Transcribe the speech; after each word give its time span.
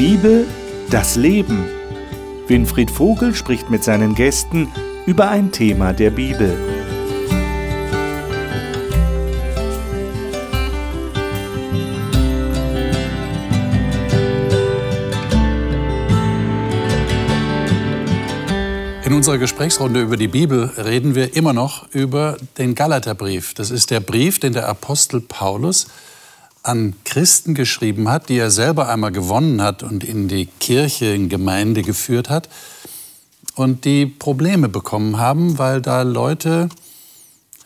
Bibel, 0.00 0.46
das 0.88 1.16
Leben. 1.16 1.66
Winfried 2.46 2.90
Vogel 2.90 3.34
spricht 3.34 3.68
mit 3.68 3.84
seinen 3.84 4.14
Gästen 4.14 4.72
über 5.04 5.28
ein 5.28 5.52
Thema 5.52 5.92
der 5.92 6.10
Bibel. 6.10 6.56
In 19.04 19.12
unserer 19.12 19.36
Gesprächsrunde 19.36 20.00
über 20.00 20.16
die 20.16 20.28
Bibel 20.28 20.64
reden 20.78 21.14
wir 21.14 21.36
immer 21.36 21.52
noch 21.52 21.86
über 21.90 22.38
den 22.56 22.74
Galaterbrief. 22.74 23.52
Das 23.52 23.70
ist 23.70 23.90
der 23.90 24.00
Brief, 24.00 24.38
den 24.40 24.54
der 24.54 24.66
Apostel 24.66 25.20
Paulus 25.20 25.88
an 26.62 26.94
Christen 27.04 27.54
geschrieben 27.54 28.08
hat, 28.08 28.28
die 28.28 28.38
er 28.38 28.50
selber 28.50 28.88
einmal 28.88 29.12
gewonnen 29.12 29.62
hat 29.62 29.82
und 29.82 30.04
in 30.04 30.28
die 30.28 30.46
Kirche, 30.46 31.06
in 31.06 31.28
Gemeinde 31.28 31.82
geführt 31.82 32.28
hat 32.28 32.48
und 33.54 33.84
die 33.84 34.06
Probleme 34.06 34.68
bekommen 34.68 35.18
haben, 35.18 35.58
weil 35.58 35.80
da 35.80 36.02
Leute 36.02 36.68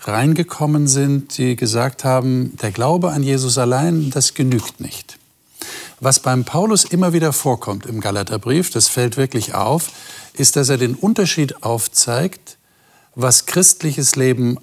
reingekommen 0.03 0.87
sind, 0.87 1.39
die 1.39 1.57
gesagt 1.57 2.05
haben, 2.05 2.57
der 2.61 2.71
Glaube 2.71 3.11
an 3.11 3.23
Jesus 3.23 3.59
allein, 3.59 4.11
das 4.11 4.35
genügt 4.35 4.81
nicht. 4.81 5.19
Was 6.01 6.21
beim 6.21 6.45
Paulus 6.45 6.85
immer 6.85 7.13
wieder 7.13 7.33
vorkommt 7.33 7.87
im 7.87 8.01
Galaterbrief, 8.01 8.71
das 8.71 8.89
fällt 8.89 9.17
wirklich 9.17 9.55
auf, 9.55 9.91
ist, 10.35 10.57
dass 10.57 10.69
er 10.69 10.77
den 10.77 10.95
Unterschied 10.95 11.63
aufzeigt, 11.63 12.59
was 13.15 13.47
christliches 13.47 14.17
Leben 14.17 14.59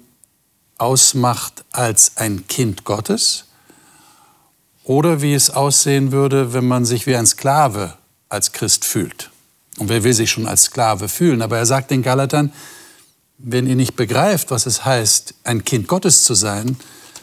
ausmacht 0.78 1.64
als 1.72 2.16
ein 2.16 2.46
Kind 2.46 2.84
Gottes 2.84 3.46
oder 4.84 5.22
wie 5.22 5.34
es 5.34 5.50
aussehen 5.50 6.12
würde, 6.12 6.52
wenn 6.52 6.66
man 6.66 6.84
sich 6.84 7.06
wie 7.06 7.16
ein 7.16 7.26
Sklave 7.26 7.94
als 8.28 8.52
Christ 8.52 8.84
fühlt. 8.84 9.30
Und 9.78 9.88
wer 9.88 10.04
will 10.04 10.12
sich 10.12 10.30
schon 10.30 10.46
als 10.46 10.64
Sklave 10.64 11.08
fühlen? 11.08 11.42
Aber 11.42 11.58
er 11.58 11.66
sagt 11.66 11.90
den 11.90 12.02
Galatern, 12.02 12.52
wenn 13.38 13.66
ihr 13.66 13.76
nicht 13.76 13.96
begreift, 13.96 14.50
was 14.50 14.66
es 14.66 14.84
heißt, 14.84 15.34
ein 15.44 15.64
Kind 15.64 15.88
Gottes 15.88 16.24
zu 16.24 16.34
sein, 16.34 16.76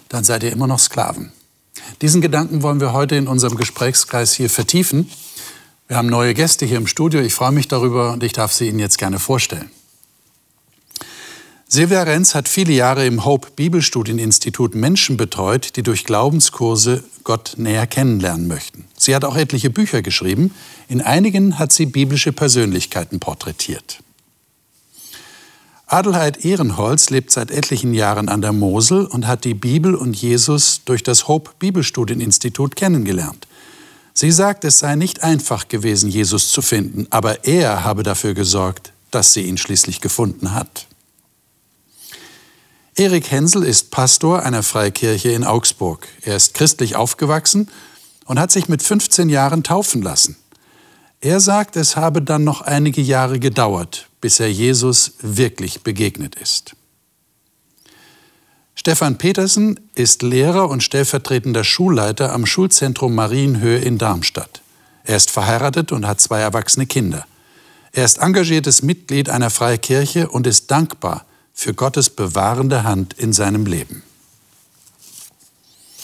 dann 0.10 0.24
seid 0.24 0.44
ihr 0.44 0.52
immer 0.52 0.68
noch 0.68 0.80
Sklaven. 0.80 1.32
Diesen 2.02 2.22
Gedanken 2.22 2.62
wollen 2.62 2.82
wir 2.82 2.94
heute 2.94 3.16
in 3.16 3.28
unserem 3.28 3.58
Gesprächskreis 3.58 4.34
hier 4.34 4.50
vertiefen. 4.50 5.10
Wir 5.88 5.98
haben 5.98 6.08
neue 6.08 6.34
Gäste 6.34 6.66
hier 6.66 6.78
im 6.78 6.88
Studio. 6.88 7.22
Ich 7.22 7.34
freue 7.34 7.52
mich 7.52 7.68
darüber 7.68 8.12
und 8.12 8.24
ich 8.24 8.34
darf 8.34 8.52
sie 8.52 8.68
Ihnen 8.68 8.80
jetzt 8.80 8.98
gerne 8.98 9.20
vorstellen. 9.20 9.70
Silvia 11.72 12.02
Renz 12.02 12.34
hat 12.34 12.50
viele 12.50 12.74
Jahre 12.74 13.06
im 13.06 13.26
Hope 13.26 13.50
Bibelstudieninstitut 13.56 14.74
Menschen 14.74 15.18
betreut, 15.18 15.76
die 15.76 15.84
durch 15.84 16.04
Glaubenskurse 16.04 17.04
Gott 17.24 17.54
näher 17.58 17.86
kennenlernen 17.86 18.48
möchten. 18.48 18.86
Sie 18.98 19.14
hat 19.14 19.24
auch 19.24 19.36
etliche 19.36 19.70
Bücher 19.70 20.02
geschrieben. 20.02 20.52
In 20.88 21.00
einigen 21.00 21.60
hat 21.60 21.72
sie 21.72 21.86
biblische 21.86 22.34
Persönlichkeiten 22.34 23.20
porträtiert. 23.20 24.00
Adelheid 25.86 26.44
Ehrenholz 26.44 27.12
lebt 27.12 27.30
seit 27.30 27.52
etlichen 27.52 27.94
Jahren 27.94 28.30
an 28.30 28.42
der 28.42 28.52
Mosel 28.52 29.06
und 29.06 29.28
hat 29.28 29.44
die 29.44 29.54
Bibel 29.54 29.94
und 29.94 30.20
Jesus 30.20 30.82
durch 30.86 31.04
das 31.04 31.28
Hope 31.28 31.52
Bibelstudieninstitut 31.60 32.76
kennengelernt. 32.76 33.46
Sie 34.16 34.32
sagt, 34.32 34.66
es 34.66 34.80
sei 34.80 34.96
nicht 34.96 35.22
einfach 35.22 35.68
gewesen, 35.68 36.10
Jesus 36.10 36.52
zu 36.52 36.64
finden, 36.64 37.06
aber 37.12 37.46
er 37.46 37.84
habe 37.84 38.02
dafür 38.02 38.34
gesorgt, 38.34 38.92
dass 39.12 39.34
sie 39.34 39.44
ihn 39.44 39.58
schließlich 39.58 40.02
gefunden 40.02 40.56
hat. 40.56 40.89
Erik 43.00 43.32
Hensel 43.32 43.64
ist 43.64 43.92
Pastor 43.92 44.44
einer 44.44 44.62
Freikirche 44.62 45.32
in 45.32 45.46
Augsburg. 45.46 46.06
Er 46.22 46.36
ist 46.36 46.54
christlich 46.54 46.98
aufgewachsen 46.98 47.70
und 48.26 48.38
hat 48.38 48.52
sich 48.52 48.68
mit 48.68 48.84
15 48.84 49.30
Jahren 49.30 49.64
taufen 49.64 50.02
lassen. 50.02 50.36
Er 51.22 51.40
sagt, 51.40 51.78
es 51.78 51.96
habe 51.96 52.22
dann 52.22 52.44
noch 52.44 52.60
einige 52.60 53.00
Jahre 53.00 53.40
gedauert, 53.40 54.10
bis 54.20 54.42
er 54.42 54.52
Jesus 54.52 55.14
wirklich 55.22 55.82
begegnet 55.82 56.36
ist. 56.36 56.76
Stefan 58.76 59.18
Petersen 59.18 59.80
ist 59.96 60.22
Lehrer 60.22 60.68
und 60.68 60.84
stellvertretender 60.84 61.64
Schulleiter 61.64 62.34
am 62.34 62.46
Schulzentrum 62.46 63.16
Marienhöhe 63.16 63.80
in 63.80 63.98
Darmstadt. 63.98 64.62
Er 65.06 65.16
ist 65.16 65.32
verheiratet 65.32 65.94
und 65.94 66.06
hat 66.06 66.20
zwei 66.20 66.42
erwachsene 66.42 66.86
Kinder. 66.86 67.26
Er 67.94 68.04
ist 68.04 68.18
engagiertes 68.18 68.82
Mitglied 68.82 69.30
einer 69.30 69.52
Freikirche 69.52 70.28
und 70.28 70.46
ist 70.46 70.70
dankbar 70.70 71.24
für 71.60 71.74
Gottes 71.74 72.10
bewahrende 72.10 72.84
Hand 72.84 73.16
in 73.16 73.34
seinem 73.34 73.66
Leben. 73.66 74.02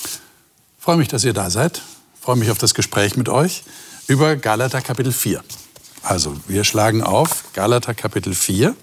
Ich 0.03 0.83
freue 0.83 0.97
mich, 0.97 1.07
dass 1.07 1.23
ihr 1.23 1.31
da 1.31 1.49
seid. 1.49 1.81
Ich 2.15 2.21
freue 2.21 2.35
mich 2.35 2.51
auf 2.51 2.57
das 2.57 2.73
Gespräch 2.73 3.15
mit 3.15 3.29
euch 3.29 3.63
über 4.07 4.35
Galater 4.35 4.81
Kapitel 4.81 5.13
4. 5.13 5.41
Also, 6.03 6.35
wir 6.49 6.65
schlagen 6.65 7.03
auf 7.03 7.45
Galater 7.53 7.93
Kapitel 7.93 8.35
4. 8.35 8.75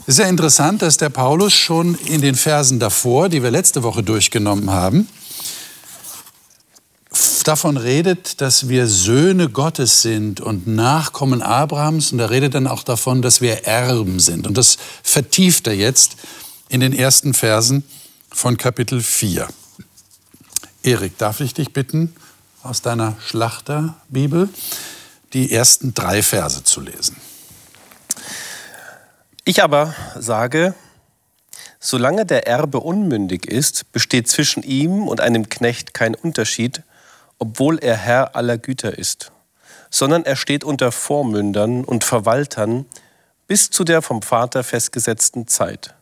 Es 0.00 0.08
ist 0.08 0.18
ja 0.18 0.26
interessant, 0.26 0.82
dass 0.82 0.98
der 0.98 1.08
Paulus 1.08 1.54
schon 1.54 1.94
in 1.94 2.20
den 2.20 2.34
Versen 2.34 2.78
davor, 2.78 3.30
die 3.30 3.42
wir 3.42 3.50
letzte 3.50 3.82
Woche 3.82 4.02
durchgenommen 4.02 4.68
haben, 4.68 5.08
davon 7.42 7.76
redet, 7.76 8.40
dass 8.40 8.68
wir 8.68 8.86
Söhne 8.86 9.48
Gottes 9.48 10.02
sind 10.02 10.40
und 10.40 10.66
Nachkommen 10.66 11.42
Abrahams. 11.42 12.12
Und 12.12 12.18
er 12.18 12.30
redet 12.30 12.54
dann 12.54 12.66
auch 12.66 12.82
davon, 12.82 13.22
dass 13.22 13.40
wir 13.40 13.66
Erben 13.66 14.20
sind. 14.20 14.46
Und 14.46 14.56
das 14.56 14.78
vertieft 15.02 15.66
er 15.66 15.74
jetzt 15.74 16.16
in 16.68 16.80
den 16.80 16.92
ersten 16.92 17.34
Versen 17.34 17.84
von 18.30 18.56
Kapitel 18.56 19.02
4. 19.02 19.48
Erik, 20.82 21.18
darf 21.18 21.40
ich 21.40 21.54
dich 21.54 21.72
bitten, 21.72 22.14
aus 22.62 22.82
deiner 22.82 23.16
Schlachterbibel 23.26 24.48
die 25.32 25.52
ersten 25.52 25.94
drei 25.94 26.22
Verse 26.22 26.64
zu 26.64 26.80
lesen? 26.80 27.16
Ich 29.44 29.62
aber 29.62 29.94
sage, 30.18 30.74
solange 31.80 32.26
der 32.26 32.46
Erbe 32.46 32.80
unmündig 32.80 33.46
ist, 33.46 33.90
besteht 33.92 34.28
zwischen 34.28 34.62
ihm 34.62 35.08
und 35.08 35.20
einem 35.20 35.48
Knecht 35.48 35.94
kein 35.94 36.14
Unterschied, 36.14 36.82
obwohl 37.40 37.78
er 37.78 37.96
Herr 37.96 38.36
aller 38.36 38.58
Güter 38.58 38.96
ist, 38.96 39.32
sondern 39.90 40.24
er 40.24 40.36
steht 40.36 40.62
unter 40.62 40.92
Vormündern 40.92 41.84
und 41.84 42.04
Verwaltern 42.04 42.86
bis 43.48 43.70
zu 43.70 43.82
der 43.82 44.02
vom 44.02 44.22
Vater 44.22 44.62
festgesetzten 44.62 45.48
Zeit. 45.48 45.94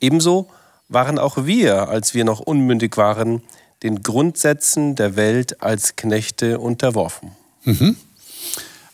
Ebenso 0.00 0.50
waren 0.90 1.18
auch 1.18 1.46
wir, 1.46 1.88
als 1.88 2.12
wir 2.12 2.24
noch 2.26 2.40
unmündig 2.40 2.98
waren, 2.98 3.42
den 3.82 4.02
Grundsätzen 4.02 4.94
der 4.94 5.16
Welt 5.16 5.62
als 5.62 5.96
Knechte 5.96 6.58
unterworfen. 6.58 7.32
Mhm. 7.64 7.96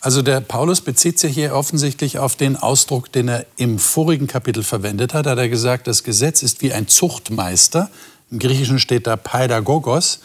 Also 0.00 0.22
der 0.22 0.41
Paulus 0.41 0.81
bezieht 0.81 1.19
sich 1.19 1.34
hier 1.34 1.55
offensichtlich 1.55 2.19
auf 2.19 2.37
den 2.37 2.56
Ausdruck, 2.56 3.10
den 3.10 3.28
er 3.28 3.47
im 3.56 3.78
vorigen 3.81 4.28
Kapitel 4.28 4.62
verwendet 4.62 5.12
hat. 5.12 5.26
Da 5.26 5.31
hat 5.31 5.38
er 5.38 5.49
gesagt, 5.49 5.88
das 5.88 6.05
Gesetz 6.05 6.43
ist 6.43 6.62
wie 6.62 6.72
ein 6.72 6.87
Zuchtmeister. 6.87 7.91
Im 8.31 8.38
Griechischen 8.38 8.78
steht 8.78 9.09
da 9.09 9.16
Pädagogos. 9.16 10.20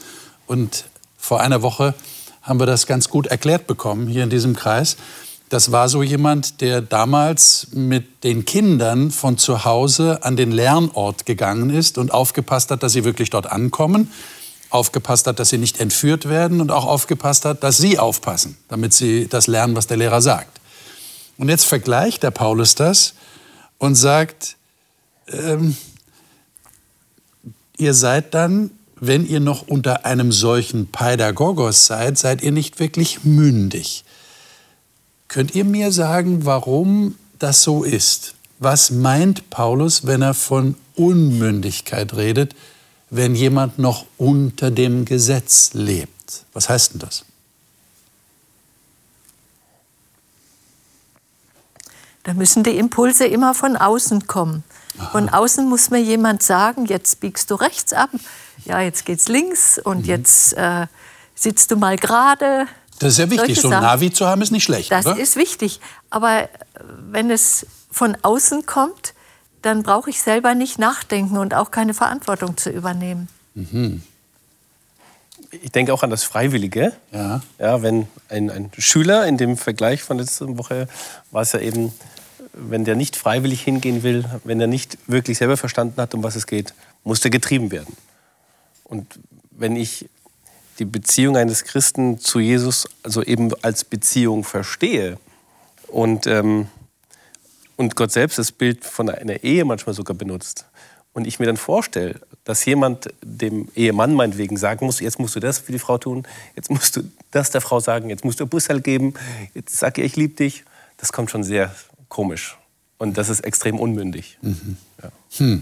Und 0.46 0.86
vor 1.24 1.40
einer 1.40 1.62
Woche 1.62 1.94
haben 2.42 2.60
wir 2.60 2.66
das 2.66 2.86
ganz 2.86 3.08
gut 3.08 3.28
erklärt 3.28 3.66
bekommen 3.66 4.08
hier 4.08 4.26
in 4.26 4.30
diesem 4.30 4.58
Kreis. 4.58 4.98
Das 5.48 5.72
war 5.72 5.88
so 5.88 6.04
jemand, 6.04 6.60
der 6.60 6.82
damals 6.82 7.68
mit 7.72 8.26
den 8.26 8.44
Kindern 8.44 9.10
von 9.10 9.38
zu 9.38 9.64
Hause 9.64 10.20
an 10.24 10.36
den 10.36 10.52
Lernort 10.52 11.26
gegangen 11.26 11.70
ist 11.70 11.98
und 11.98 12.12
aufgepasst 12.12 12.72
hat, 12.72 12.84
dass 12.84 12.92
sie 12.92 13.06
wirklich 13.06 13.30
dort 13.30 13.50
ankommen, 13.50 14.12
aufgepasst 14.70 15.26
hat, 15.26 15.40
dass 15.40 15.48
sie 15.48 15.58
nicht 15.58 15.80
entführt 15.80 16.28
werden 16.28 16.60
und 16.60 16.72
auch 16.72 16.86
aufgepasst 16.86 17.46
hat, 17.46 17.64
dass 17.64 17.78
sie 17.78 18.00
aufpassen, 18.00 18.58
damit 18.68 18.94
sie 18.94 19.30
das 19.30 19.48
lernen, 19.48 19.78
was 19.78 19.88
der 19.88 19.96
Lehrer 19.96 20.22
sagt. 20.22 20.60
Und 21.38 21.48
jetzt 21.48 21.64
vergleicht 21.64 22.24
der 22.24 22.32
Paulus 22.32 22.76
das 22.76 23.14
und 23.78 23.96
sagt, 23.96 24.58
ähm, 25.30 25.78
ihr 27.78 27.94
seid 27.94 28.34
dann 28.34 28.72
wenn 29.08 29.26
ihr 29.28 29.42
noch 29.42 29.68
unter 29.68 30.06
einem 30.06 30.32
solchen 30.32 30.88
Pädagogos 30.88 31.88
seid, 31.88 32.18
seid 32.18 32.42
ihr 32.42 32.54
nicht 32.54 32.80
wirklich 32.80 33.26
mündig. 33.26 34.06
Könnt 35.28 35.56
ihr 35.56 35.66
mir 35.66 35.92
sagen, 35.92 36.46
warum 36.46 37.16
das 37.38 37.64
so 37.64 37.84
ist? 37.84 38.36
Was 38.60 38.92
meint 38.92 39.50
Paulus, 39.50 40.08
wenn 40.08 40.22
er 40.22 40.34
von 40.34 40.76
Unmündigkeit 40.96 42.16
redet, 42.16 42.56
wenn 43.10 43.36
jemand 43.36 43.78
noch 43.78 44.06
unter 44.18 44.72
dem 44.72 45.04
Gesetz 45.04 45.72
lebt? 45.74 46.46
Was 46.54 46.70
heißt 46.70 46.94
denn 46.94 47.00
das? 47.00 47.26
Da 52.24 52.34
müssen 52.34 52.64
die 52.64 52.78
Impulse 52.78 53.26
immer 53.26 53.54
von 53.54 53.76
außen 53.76 54.28
kommen. 54.28 54.64
Von 55.12 55.30
außen 55.30 55.68
muss 55.68 55.90
mir 55.90 56.02
jemand 56.02 56.44
sagen, 56.44 56.86
jetzt 56.86 57.20
biegst 57.20 57.50
du 57.50 57.56
rechts 57.56 57.94
ab, 57.94 58.10
ja, 58.66 58.80
jetzt 58.80 59.06
geht's 59.06 59.28
links 59.28 59.80
und 59.80 60.00
mhm. 60.00 60.06
jetzt 60.06 60.54
äh, 60.54 60.88
sitzt 61.36 61.72
du 61.72 61.78
mal 61.78 61.98
gerade. 61.98 62.68
Das 63.00 63.14
ist 63.14 63.18
ja 63.18 63.30
wichtig, 63.30 63.60
so 63.60 63.70
ein 63.70 63.82
Navi 63.82 64.12
zu 64.12 64.28
haben 64.28 64.42
ist 64.42 64.52
nicht 64.52 64.64
schlecht. 64.64 64.92
Das 64.92 65.06
oder? 65.06 65.18
ist 65.18 65.36
wichtig. 65.36 65.80
Aber 66.10 66.44
äh, 66.44 66.48
wenn 67.10 67.32
es 67.32 67.66
von 67.92 68.18
außen 68.22 68.66
kommt, 68.66 69.14
dann 69.62 69.84
brauche 69.84 70.10
ich 70.10 70.22
selber 70.22 70.56
nicht 70.56 70.78
nachdenken 70.78 71.38
und 71.38 71.54
auch 71.54 71.72
keine 71.72 71.94
Verantwortung 71.94 72.58
zu 72.58 72.70
übernehmen. 72.70 73.28
Mhm. 73.56 74.02
ich 75.52 75.72
denke 75.72 75.94
auch 75.94 76.04
an 76.04 76.10
das 76.10 76.24
Freiwillige. 76.24 76.94
Ja. 77.12 77.42
Ja, 77.60 77.82
wenn 77.82 78.08
ein, 78.30 78.50
ein 78.50 78.72
Schüler 78.78 79.28
in 79.28 79.38
dem 79.38 79.58
Vergleich 79.58 80.04
von 80.04 80.18
letzter 80.18 80.58
Woche 80.58 80.88
war 81.32 81.44
es 81.44 81.52
ja 81.52 81.60
eben, 81.60 81.94
wenn 82.54 82.86
der 82.86 82.96
nicht 82.96 83.16
freiwillig 83.16 83.62
hingehen 83.62 84.04
will, 84.04 84.26
wenn 84.44 84.62
er 84.62 84.68
nicht 84.68 84.98
wirklich 85.08 85.38
selber 85.38 85.58
verstanden 85.58 86.00
hat, 86.00 86.14
um 86.14 86.24
was 86.24 86.36
es 86.36 86.48
geht, 86.48 86.74
muss 87.04 87.20
der 87.20 87.32
getrieben 87.32 87.72
werden. 87.72 87.96
Und 88.84 89.20
wenn 89.52 89.76
ich 89.76 90.10
die 90.80 90.86
Beziehung 90.86 91.38
eines 91.38 91.64
Christen 91.64 92.20
zu 92.20 92.40
Jesus 92.40 92.88
also 93.04 93.22
eben 93.24 93.52
als 93.64 93.84
Beziehung 93.84 94.44
verstehe 94.44 95.18
und, 95.88 96.28
ähm, 96.28 96.68
und 97.76 97.96
Gott 97.96 98.12
selbst 98.12 98.38
das 98.38 98.52
Bild 98.52 98.84
von 98.84 99.10
einer 99.10 99.44
Ehe 99.44 99.66
manchmal 99.66 99.94
sogar 99.94 100.16
benutzt 100.16 100.66
und 101.14 101.28
ich 101.28 101.40
mir 101.40 101.46
dann 101.46 101.58
vorstelle, 101.58 102.20
dass 102.44 102.66
jemand 102.66 103.14
dem 103.22 103.70
Ehemann 103.76 104.14
meinetwegen 104.14 104.58
sagen 104.58 104.86
muss, 104.86 105.00
jetzt 105.00 105.20
musst 105.20 105.36
du 105.36 105.40
das 105.40 105.60
für 105.60 105.72
die 105.72 105.80
Frau 105.80 105.98
tun, 105.98 106.28
jetzt 106.56 106.70
musst 106.70 106.98
du 106.98 107.04
das 107.32 107.52
der 107.52 107.62
Frau 107.62 107.80
sagen, 107.80 108.10
jetzt 108.10 108.26
musst 108.26 108.40
du 108.40 108.48
Bussel 108.48 108.82
geben, 108.82 109.14
jetzt 109.54 109.78
sag 109.78 109.98
ihr, 109.98 110.06
ich 110.06 110.16
liebe 110.16 110.36
dich, 110.36 110.66
das 110.98 111.12
kommt 111.14 111.32
schon 111.32 111.44
sehr 111.44 111.74
komisch. 112.14 112.58
Und 112.98 113.18
das 113.18 113.28
ist 113.28 113.42
extrem 113.42 113.80
unmündig. 113.80 114.38
Ja. 115.02 115.60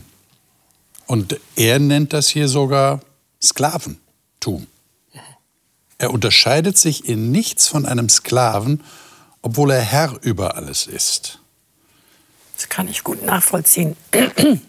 Und 1.07 1.39
er 1.55 1.79
nennt 1.79 2.13
das 2.13 2.27
hier 2.27 2.47
sogar 2.47 3.01
Sklaventum. 3.41 4.67
Er 5.97 6.11
unterscheidet 6.11 6.77
sich 6.77 7.07
in 7.07 7.31
nichts 7.31 7.67
von 7.67 7.85
einem 7.85 8.09
Sklaven, 8.09 8.83
obwohl 9.41 9.71
er 9.71 9.81
Herr 9.81 10.19
über 10.21 10.55
alles 10.55 10.87
ist. 10.87 11.39
Das 12.55 12.69
kann 12.69 12.87
ich 12.87 13.03
gut 13.03 13.23
nachvollziehen. 13.25 13.95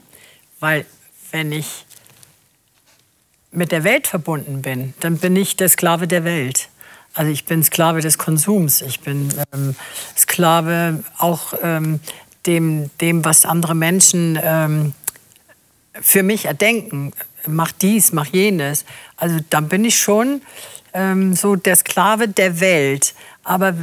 Weil 0.60 0.86
wenn 1.30 1.52
ich 1.52 1.84
mit 3.50 3.72
der 3.72 3.84
Welt 3.84 4.06
verbunden 4.06 4.62
bin, 4.62 4.94
dann 5.00 5.18
bin 5.18 5.36
ich 5.36 5.56
der 5.56 5.68
Sklave 5.68 6.06
der 6.06 6.24
Welt. 6.24 6.68
Also 7.14 7.30
ich 7.30 7.44
bin 7.44 7.62
Sklave 7.62 8.00
des 8.00 8.18
Konsums. 8.18 8.82
Ich 8.82 9.00
bin 9.00 9.32
ähm, 9.52 9.74
Sklave 10.16 11.02
auch 11.18 11.54
ähm, 11.62 12.00
dem, 12.46 12.90
dem, 13.00 13.24
was 13.24 13.44
andere 13.44 13.74
Menschen 13.74 14.38
ähm, 14.42 14.94
für 16.00 16.22
mich 16.22 16.46
erdenken. 16.46 17.12
Mach 17.46 17.72
dies, 17.72 18.12
mach 18.12 18.26
jenes. 18.26 18.84
Also 19.16 19.38
dann 19.50 19.68
bin 19.68 19.84
ich 19.84 19.98
schon 19.98 20.42
ähm, 20.94 21.34
so 21.34 21.56
der 21.56 21.76
Sklave 21.76 22.28
der 22.28 22.60
Welt. 22.60 23.14
Aber 23.44 23.74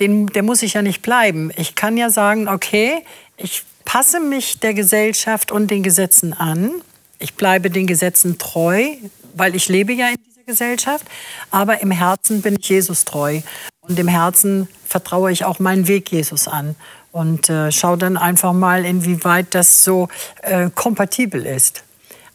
den, 0.00 0.26
der 0.26 0.42
muss 0.42 0.62
ich 0.62 0.74
ja 0.74 0.82
nicht 0.82 1.02
bleiben. 1.02 1.50
Ich 1.56 1.74
kann 1.74 1.96
ja 1.96 2.10
sagen, 2.10 2.48
okay, 2.48 3.04
ich 3.36 3.62
passe 3.84 4.20
mich 4.20 4.60
der 4.60 4.74
Gesellschaft 4.74 5.52
und 5.52 5.70
den 5.70 5.82
Gesetzen 5.82 6.32
an. 6.32 6.70
Ich 7.18 7.34
bleibe 7.34 7.70
den 7.70 7.86
Gesetzen 7.86 8.38
treu, 8.38 8.86
weil 9.34 9.54
ich 9.54 9.68
lebe 9.68 9.92
ja 9.92 10.08
in 10.08 10.16
dieser 10.16 10.33
Gesellschaft. 10.46 11.06
Aber 11.50 11.80
im 11.80 11.90
Herzen 11.90 12.42
bin 12.42 12.56
ich 12.58 12.68
Jesus 12.68 13.04
treu. 13.04 13.40
Und 13.80 13.98
im 13.98 14.08
Herzen 14.08 14.68
vertraue 14.86 15.32
ich 15.32 15.44
auch 15.44 15.58
meinen 15.58 15.88
Weg 15.88 16.10
Jesus 16.10 16.48
an. 16.48 16.76
Und 17.12 17.48
äh, 17.48 17.70
schaue 17.70 17.98
dann 17.98 18.16
einfach 18.16 18.52
mal, 18.52 18.84
inwieweit 18.84 19.54
das 19.54 19.84
so 19.84 20.08
äh, 20.42 20.70
kompatibel 20.74 21.44
ist. 21.46 21.84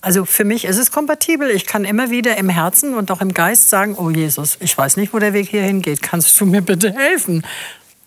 Also 0.01 0.23
für 0.23 0.45
mich 0.45 0.63
ist 0.63 0.77
es 0.77 0.91
kompatibel. 0.91 1.49
Ich 1.49 1.65
kann 1.65 1.83
immer 1.83 2.09
wieder 2.09 2.37
im 2.37 2.47
Herzen 2.47 2.93
und 2.93 3.11
auch 3.11 3.19
im 3.19 3.33
Geist 3.33 3.69
sagen, 3.69 3.95
oh 3.97 4.09
Jesus, 4.09 4.57
ich 4.61 4.77
weiß 4.77 4.95
nicht, 4.95 5.13
wo 5.13 5.19
der 5.19 5.33
Weg 5.33 5.49
hier 5.49 5.63
hingeht. 5.63 6.01
Kannst 6.01 6.39
du 6.39 6.45
mir 6.45 6.61
bitte 6.61 6.93
helfen? 6.93 7.45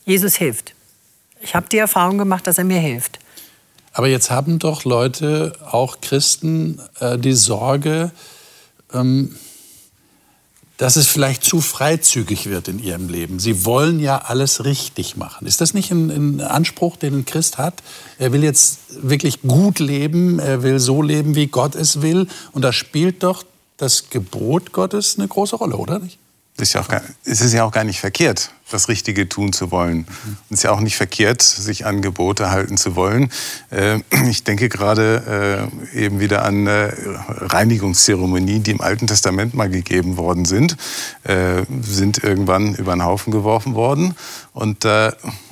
Jesus 0.06 0.36
hilft. 0.36 0.74
Ich 1.40 1.54
habe 1.54 1.66
die 1.70 1.78
Erfahrung 1.78 2.16
gemacht, 2.16 2.46
dass 2.46 2.56
er 2.56 2.64
mir 2.64 2.78
hilft. 2.78 3.18
Aber 3.92 4.06
jetzt 4.08 4.30
haben 4.30 4.58
doch 4.58 4.84
Leute, 4.84 5.52
auch 5.70 6.00
Christen, 6.00 6.80
äh, 7.00 7.18
die 7.18 7.34
Sorge, 7.34 8.10
ähm, 8.94 9.36
dass 10.82 10.96
es 10.96 11.06
vielleicht 11.06 11.44
zu 11.44 11.60
freizügig 11.60 12.46
wird 12.46 12.66
in 12.66 12.82
ihrem 12.82 13.08
Leben. 13.08 13.38
Sie 13.38 13.64
wollen 13.64 14.00
ja 14.00 14.18
alles 14.18 14.64
richtig 14.64 15.16
machen. 15.16 15.46
Ist 15.46 15.60
das 15.60 15.74
nicht 15.74 15.92
ein, 15.92 16.10
ein, 16.10 16.40
Anspruch, 16.40 16.96
den 16.96 17.18
ein 17.18 17.24
Christ 17.24 17.56
hat? 17.56 17.84
Er 18.18 18.32
will 18.32 18.42
jetzt 18.42 18.80
wirklich 19.00 19.42
gut 19.42 19.78
leben, 19.78 20.40
er 20.40 20.64
will 20.64 20.80
so 20.80 21.00
leben, 21.00 21.36
wie 21.36 21.46
Gott 21.46 21.76
es 21.76 22.02
will. 22.02 22.26
Und 22.50 22.62
da 22.62 22.72
spielt 22.72 23.22
doch 23.22 23.44
das 23.76 24.10
Gebot 24.10 24.72
Gottes 24.72 25.20
eine 25.20 25.28
große 25.28 25.54
Rolle, 25.54 25.76
oder 25.76 26.00
nicht? 26.00 26.18
Ist 26.58 26.74
ja 26.74 26.80
auch 26.80 26.88
gar, 26.88 27.02
es 27.24 27.40
ist 27.40 27.52
ja 27.54 27.64
auch 27.64 27.72
gar 27.72 27.84
nicht 27.84 27.98
verkehrt, 27.98 28.50
das 28.70 28.88
Richtige 28.88 29.28
tun 29.28 29.52
zu 29.52 29.70
wollen. 29.70 30.06
Es 30.50 30.58
ist 30.58 30.62
ja 30.64 30.70
auch 30.70 30.80
nicht 30.80 30.96
verkehrt, 30.96 31.42
sich 31.42 31.86
an 31.86 32.02
Gebote 32.02 32.50
halten 32.50 32.76
zu 32.76 32.94
wollen. 32.94 33.30
Äh, 33.70 34.00
ich 34.28 34.44
denke 34.44 34.68
gerade 34.68 35.70
äh, 35.94 36.04
eben 36.04 36.20
wieder 36.20 36.44
an 36.44 36.66
äh, 36.66 36.92
Reinigungszeremonien, 37.28 38.62
die 38.62 38.70
im 38.70 38.80
Alten 38.80 39.06
Testament 39.06 39.54
mal 39.54 39.68
gegeben 39.70 40.16
worden 40.16 40.44
sind, 40.44 40.76
sind 41.82 42.22
irgendwann 42.22 42.74
über 42.74 42.94
den 42.94 43.04
Haufen 43.04 43.32
geworfen 43.32 43.74
worden. 43.74 44.14
Und 44.52 44.86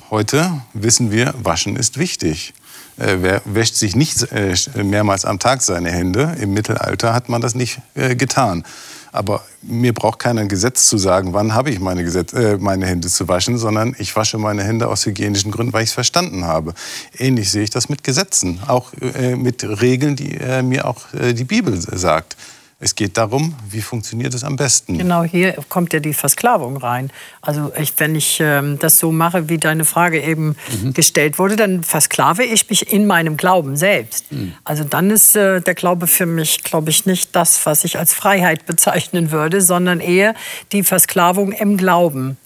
heute 0.09 0.61
wissen 0.73 1.11
wir, 1.11 1.33
Waschen 1.41 1.75
ist 1.75 1.97
wichtig. 1.97 2.53
Wer 2.97 3.41
wäscht 3.45 3.75
sich 3.75 3.95
nicht 3.95 4.27
mehrmals 4.75 5.25
am 5.25 5.39
Tag 5.39 5.61
seine 5.61 5.91
Hände? 5.91 6.35
Im 6.39 6.53
Mittelalter 6.53 7.13
hat 7.13 7.29
man 7.29 7.41
das 7.41 7.55
nicht 7.55 7.79
getan. 7.95 8.63
Aber 9.11 9.43
mir 9.61 9.93
braucht 9.93 10.19
keiner 10.19 10.41
ein 10.41 10.47
Gesetz 10.47 10.87
zu 10.87 10.97
sagen, 10.97 11.33
wann 11.33 11.53
habe 11.53 11.69
ich 11.69 11.79
meine, 11.79 12.03
Gesetz, 12.03 12.33
äh, 12.33 12.57
meine 12.57 12.85
Hände 12.85 13.09
zu 13.09 13.27
waschen, 13.27 13.57
sondern 13.57 13.95
ich 13.97 14.15
wasche 14.15 14.37
meine 14.37 14.63
Hände 14.63 14.87
aus 14.87 15.05
hygienischen 15.05 15.51
Gründen, 15.51 15.73
weil 15.73 15.83
ich 15.83 15.89
es 15.89 15.93
verstanden 15.93 16.45
habe. 16.45 16.73
Ähnlich 17.17 17.51
sehe 17.51 17.63
ich 17.63 17.69
das 17.69 17.89
mit 17.89 18.03
Gesetzen, 18.03 18.61
auch 18.67 18.93
äh, 19.01 19.35
mit 19.35 19.63
Regeln, 19.63 20.15
die 20.15 20.37
äh, 20.37 20.61
mir 20.63 20.87
auch 20.87 21.13
äh, 21.13 21.33
die 21.33 21.43
Bibel 21.43 21.79
sagt. 21.79 22.37
Es 22.83 22.95
geht 22.95 23.15
darum, 23.15 23.53
wie 23.69 23.79
funktioniert 23.79 24.33
es 24.33 24.43
am 24.43 24.55
besten. 24.55 24.97
Genau, 24.97 25.21
hier 25.21 25.53
kommt 25.69 25.93
ja 25.93 25.99
die 25.99 26.15
Versklavung 26.15 26.77
rein. 26.77 27.11
Also 27.39 27.71
ich, 27.79 27.93
wenn 27.97 28.15
ich 28.15 28.39
ähm, 28.41 28.79
das 28.79 28.97
so 28.97 29.11
mache, 29.11 29.49
wie 29.49 29.59
deine 29.59 29.85
Frage 29.85 30.19
eben 30.19 30.55
mhm. 30.81 30.91
gestellt 30.93 31.37
wurde, 31.37 31.57
dann 31.57 31.83
versklave 31.83 32.43
ich 32.43 32.67
mich 32.71 32.91
in 32.91 33.05
meinem 33.05 33.37
Glauben 33.37 33.77
selbst. 33.77 34.31
Mhm. 34.31 34.53
Also 34.63 34.83
dann 34.83 35.11
ist 35.11 35.35
äh, 35.35 35.61
der 35.61 35.75
Glaube 35.75 36.07
für 36.07 36.25
mich, 36.25 36.63
glaube 36.63 36.89
ich, 36.89 37.05
nicht 37.05 37.35
das, 37.35 37.63
was 37.67 37.83
ich 37.83 37.99
als 37.99 38.15
Freiheit 38.15 38.65
bezeichnen 38.65 39.29
würde, 39.29 39.61
sondern 39.61 39.99
eher 39.99 40.33
die 40.71 40.81
Versklavung 40.81 41.51
im 41.51 41.77
Glauben. 41.77 42.37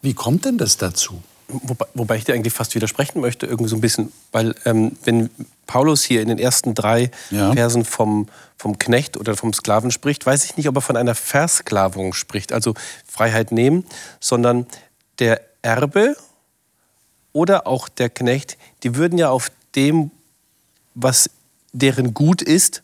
Wie 0.00 0.14
kommt 0.14 0.46
denn 0.46 0.56
das 0.56 0.78
dazu? 0.78 1.22
Wobei, 1.48 1.86
wobei, 1.94 2.16
ich 2.16 2.24
dir 2.24 2.34
eigentlich 2.34 2.54
fast 2.54 2.74
widersprechen 2.74 3.20
möchte, 3.20 3.46
irgendwie 3.46 3.68
so 3.68 3.76
ein 3.76 3.80
bisschen, 3.80 4.12
weil 4.32 4.54
ähm, 4.64 4.92
wenn 5.04 5.30
Paulus 5.66 6.02
hier 6.02 6.22
in 6.22 6.28
den 6.28 6.38
ersten 6.38 6.74
drei 6.74 7.10
ja. 7.30 7.52
Versen 7.52 7.84
vom, 7.84 8.28
vom 8.56 8.78
Knecht 8.78 9.16
oder 9.16 9.36
vom 9.36 9.52
Sklaven 9.52 9.90
spricht, 9.90 10.24
weiß 10.24 10.44
ich 10.44 10.56
nicht, 10.56 10.68
ob 10.68 10.76
er 10.76 10.80
von 10.80 10.96
einer 10.96 11.14
Versklavung 11.14 12.14
spricht, 12.14 12.52
also 12.52 12.74
Freiheit 13.06 13.52
nehmen, 13.52 13.84
sondern 14.20 14.66
der 15.18 15.40
Erbe 15.62 16.16
oder 17.32 17.66
auch 17.66 17.88
der 17.88 18.08
Knecht, 18.08 18.56
die 18.82 18.94
würden 18.94 19.18
ja 19.18 19.28
auf 19.28 19.50
dem, 19.74 20.10
was 20.94 21.28
deren 21.72 22.14
Gut 22.14 22.40
ist, 22.40 22.82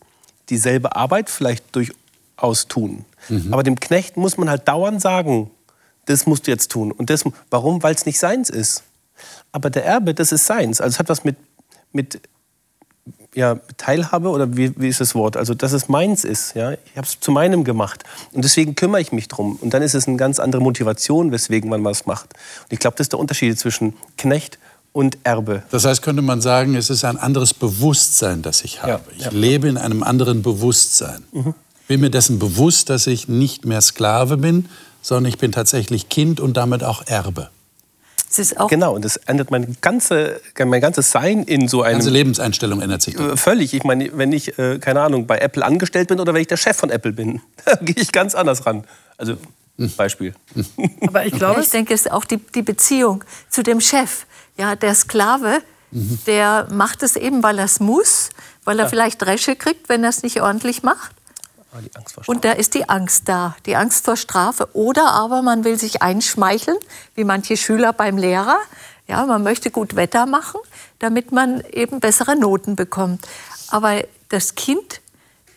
dieselbe 0.49 0.95
Arbeit 0.95 1.29
vielleicht 1.29 1.75
durchaus 1.75 2.67
tun. 2.67 3.05
Mhm. 3.29 3.53
Aber 3.53 3.63
dem 3.63 3.79
Knecht 3.79 4.17
muss 4.17 4.37
man 4.37 4.49
halt 4.49 4.67
dauernd 4.67 5.01
sagen, 5.01 5.49
das 6.05 6.25
musst 6.25 6.47
du 6.47 6.51
jetzt 6.51 6.71
tun. 6.71 6.91
Und 6.91 7.09
das, 7.09 7.23
warum? 7.49 7.81
Weil 7.83 7.95
es 7.95 8.05
nicht 8.05 8.19
seins 8.19 8.49
ist. 8.49 8.83
Aber 9.51 9.69
der 9.69 9.85
Erbe, 9.85 10.13
das 10.13 10.31
ist 10.31 10.45
seins. 10.45 10.81
Also 10.81 10.95
es 10.95 10.99
hat 10.99 11.09
was 11.09 11.23
mit, 11.23 11.35
mit 11.91 12.21
ja, 13.33 13.59
Teilhabe 13.77 14.29
oder 14.29 14.57
wie, 14.57 14.73
wie 14.79 14.89
ist 14.89 14.99
das 14.99 15.15
Wort? 15.15 15.37
Also, 15.37 15.53
dass 15.53 15.71
es 15.71 15.87
meins 15.87 16.23
ist. 16.23 16.55
Ja? 16.55 16.71
Ich 16.71 16.97
habe 16.97 17.07
es 17.07 17.19
zu 17.19 17.31
meinem 17.31 17.63
gemacht. 17.63 18.03
Und 18.33 18.43
deswegen 18.43 18.75
kümmere 18.75 19.01
ich 19.01 19.11
mich 19.11 19.27
drum. 19.27 19.57
Und 19.61 19.73
dann 19.73 19.81
ist 19.81 19.93
es 19.93 20.07
eine 20.07 20.17
ganz 20.17 20.39
andere 20.39 20.61
Motivation, 20.61 21.31
weswegen 21.31 21.69
man 21.69 21.83
was 21.83 22.05
macht. 22.05 22.33
Und 22.63 22.73
ich 22.73 22.79
glaube, 22.79 22.97
das 22.97 23.05
ist 23.05 23.13
der 23.13 23.19
Unterschied 23.19 23.57
zwischen 23.57 23.93
Knecht 24.17 24.59
und 24.91 25.17
Erbe. 25.23 25.63
Das 25.71 25.85
heißt, 25.85 26.01
könnte 26.01 26.21
man 26.21 26.41
sagen, 26.41 26.75
es 26.75 26.89
ist 26.89 27.05
ein 27.05 27.17
anderes 27.17 27.53
Bewusstsein, 27.53 28.41
das 28.41 28.63
ich 28.63 28.81
habe. 28.81 28.91
Ja, 28.91 28.99
ich 29.17 29.25
ja. 29.25 29.31
lebe 29.31 29.69
in 29.69 29.77
einem 29.77 30.03
anderen 30.03 30.41
Bewusstsein. 30.41 31.23
Mhm. 31.31 31.53
Bin 31.87 32.01
mir 32.01 32.09
dessen 32.09 32.39
bewusst, 32.39 32.89
dass 32.89 33.07
ich 33.07 33.27
nicht 33.27 33.65
mehr 33.65 33.81
Sklave 33.81 34.37
bin, 34.37 34.67
sondern 35.01 35.29
ich 35.29 35.37
bin 35.37 35.51
tatsächlich 35.51 36.09
Kind 36.09 36.39
und 36.39 36.57
damit 36.57 36.83
auch 36.83 37.05
Erbe. 37.07 37.49
genau, 38.67 38.95
und 38.95 39.03
das 39.03 39.17
ändert 39.17 39.51
mein, 39.51 39.75
ganze, 39.81 40.39
mein 40.57 40.79
ganzes 40.79 41.11
Sein 41.11 41.43
in 41.43 41.67
so 41.67 41.81
einem... 41.81 41.95
Die 41.95 42.05
ganze 42.05 42.09
Lebenseinstellung 42.11 42.81
ändert 42.81 43.01
sich. 43.01 43.15
Dann. 43.15 43.31
Äh, 43.31 43.37
völlig. 43.37 43.73
Ich 43.73 43.83
meine, 43.83 44.09
wenn 44.17 44.31
ich, 44.31 44.57
äh, 44.57 44.79
keine 44.79 45.01
Ahnung, 45.01 45.27
bei 45.27 45.39
Apple 45.39 45.65
angestellt 45.65 46.07
bin 46.07 46.19
oder 46.19 46.33
wenn 46.33 46.41
ich 46.41 46.47
der 46.47 46.55
Chef 46.55 46.77
von 46.77 46.89
Apple 46.91 47.11
bin, 47.11 47.41
da 47.65 47.75
gehe 47.75 47.95
ich 47.97 48.13
ganz 48.13 48.33
anders 48.33 48.65
ran. 48.65 48.85
Also, 49.17 49.35
hm. 49.77 49.91
Beispiel. 49.97 50.33
Aber 51.05 51.25
ich 51.25 51.33
glaube, 51.33 51.61
ich 51.61 51.69
denke, 51.69 51.93
es 51.93 52.01
ist 52.05 52.11
auch 52.11 52.23
die, 52.23 52.37
die 52.37 52.61
Beziehung 52.61 53.23
zu 53.49 53.63
dem 53.63 53.81
Chef. 53.81 54.25
Ja, 54.57 54.75
der 54.77 54.95
Sklave, 54.95 55.59
mhm. 55.91 56.19
der 56.25 56.67
macht 56.71 57.03
es 57.03 57.17
eben, 57.17 57.43
weil 57.43 57.59
er 57.59 57.65
es 57.65 57.81
muss, 57.81 58.29
weil 58.63 58.79
er 58.79 58.85
ja. 58.85 58.89
vielleicht 58.89 59.21
Dresche 59.21 59.57
kriegt, 59.57 59.89
wenn 59.89 60.03
er 60.03 60.09
es 60.09 60.23
nicht 60.23 60.41
ordentlich 60.41 60.83
macht. 60.83 61.11
Ah, 61.73 61.77
und 62.27 62.43
da 62.43 62.51
ist 62.51 62.73
die 62.73 62.89
Angst 62.89 63.29
da, 63.29 63.55
die 63.65 63.75
Angst 63.75 64.05
vor 64.05 64.17
Strafe. 64.17 64.67
Oder 64.73 65.11
aber 65.11 65.41
man 65.41 65.63
will 65.63 65.79
sich 65.79 66.01
einschmeicheln, 66.01 66.77
wie 67.15 67.23
manche 67.23 67.55
Schüler 67.55 67.93
beim 67.93 68.17
Lehrer. 68.17 68.57
Ja, 69.07 69.25
man 69.25 69.43
möchte 69.43 69.71
gut 69.71 69.95
Wetter 69.95 70.25
machen, 70.25 70.59
damit 70.99 71.31
man 71.31 71.61
eben 71.71 71.99
bessere 71.99 72.35
Noten 72.35 72.75
bekommt. 72.75 73.25
Aber 73.69 74.03
das 74.29 74.55
Kind 74.55 75.01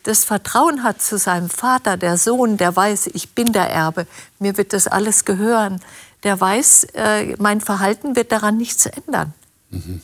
das 0.04 0.24
Vertrauen 0.24 0.82
hat 0.82 1.00
zu 1.00 1.18
seinem 1.18 1.48
Vater, 1.48 1.96
der 1.96 2.18
Sohn, 2.18 2.56
der 2.58 2.76
weiß, 2.76 3.08
ich 3.14 3.34
bin 3.34 3.52
der 3.52 3.70
Erbe, 3.70 4.06
mir 4.38 4.56
wird 4.56 4.72
das 4.72 4.86
alles 4.86 5.24
gehören, 5.24 5.80
der 6.22 6.38
weiß, 6.38 6.88
äh, 6.94 7.34
mein 7.38 7.60
Verhalten 7.60 8.14
wird 8.14 8.30
daran 8.30 8.56
nichts 8.56 8.86
ändern. 8.86 9.32
Mhm. 9.70 10.02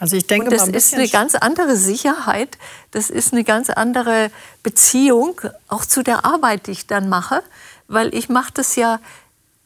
Also 0.00 0.16
ich 0.16 0.26
denke, 0.26 0.46
Und 0.46 0.52
das 0.52 0.68
ist 0.68 0.94
eine 0.94 1.08
ganz 1.08 1.34
andere 1.34 1.76
Sicherheit, 1.76 2.58
das 2.90 3.10
ist 3.10 3.32
eine 3.32 3.44
ganz 3.44 3.70
andere 3.70 4.30
Beziehung, 4.62 5.40
auch 5.68 5.84
zu 5.84 6.02
der 6.02 6.24
Arbeit, 6.24 6.66
die 6.66 6.72
ich 6.72 6.86
dann 6.86 7.08
mache, 7.08 7.42
weil 7.86 8.12
ich 8.14 8.28
mache 8.28 8.52
das 8.54 8.74
ja, 8.74 8.98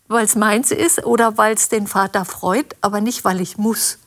weil 0.07 0.25
es 0.25 0.37
meins 0.37 0.71
ist 0.71 1.05
oder 1.05 1.39
weil 1.39 1.55
es 1.55 1.69
den 1.71 1.87
Vater 1.87 2.25
freut, 2.25 2.77
aber 2.83 3.01
nicht, 3.01 3.25
weil 3.25 3.41
ich 3.41 3.57
muss. 3.57 3.99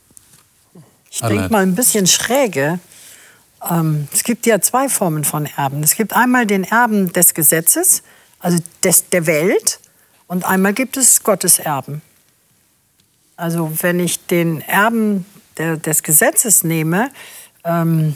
Ich 1.10 1.22
denke 1.22 1.50
mal 1.50 1.64
ein 1.64 1.76
bisschen 1.76 2.06
schräge. 2.08 2.80
Ähm, 3.70 4.08
es 4.14 4.24
gibt 4.24 4.46
ja 4.46 4.62
zwei 4.62 4.90
Formen 4.90 5.24
von 5.24 5.46
Erben. 5.46 5.84
Es 5.84 5.96
gibt 5.96 6.14
einmal 6.14 6.46
den 6.46 6.64
Erben 6.64 7.12
des 7.14 7.34
Gesetzes, 7.34 8.04
also 8.40 8.60
des, 8.84 9.10
der 9.10 9.26
Welt, 9.26 9.80
und 10.28 10.46
einmal 10.46 10.74
gibt 10.74 10.96
es 10.96 11.24
Gottes 11.24 11.60
Erben. 11.60 12.02
Also 13.36 13.70
wenn 13.82 14.00
ich 14.00 14.26
den 14.28 14.62
Erben 14.62 15.26
der, 15.58 15.78
des 15.78 16.04
Gesetzes 16.04 16.64
nehme, 16.64 17.12
ähm, 17.64 18.16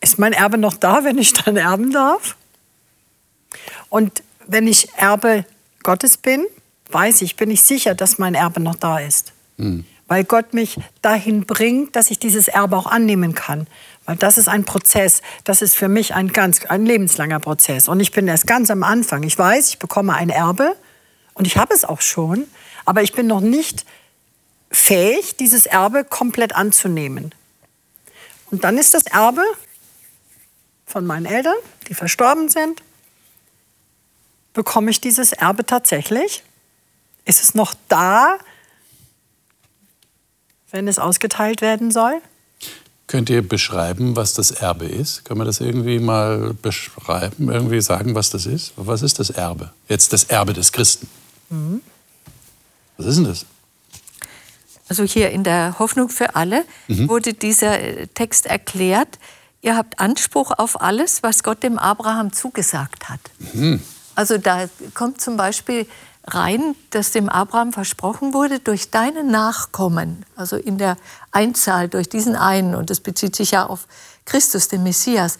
ist 0.00 0.18
mein 0.18 0.32
Erbe 0.32 0.58
noch 0.58 0.74
da, 0.74 1.04
wenn 1.04 1.18
ich 1.18 1.34
dann 1.34 1.56
erben 1.56 1.92
darf? 1.92 2.36
Und 3.88 4.22
wenn 4.46 4.66
ich 4.66 4.88
Erbe 4.96 5.44
Gottes 5.82 6.16
bin, 6.16 6.46
weiß 6.90 7.22
ich, 7.22 7.36
bin 7.36 7.50
ich 7.50 7.62
sicher, 7.62 7.94
dass 7.94 8.18
mein 8.18 8.34
Erbe 8.34 8.60
noch 8.60 8.76
da 8.76 8.98
ist. 8.98 9.32
Mhm. 9.56 9.84
Weil 10.06 10.24
Gott 10.24 10.54
mich 10.54 10.76
dahin 11.02 11.46
bringt, 11.46 11.94
dass 11.94 12.10
ich 12.10 12.18
dieses 12.18 12.48
Erbe 12.48 12.76
auch 12.76 12.86
annehmen 12.86 13.34
kann. 13.34 13.68
Weil 14.06 14.16
das 14.16 14.38
ist 14.38 14.48
ein 14.48 14.64
Prozess, 14.64 15.22
das 15.44 15.62
ist 15.62 15.76
für 15.76 15.88
mich 15.88 16.14
ein 16.14 16.32
ganz 16.32 16.64
ein 16.66 16.84
lebenslanger 16.84 17.38
Prozess. 17.38 17.88
Und 17.88 18.00
ich 18.00 18.10
bin 18.10 18.26
erst 18.26 18.46
ganz 18.46 18.70
am 18.70 18.82
Anfang. 18.82 19.22
Ich 19.22 19.38
weiß, 19.38 19.68
ich 19.68 19.78
bekomme 19.78 20.14
ein 20.14 20.30
Erbe 20.30 20.74
und 21.34 21.46
ich 21.46 21.56
habe 21.56 21.72
es 21.74 21.84
auch 21.84 22.00
schon, 22.00 22.46
aber 22.84 23.02
ich 23.02 23.12
bin 23.12 23.28
noch 23.28 23.40
nicht 23.40 23.84
fähig, 24.70 25.36
dieses 25.36 25.66
Erbe 25.66 26.04
komplett 26.04 26.54
anzunehmen. 26.54 27.34
Und 28.50 28.64
dann 28.64 28.78
ist 28.78 28.94
das 28.94 29.06
Erbe 29.06 29.42
von 30.86 31.06
meinen 31.06 31.26
Eltern, 31.26 31.56
die 31.88 31.94
verstorben 31.94 32.48
sind, 32.48 32.82
bekomme 34.52 34.90
ich 34.90 35.00
dieses 35.00 35.32
Erbe 35.32 35.64
tatsächlich? 35.64 36.42
Ist 37.24 37.42
es 37.42 37.54
noch 37.54 37.74
da, 37.88 38.38
wenn 40.70 40.88
es 40.88 40.98
ausgeteilt 40.98 41.60
werden 41.60 41.90
soll? 41.90 42.20
Könnt 43.06 43.28
ihr 43.28 43.46
beschreiben, 43.46 44.14
was 44.14 44.34
das 44.34 44.52
Erbe 44.52 44.86
ist? 44.86 45.24
Können 45.24 45.40
wir 45.40 45.44
das 45.44 45.60
irgendwie 45.60 45.98
mal 45.98 46.54
beschreiben, 46.54 47.50
irgendwie 47.50 47.80
sagen, 47.80 48.14
was 48.14 48.30
das 48.30 48.46
ist? 48.46 48.72
Was 48.76 49.02
ist 49.02 49.18
das 49.18 49.30
Erbe? 49.30 49.72
Jetzt 49.88 50.12
das 50.12 50.24
Erbe 50.24 50.52
des 50.52 50.70
Christen. 50.70 51.08
Mhm. 51.48 51.82
Was 52.96 53.06
ist 53.06 53.16
denn 53.16 53.24
das? 53.24 53.46
Also 54.90 55.04
hier 55.04 55.30
in 55.30 55.44
der 55.44 55.78
Hoffnung 55.78 56.08
für 56.08 56.34
alle 56.34 56.64
mhm. 56.88 57.08
wurde 57.08 57.32
dieser 57.32 57.80
äh, 57.80 58.08
Text 58.08 58.46
erklärt. 58.46 59.20
Ihr 59.62 59.76
habt 59.76 60.00
Anspruch 60.00 60.50
auf 60.50 60.80
alles, 60.80 61.22
was 61.22 61.44
Gott 61.44 61.62
dem 61.62 61.78
Abraham 61.78 62.32
zugesagt 62.32 63.08
hat. 63.08 63.20
Mhm. 63.52 63.80
Also 64.16 64.36
da 64.36 64.68
kommt 64.94 65.20
zum 65.20 65.36
Beispiel 65.36 65.86
rein, 66.26 66.74
dass 66.90 67.12
dem 67.12 67.28
Abraham 67.28 67.72
versprochen 67.72 68.34
wurde, 68.34 68.58
durch 68.58 68.90
deine 68.90 69.22
Nachkommen, 69.22 70.26
also 70.34 70.56
in 70.56 70.76
der 70.76 70.96
Einzahl, 71.30 71.88
durch 71.88 72.08
diesen 72.08 72.34
einen, 72.34 72.74
und 72.74 72.90
das 72.90 72.98
bezieht 72.98 73.36
sich 73.36 73.52
ja 73.52 73.66
auf 73.66 73.86
Christus, 74.24 74.66
den 74.66 74.82
Messias, 74.82 75.38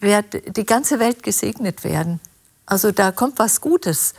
wird 0.00 0.56
die 0.56 0.64
ganze 0.64 0.98
Welt 0.98 1.22
gesegnet 1.22 1.84
werden. 1.84 2.20
Also 2.64 2.90
da 2.90 3.12
kommt 3.12 3.38
was 3.38 3.60
Gutes. 3.60 4.14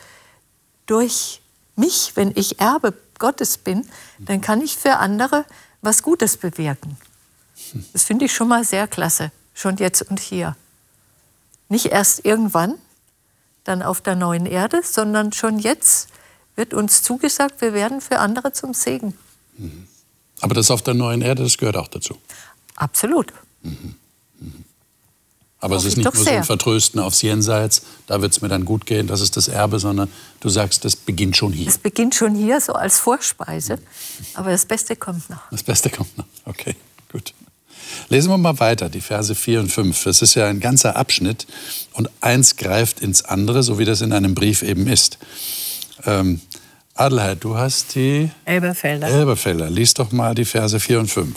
Durch 0.86 1.42
mich, 1.76 2.12
wenn 2.14 2.34
ich 2.36 2.60
Erbe 2.60 2.94
Gottes 3.20 3.58
bin, 3.58 3.88
dann 4.20 4.42
kann 4.42 4.62
ich 4.62 4.78
für 4.78 4.98
andere 4.98 5.46
was 5.82 6.04
Gutes 6.04 6.38
bewirken. 6.38 6.98
Das 7.94 8.04
finde 8.04 8.26
ich 8.26 8.34
schon 8.34 8.48
mal 8.48 8.64
sehr 8.64 8.88
klasse, 8.88 9.32
schon 9.54 9.78
jetzt 9.78 10.02
und 10.02 10.20
hier. 10.20 10.56
Nicht 11.68 11.88
erst 11.88 12.26
irgendwann, 12.26 12.76
dann 13.64 13.84
auf 13.84 14.02
der 14.02 14.16
neuen 14.16 14.46
Erde, 14.46 14.82
sondern 14.84 15.32
schon 15.34 15.60
jetzt 15.60 16.10
wird 16.56 16.74
uns 16.74 17.04
zugesagt, 17.04 17.62
wir 17.62 17.74
werden 17.74 18.02
für 18.02 18.20
andere 18.20 18.52
zum 18.52 18.74
Segen. 18.74 19.16
Mhm. 19.58 19.88
Aber 20.42 20.56
das 20.56 20.72
auf 20.72 20.82
der 20.82 20.94
neuen 20.94 21.22
Erde, 21.22 21.44
das 21.44 21.58
gehört 21.58 21.78
auch 21.78 21.88
dazu. 21.88 22.18
Absolut. 22.76 23.32
Mhm. 23.62 23.70
Mhm. 23.72 23.96
Aber 25.62 25.76
es 25.76 25.84
ist 25.84 25.98
nicht 25.98 26.14
nur 26.14 26.24
so 26.24 26.30
ein 26.30 26.44
Vertrösten 26.44 27.02
aufs 27.02 27.22
Jenseits, 27.22 27.82
da 28.08 28.22
wird 28.22 28.32
es 28.32 28.42
mir 28.42 28.48
dann 28.48 28.64
gut 28.64 28.86
gehen, 28.86 29.08
das 29.08 29.20
ist 29.20 29.36
das 29.36 29.50
Erbe, 29.50 29.80
sondern 29.80 30.10
du 30.40 30.48
sagst, 30.48 30.86
das 30.86 30.96
beginnt 30.96 31.36
schon 31.36 31.52
hier. 31.52 31.68
Es 31.68 31.78
beginnt 31.78 32.16
schon 32.16 32.34
hier, 32.34 32.62
so 32.62 32.74
als 32.74 33.00
Vorspeise. 33.00 33.78
Aber 34.36 34.52
das 34.52 34.66
Beste 34.66 34.96
kommt 34.96 35.30
noch. 35.30 35.42
Das 35.52 35.64
Beste 35.64 35.90
kommt 35.90 36.18
noch, 36.18 36.26
okay, 36.46 36.76
gut. 37.12 37.34
Lesen 38.08 38.30
wir 38.30 38.38
mal 38.38 38.60
weiter, 38.60 38.90
die 38.90 39.02
Verse 39.02 39.34
4 39.36 39.60
und 39.62 39.72
5. 39.72 40.04
Das 40.04 40.22
ist 40.22 40.36
ja 40.36 40.48
ein 40.48 40.60
ganzer 40.60 40.96
Abschnitt 40.96 41.46
und 41.94 42.10
eins 42.22 42.56
greift 42.56 43.02
ins 43.02 43.24
andere, 43.24 43.64
so 43.64 43.80
wie 43.80 43.86
das 43.86 44.02
in 44.02 44.14
einem 44.14 44.36
Brief 44.36 44.62
eben 44.62 44.88
ist. 44.88 45.18
Ähm, 46.06 46.40
Adelheid, 46.94 47.44
du 47.44 47.58
hast 47.58 47.96
die 47.96 48.30
Elberfelder. 48.46 49.08
Elberfelder. 49.08 49.70
Lies 49.70 49.94
doch 49.94 50.12
mal 50.12 50.36
die 50.36 50.46
Verse 50.46 50.80
4 50.80 51.00
und 51.00 51.08
5. 51.08 51.36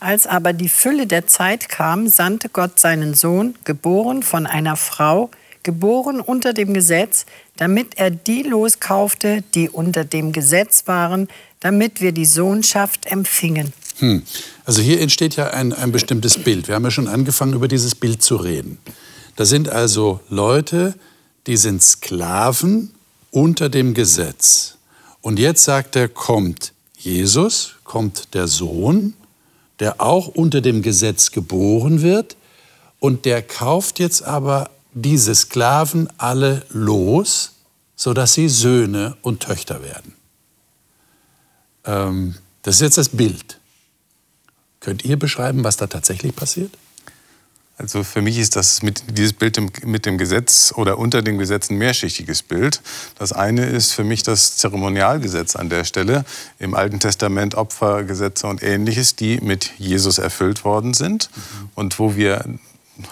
Als 0.00 0.26
aber 0.26 0.52
die 0.52 0.68
Fülle 0.68 1.06
der 1.06 1.26
Zeit 1.26 1.68
kam, 1.68 2.08
sandte 2.08 2.48
Gott 2.48 2.78
seinen 2.78 3.14
Sohn, 3.14 3.54
geboren 3.64 4.22
von 4.22 4.46
einer 4.46 4.76
Frau, 4.76 5.30
geboren 5.62 6.20
unter 6.20 6.52
dem 6.52 6.74
Gesetz, 6.74 7.26
damit 7.56 7.96
er 7.96 8.10
die 8.10 8.42
loskaufte, 8.42 9.42
die 9.54 9.68
unter 9.68 10.04
dem 10.04 10.32
Gesetz 10.32 10.86
waren, 10.86 11.28
damit 11.60 12.00
wir 12.00 12.12
die 12.12 12.26
Sohnschaft 12.26 13.06
empfingen. 13.06 13.72
Hm. 13.98 14.22
Also 14.64 14.82
hier 14.82 15.00
entsteht 15.00 15.36
ja 15.36 15.48
ein, 15.50 15.72
ein 15.72 15.92
bestimmtes 15.92 16.38
Bild. 16.38 16.68
Wir 16.68 16.74
haben 16.74 16.84
ja 16.84 16.90
schon 16.90 17.08
angefangen, 17.08 17.54
über 17.54 17.68
dieses 17.68 17.94
Bild 17.94 18.22
zu 18.22 18.36
reden. 18.36 18.78
Da 19.36 19.44
sind 19.44 19.68
also 19.68 20.20
Leute, 20.28 20.94
die 21.46 21.56
sind 21.56 21.82
Sklaven 21.82 22.92
unter 23.30 23.68
dem 23.68 23.94
Gesetz. 23.94 24.76
Und 25.20 25.38
jetzt 25.38 25.64
sagt 25.64 25.96
er, 25.96 26.08
kommt 26.08 26.72
Jesus, 26.98 27.76
kommt 27.84 28.34
der 28.34 28.48
Sohn, 28.48 29.14
der 29.80 30.00
auch 30.00 30.28
unter 30.28 30.60
dem 30.60 30.82
Gesetz 30.82 31.30
geboren 31.30 32.02
wird, 32.02 32.36
und 32.98 33.24
der 33.24 33.42
kauft 33.42 33.98
jetzt 33.98 34.22
aber 34.22 34.70
diese 34.94 35.34
Sklaven 35.34 36.08
alle 36.16 36.64
los, 36.70 37.52
sodass 37.94 38.32
sie 38.32 38.48
Söhne 38.48 39.16
und 39.22 39.40
Töchter 39.40 39.82
werden. 39.82 40.14
Ähm, 41.84 42.36
das 42.62 42.76
ist 42.76 42.80
jetzt 42.80 42.98
das 42.98 43.08
Bild. 43.10 43.58
Könnt 44.80 45.04
ihr 45.04 45.18
beschreiben, 45.18 45.64
was 45.64 45.76
da 45.76 45.86
tatsächlich 45.86 46.34
passiert? 46.34 46.72
Also 47.78 48.04
für 48.04 48.22
mich 48.22 48.38
ist 48.38 48.56
das 48.56 48.82
mit, 48.82 49.02
dieses 49.18 49.34
Bild 49.34 49.84
mit 49.84 50.06
dem 50.06 50.16
Gesetz 50.16 50.72
oder 50.74 50.98
unter 50.98 51.20
dem 51.20 51.36
Gesetz 51.36 51.68
ein 51.68 51.76
mehrschichtiges 51.76 52.42
Bild. 52.42 52.80
Das 53.18 53.32
eine 53.32 53.66
ist 53.66 53.92
für 53.92 54.04
mich 54.04 54.22
das 54.22 54.56
Zeremonialgesetz 54.56 55.56
an 55.56 55.68
der 55.68 55.84
Stelle. 55.84 56.24
Im 56.58 56.74
Alten 56.74 57.00
Testament 57.00 57.54
Opfergesetze 57.54 58.46
und 58.46 58.62
ähnliches, 58.62 59.14
die 59.14 59.40
mit 59.42 59.72
Jesus 59.76 60.16
erfüllt 60.16 60.64
worden 60.64 60.94
sind 60.94 61.28
mhm. 61.34 61.70
und 61.74 61.98
wo 61.98 62.16
wir 62.16 62.46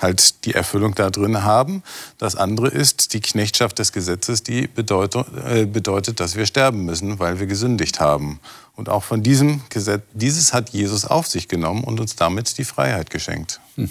halt 0.00 0.46
die 0.46 0.54
Erfüllung 0.54 0.94
da 0.94 1.10
drin 1.10 1.42
haben. 1.42 1.82
Das 2.16 2.34
andere 2.34 2.68
ist 2.68 3.12
die 3.12 3.20
Knechtschaft 3.20 3.78
des 3.78 3.92
Gesetzes, 3.92 4.42
die 4.42 4.66
bedeutet, 4.66 5.26
äh, 5.46 5.66
bedeutet, 5.66 6.20
dass 6.20 6.36
wir 6.36 6.46
sterben 6.46 6.86
müssen, 6.86 7.18
weil 7.18 7.38
wir 7.38 7.46
gesündigt 7.46 8.00
haben. 8.00 8.40
Und 8.76 8.88
auch 8.88 9.04
von 9.04 9.22
diesem 9.22 9.60
Gesetz, 9.68 10.02
dieses 10.14 10.54
hat 10.54 10.70
Jesus 10.70 11.04
auf 11.04 11.26
sich 11.26 11.48
genommen 11.48 11.84
und 11.84 12.00
uns 12.00 12.16
damit 12.16 12.56
die 12.56 12.64
Freiheit 12.64 13.10
geschenkt. 13.10 13.60
Hm. 13.76 13.90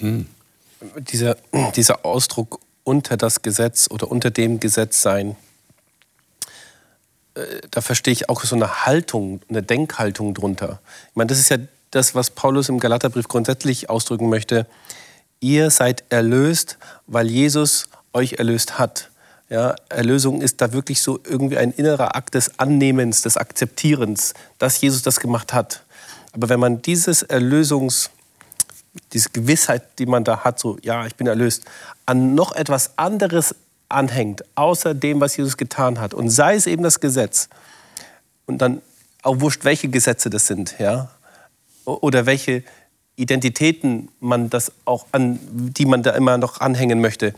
Mhm. 0.00 0.26
Dieser, 0.96 1.36
dieser 1.74 2.04
Ausdruck 2.04 2.60
unter 2.84 3.16
das 3.16 3.42
Gesetz 3.42 3.88
oder 3.90 4.10
unter 4.10 4.30
dem 4.30 4.60
Gesetz 4.60 5.02
sein, 5.02 5.36
äh, 7.34 7.60
da 7.70 7.80
verstehe 7.80 8.12
ich 8.12 8.28
auch 8.28 8.42
so 8.44 8.56
eine 8.56 8.86
Haltung, 8.86 9.40
eine 9.48 9.62
Denkhaltung 9.62 10.34
drunter. 10.34 10.80
Ich 11.10 11.16
meine, 11.16 11.28
das 11.28 11.38
ist 11.38 11.50
ja 11.50 11.58
das, 11.90 12.14
was 12.14 12.30
Paulus 12.30 12.68
im 12.68 12.80
Galaterbrief 12.80 13.28
grundsätzlich 13.28 13.90
ausdrücken 13.90 14.28
möchte. 14.28 14.66
Ihr 15.40 15.70
seid 15.70 16.04
erlöst, 16.10 16.78
weil 17.06 17.28
Jesus 17.28 17.88
euch 18.12 18.34
erlöst 18.34 18.78
hat. 18.78 19.10
Ja, 19.50 19.76
Erlösung 19.88 20.42
ist 20.42 20.60
da 20.60 20.72
wirklich 20.72 21.00
so 21.00 21.20
irgendwie 21.24 21.56
ein 21.56 21.72
innerer 21.72 22.16
Akt 22.16 22.34
des 22.34 22.58
Annehmens, 22.58 23.22
des 23.22 23.38
Akzeptierens, 23.38 24.34
dass 24.58 24.80
Jesus 24.80 25.02
das 25.02 25.20
gemacht 25.20 25.54
hat. 25.54 25.84
Aber 26.32 26.50
wenn 26.50 26.60
man 26.60 26.82
dieses 26.82 27.22
Erlösungs, 27.22 28.10
diese 29.12 29.30
Gewissheit, 29.30 29.98
die 29.98 30.06
man 30.06 30.24
da 30.24 30.40
hat, 30.40 30.58
so, 30.58 30.78
ja, 30.82 31.06
ich 31.06 31.14
bin 31.14 31.26
erlöst, 31.26 31.64
an 32.06 32.34
noch 32.34 32.52
etwas 32.52 32.98
anderes 32.98 33.54
anhängt, 33.88 34.44
außer 34.54 34.94
dem, 34.94 35.20
was 35.20 35.36
Jesus 35.36 35.56
getan 35.56 36.00
hat, 36.00 36.14
und 36.14 36.30
sei 36.30 36.54
es 36.54 36.66
eben 36.66 36.82
das 36.82 37.00
Gesetz, 37.00 37.48
und 38.46 38.58
dann 38.58 38.80
auch 39.22 39.40
wurscht, 39.40 39.64
welche 39.64 39.88
Gesetze 39.88 40.30
das 40.30 40.46
sind, 40.46 40.78
ja, 40.78 41.10
oder 41.84 42.26
welche 42.26 42.64
Identitäten 43.16 44.08
man 44.20 44.48
das 44.48 44.72
auch 44.84 45.06
an, 45.12 45.38
die 45.42 45.86
man 45.86 46.02
da 46.02 46.12
immer 46.12 46.38
noch 46.38 46.60
anhängen 46.60 47.00
möchte, 47.00 47.34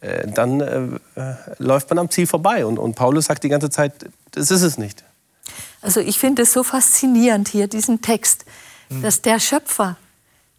äh, 0.00 0.28
dann 0.28 0.60
äh, 0.60 1.20
äh, 1.20 1.34
läuft 1.58 1.90
man 1.90 1.98
am 1.98 2.10
Ziel 2.10 2.26
vorbei. 2.26 2.64
Und, 2.64 2.78
und 2.78 2.94
Paulus 2.94 3.26
sagt 3.26 3.42
die 3.42 3.48
ganze 3.48 3.70
Zeit, 3.70 3.92
das 4.30 4.50
ist 4.50 4.62
es 4.62 4.78
nicht. 4.78 5.02
Also 5.82 6.00
ich 6.00 6.18
finde 6.18 6.42
es 6.42 6.52
so 6.52 6.62
faszinierend 6.62 7.48
hier, 7.48 7.66
diesen 7.66 8.00
Text, 8.00 8.44
mhm. 8.88 9.02
dass 9.02 9.22
der 9.22 9.40
Schöpfer 9.40 9.96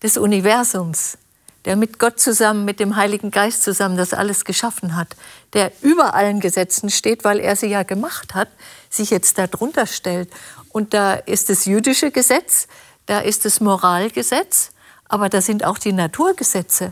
des 0.03 0.17
Universums, 0.17 1.17
der 1.65 1.75
mit 1.75 1.99
Gott 1.99 2.19
zusammen, 2.19 2.65
mit 2.65 2.79
dem 2.79 2.95
Heiligen 2.95 3.31
Geist 3.31 3.63
zusammen 3.63 3.97
das 3.97 4.13
alles 4.13 4.45
geschaffen 4.45 4.95
hat, 4.95 5.15
der 5.53 5.71
über 5.81 6.13
allen 6.13 6.39
Gesetzen 6.39 6.89
steht, 6.89 7.23
weil 7.23 7.39
er 7.39 7.55
sie 7.55 7.67
ja 7.67 7.83
gemacht 7.83 8.35
hat, 8.35 8.49
sich 8.89 9.09
jetzt 9.09 9.37
darunter 9.37 9.85
stellt. 9.85 10.29
Und 10.69 10.93
da 10.93 11.13
ist 11.13 11.49
das 11.49 11.65
jüdische 11.65 12.11
Gesetz, 12.11 12.67
da 13.05 13.19
ist 13.19 13.45
das 13.45 13.59
Moralgesetz, 13.59 14.71
aber 15.05 15.29
da 15.29 15.41
sind 15.41 15.63
auch 15.65 15.77
die 15.77 15.93
Naturgesetze. 15.93 16.91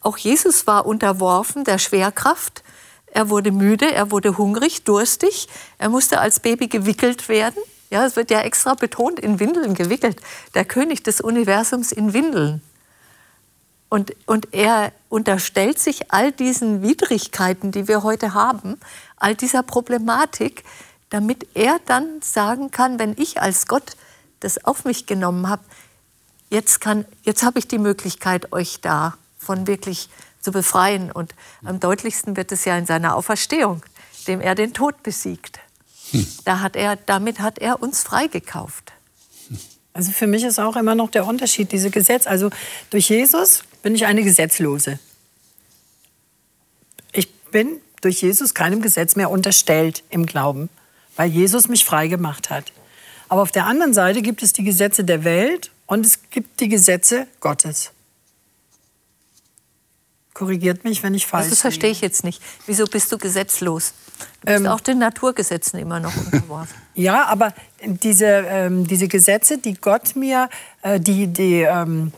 Auch 0.00 0.18
Jesus 0.18 0.66
war 0.66 0.86
unterworfen 0.86 1.64
der 1.64 1.78
Schwerkraft. 1.78 2.62
Er 3.06 3.30
wurde 3.30 3.52
müde, 3.52 3.92
er 3.92 4.10
wurde 4.10 4.36
hungrig, 4.36 4.84
durstig. 4.84 5.48
Er 5.78 5.88
musste 5.88 6.18
als 6.18 6.40
Baby 6.40 6.66
gewickelt 6.66 7.28
werden. 7.28 7.62
Ja, 7.92 8.06
es 8.06 8.16
wird 8.16 8.30
ja 8.30 8.40
extra 8.40 8.72
betont, 8.72 9.20
in 9.20 9.38
Windeln 9.38 9.74
gewickelt. 9.74 10.18
Der 10.54 10.64
König 10.64 11.02
des 11.02 11.20
Universums 11.20 11.92
in 11.92 12.14
Windeln. 12.14 12.62
Und, 13.90 14.16
und 14.24 14.54
er 14.54 14.92
unterstellt 15.10 15.78
sich 15.78 16.10
all 16.10 16.32
diesen 16.32 16.80
Widrigkeiten, 16.80 17.70
die 17.70 17.88
wir 17.88 18.02
heute 18.02 18.32
haben, 18.32 18.80
all 19.16 19.34
dieser 19.34 19.62
Problematik, 19.62 20.64
damit 21.10 21.46
er 21.52 21.80
dann 21.84 22.22
sagen 22.22 22.70
kann, 22.70 22.98
wenn 22.98 23.14
ich 23.18 23.42
als 23.42 23.66
Gott 23.66 23.98
das 24.40 24.64
auf 24.64 24.86
mich 24.86 25.04
genommen 25.04 25.46
habe, 25.50 25.62
jetzt, 26.48 26.80
jetzt 27.24 27.42
habe 27.42 27.58
ich 27.58 27.68
die 27.68 27.78
Möglichkeit, 27.78 28.54
euch 28.54 28.80
da 28.80 29.18
von 29.36 29.66
wirklich 29.66 30.08
zu 30.40 30.50
befreien. 30.50 31.12
Und 31.12 31.34
am 31.62 31.78
deutlichsten 31.78 32.38
wird 32.38 32.52
es 32.52 32.64
ja 32.64 32.78
in 32.78 32.86
seiner 32.86 33.14
Auferstehung, 33.14 33.82
dem 34.26 34.40
er 34.40 34.54
den 34.54 34.72
Tod 34.72 35.02
besiegt. 35.02 35.60
Da 36.44 36.60
hat 36.60 36.76
er, 36.76 36.96
damit 36.96 37.40
hat 37.40 37.58
er 37.58 37.82
uns 37.82 38.02
freigekauft. 38.02 38.92
Also 39.94 40.10
für 40.10 40.26
mich 40.26 40.42
ist 40.44 40.58
auch 40.58 40.76
immer 40.76 40.94
noch 40.94 41.10
der 41.10 41.26
Unterschied, 41.26 41.72
diese 41.72 41.90
Gesetz. 41.90 42.26
Also 42.26 42.50
durch 42.90 43.08
Jesus 43.08 43.62
bin 43.82 43.94
ich 43.94 44.06
eine 44.06 44.22
Gesetzlose. 44.22 44.98
Ich 47.12 47.32
bin 47.50 47.80
durch 48.00 48.22
Jesus 48.22 48.54
keinem 48.54 48.80
Gesetz 48.80 49.16
mehr 49.16 49.30
unterstellt 49.30 50.02
im 50.10 50.26
Glauben, 50.26 50.70
weil 51.16 51.30
Jesus 51.30 51.68
mich 51.68 51.84
frei 51.84 52.08
gemacht 52.08 52.50
hat. 52.50 52.72
Aber 53.28 53.42
auf 53.42 53.52
der 53.52 53.66
anderen 53.66 53.94
Seite 53.94 54.22
gibt 54.22 54.42
es 54.42 54.52
die 54.52 54.64
Gesetze 54.64 55.04
der 55.04 55.24
Welt 55.24 55.70
und 55.86 56.06
es 56.06 56.30
gibt 56.30 56.60
die 56.60 56.68
Gesetze 56.68 57.26
Gottes. 57.40 57.92
Korrigiert 60.42 60.82
mich, 60.82 61.04
wenn 61.04 61.14
ich 61.14 61.26
falsch 61.26 61.44
bin. 61.44 61.50
Das 61.50 61.60
verstehe 61.60 61.90
ich 61.90 62.00
jetzt 62.00 62.24
nicht. 62.24 62.42
Wieso 62.66 62.84
bist 62.86 63.12
du 63.12 63.18
gesetzlos? 63.18 63.94
Du 64.40 64.46
bist 64.46 64.58
ähm, 64.58 64.66
auch 64.66 64.80
den 64.80 64.98
Naturgesetzen 64.98 65.78
immer 65.78 66.00
noch 66.00 66.16
unterworfen. 66.16 66.74
ja, 66.94 67.26
aber 67.26 67.54
diese, 67.84 68.26
ähm, 68.26 68.84
diese 68.88 69.06
Gesetze, 69.06 69.58
die 69.58 69.74
Gott 69.74 70.16
mir, 70.16 70.48
äh, 70.82 70.98
die, 70.98 71.28
die, 71.28 71.62
ähm, 71.62 72.12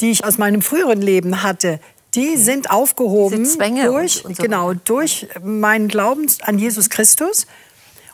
die 0.00 0.12
ich 0.12 0.24
aus 0.24 0.38
meinem 0.38 0.62
früheren 0.62 1.02
Leben 1.02 1.42
hatte, 1.42 1.80
die 2.14 2.36
sind 2.36 2.70
aufgehoben 2.70 3.44
durch, 3.44 4.24
und, 4.24 4.30
und 4.30 4.36
so 4.36 4.42
genau, 4.44 4.74
durch 4.74 5.26
meinen 5.42 5.88
Glauben 5.88 6.26
an 6.42 6.56
Jesus 6.56 6.88
Christus. 6.88 7.48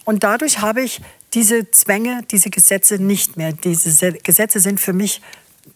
Und 0.06 0.24
dadurch 0.24 0.60
habe 0.60 0.80
ich 0.80 1.02
diese 1.34 1.70
Zwänge, 1.72 2.22
diese 2.30 2.48
Gesetze 2.48 2.94
nicht 2.96 3.36
mehr. 3.36 3.52
Diese 3.52 4.12
Gesetze 4.12 4.60
sind 4.60 4.80
für 4.80 4.94
mich, 4.94 5.20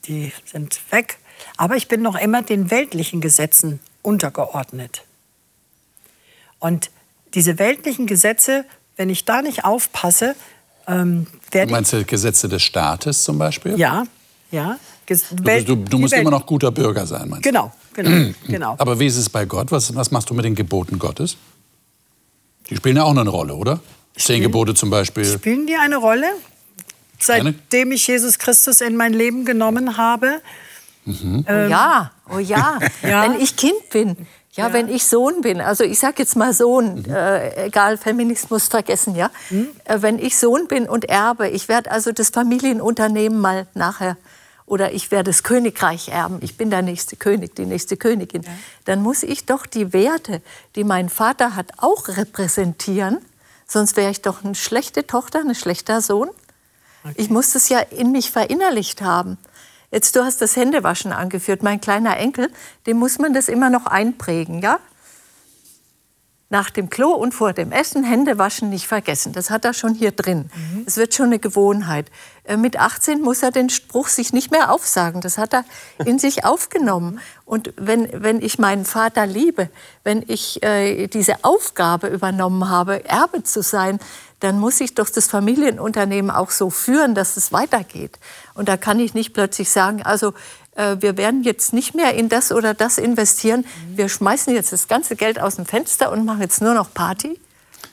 die 0.06 0.32
sind 0.50 0.80
weg. 0.90 1.18
Aber 1.60 1.76
ich 1.76 1.88
bin 1.88 2.00
noch 2.00 2.18
immer 2.18 2.40
den 2.40 2.70
weltlichen 2.70 3.20
Gesetzen 3.20 3.80
untergeordnet. 4.00 5.02
Und 6.58 6.90
diese 7.34 7.58
weltlichen 7.58 8.06
Gesetze, 8.06 8.64
wenn 8.96 9.10
ich 9.10 9.26
da 9.26 9.42
nicht 9.42 9.66
aufpasse, 9.66 10.36
ähm, 10.88 11.26
werde 11.50 11.66
Du 11.66 11.72
meinst 11.74 11.92
du 11.92 12.02
Gesetze 12.02 12.48
des 12.48 12.62
Staates 12.62 13.24
zum 13.24 13.36
Beispiel? 13.36 13.78
Ja, 13.78 14.04
ja. 14.50 14.78
Du, 15.06 15.14
du, 15.14 15.76
du 15.76 15.98
musst 15.98 16.12
Welt 16.12 16.22
immer 16.22 16.30
noch 16.30 16.46
guter 16.46 16.70
Bürger 16.70 17.06
sein, 17.06 17.28
meinst 17.28 17.44
du? 17.44 17.50
Genau, 17.50 17.70
genau, 17.92 18.32
genau. 18.46 18.76
Aber 18.78 18.98
wie 18.98 19.06
ist 19.06 19.18
es 19.18 19.28
bei 19.28 19.44
Gott? 19.44 19.70
Was, 19.70 19.94
was 19.94 20.10
machst 20.10 20.30
du 20.30 20.34
mit 20.34 20.46
den 20.46 20.54
Geboten 20.54 20.98
Gottes? 20.98 21.36
Die 22.70 22.76
spielen 22.76 22.96
ja 22.96 23.02
auch 23.02 23.12
noch 23.12 23.20
eine 23.20 23.28
Rolle, 23.30 23.54
oder? 23.54 23.80
Zehn 24.16 24.40
Gebote 24.40 24.72
zum 24.72 24.88
Beispiel. 24.88 25.26
Spielen 25.26 25.66
die 25.66 25.76
eine 25.76 25.98
Rolle? 25.98 26.26
Seitdem 27.18 27.92
ich 27.92 28.06
Jesus 28.06 28.38
Christus 28.38 28.80
in 28.80 28.96
mein 28.96 29.12
Leben 29.12 29.44
genommen 29.44 29.98
habe, 29.98 30.40
Mhm. 31.10 31.44
Ähm, 31.48 31.66
oh 31.66 31.70
ja, 31.70 32.10
oh 32.34 32.38
ja. 32.38 32.78
ja. 33.02 33.22
Wenn 33.22 33.40
ich 33.40 33.56
Kind 33.56 33.90
bin, 33.90 34.16
ja, 34.52 34.66
ja, 34.66 34.72
wenn 34.72 34.88
ich 34.88 35.06
Sohn 35.06 35.42
bin, 35.42 35.60
also 35.60 35.84
ich 35.84 35.98
sage 35.98 36.16
jetzt 36.18 36.36
mal 36.36 36.52
Sohn, 36.52 37.02
mhm. 37.02 37.14
äh, 37.14 37.66
egal, 37.66 37.96
Feminismus 37.96 38.68
vergessen, 38.68 39.14
ja. 39.14 39.30
Mhm. 39.50 39.68
Äh, 39.84 40.02
wenn 40.02 40.18
ich 40.18 40.38
Sohn 40.38 40.66
bin 40.66 40.88
und 40.88 41.04
erbe, 41.04 41.48
ich 41.48 41.68
werde 41.68 41.90
also 41.90 42.10
das 42.12 42.30
Familienunternehmen 42.30 43.38
mal 43.38 43.66
nachher 43.74 44.16
oder 44.66 44.92
ich 44.92 45.10
werde 45.10 45.30
das 45.30 45.42
Königreich 45.42 46.08
erben, 46.08 46.38
ich 46.42 46.56
bin 46.56 46.70
der 46.70 46.82
nächste 46.82 47.16
König, 47.16 47.54
die 47.56 47.66
nächste 47.66 47.96
Königin, 47.96 48.42
ja. 48.42 48.50
dann 48.84 49.02
muss 49.02 49.22
ich 49.22 49.46
doch 49.46 49.66
die 49.66 49.92
Werte, 49.92 50.42
die 50.74 50.84
mein 50.84 51.08
Vater 51.08 51.56
hat, 51.56 51.72
auch 51.78 52.08
repräsentieren. 52.08 53.18
Sonst 53.66 53.96
wäre 53.96 54.10
ich 54.10 54.20
doch 54.20 54.44
eine 54.44 54.56
schlechte 54.56 55.06
Tochter, 55.06 55.40
ein 55.40 55.54
schlechter 55.54 56.00
Sohn. 56.00 56.28
Okay. 57.04 57.14
Ich 57.16 57.30
muss 57.30 57.52
das 57.52 57.68
ja 57.68 57.78
in 57.78 58.10
mich 58.12 58.30
verinnerlicht 58.30 59.00
haben. 59.00 59.38
Jetzt, 59.90 60.14
du 60.14 60.24
hast 60.24 60.40
das 60.40 60.56
Händewaschen 60.56 61.12
angeführt. 61.12 61.62
Mein 61.62 61.80
kleiner 61.80 62.16
Enkel, 62.16 62.50
dem 62.86 62.98
muss 62.98 63.18
man 63.18 63.34
das 63.34 63.48
immer 63.48 63.70
noch 63.70 63.86
einprägen, 63.86 64.60
ja? 64.60 64.78
Nach 66.52 66.68
dem 66.68 66.90
Klo 66.90 67.10
und 67.10 67.32
vor 67.32 67.52
dem 67.52 67.70
Essen 67.70 68.02
Hände 68.02 68.36
waschen 68.36 68.70
nicht 68.70 68.88
vergessen. 68.88 69.32
Das 69.32 69.50
hat 69.50 69.64
er 69.64 69.72
schon 69.72 69.94
hier 69.94 70.10
drin. 70.10 70.50
Mhm. 70.52 70.82
Es 70.84 70.96
wird 70.96 71.14
schon 71.14 71.26
eine 71.26 71.38
Gewohnheit. 71.38 72.10
Äh, 72.42 72.56
mit 72.56 72.76
18 72.76 73.20
muss 73.20 73.44
er 73.44 73.52
den 73.52 73.70
Spruch 73.70 74.08
sich 74.08 74.32
nicht 74.32 74.50
mehr 74.50 74.72
aufsagen. 74.72 75.20
Das 75.20 75.38
hat 75.38 75.54
er 75.54 75.64
in 76.04 76.18
sich 76.18 76.44
aufgenommen. 76.44 77.20
Und 77.44 77.72
wenn, 77.76 78.08
wenn 78.12 78.42
ich 78.42 78.58
meinen 78.58 78.84
Vater 78.84 79.26
liebe, 79.26 79.70
wenn 80.02 80.24
ich 80.26 80.60
äh, 80.64 81.06
diese 81.06 81.44
Aufgabe 81.44 82.08
übernommen 82.08 82.68
habe, 82.68 83.04
Erbe 83.04 83.44
zu 83.44 83.62
sein, 83.62 84.00
dann 84.40 84.58
muss 84.58 84.80
ich 84.80 84.94
doch 84.94 85.08
das 85.08 85.26
Familienunternehmen 85.26 86.30
auch 86.30 86.50
so 86.50 86.70
führen, 86.70 87.14
dass 87.14 87.36
es 87.36 87.52
weitergeht. 87.52 88.18
Und 88.54 88.68
da 88.68 88.76
kann 88.76 88.98
ich 88.98 89.14
nicht 89.14 89.32
plötzlich 89.32 89.70
sagen, 89.70 90.02
also 90.02 90.32
äh, 90.74 90.96
wir 91.00 91.16
werden 91.16 91.42
jetzt 91.42 91.72
nicht 91.72 91.94
mehr 91.94 92.14
in 92.14 92.28
das 92.28 92.52
oder 92.52 92.74
das 92.74 92.98
investieren. 92.98 93.64
Wir 93.94 94.08
schmeißen 94.08 94.52
jetzt 94.54 94.72
das 94.72 94.88
ganze 94.88 95.16
Geld 95.16 95.40
aus 95.40 95.56
dem 95.56 95.66
Fenster 95.66 96.10
und 96.10 96.24
machen 96.24 96.40
jetzt 96.40 96.62
nur 96.62 96.74
noch 96.74 96.92
Party. 96.92 97.38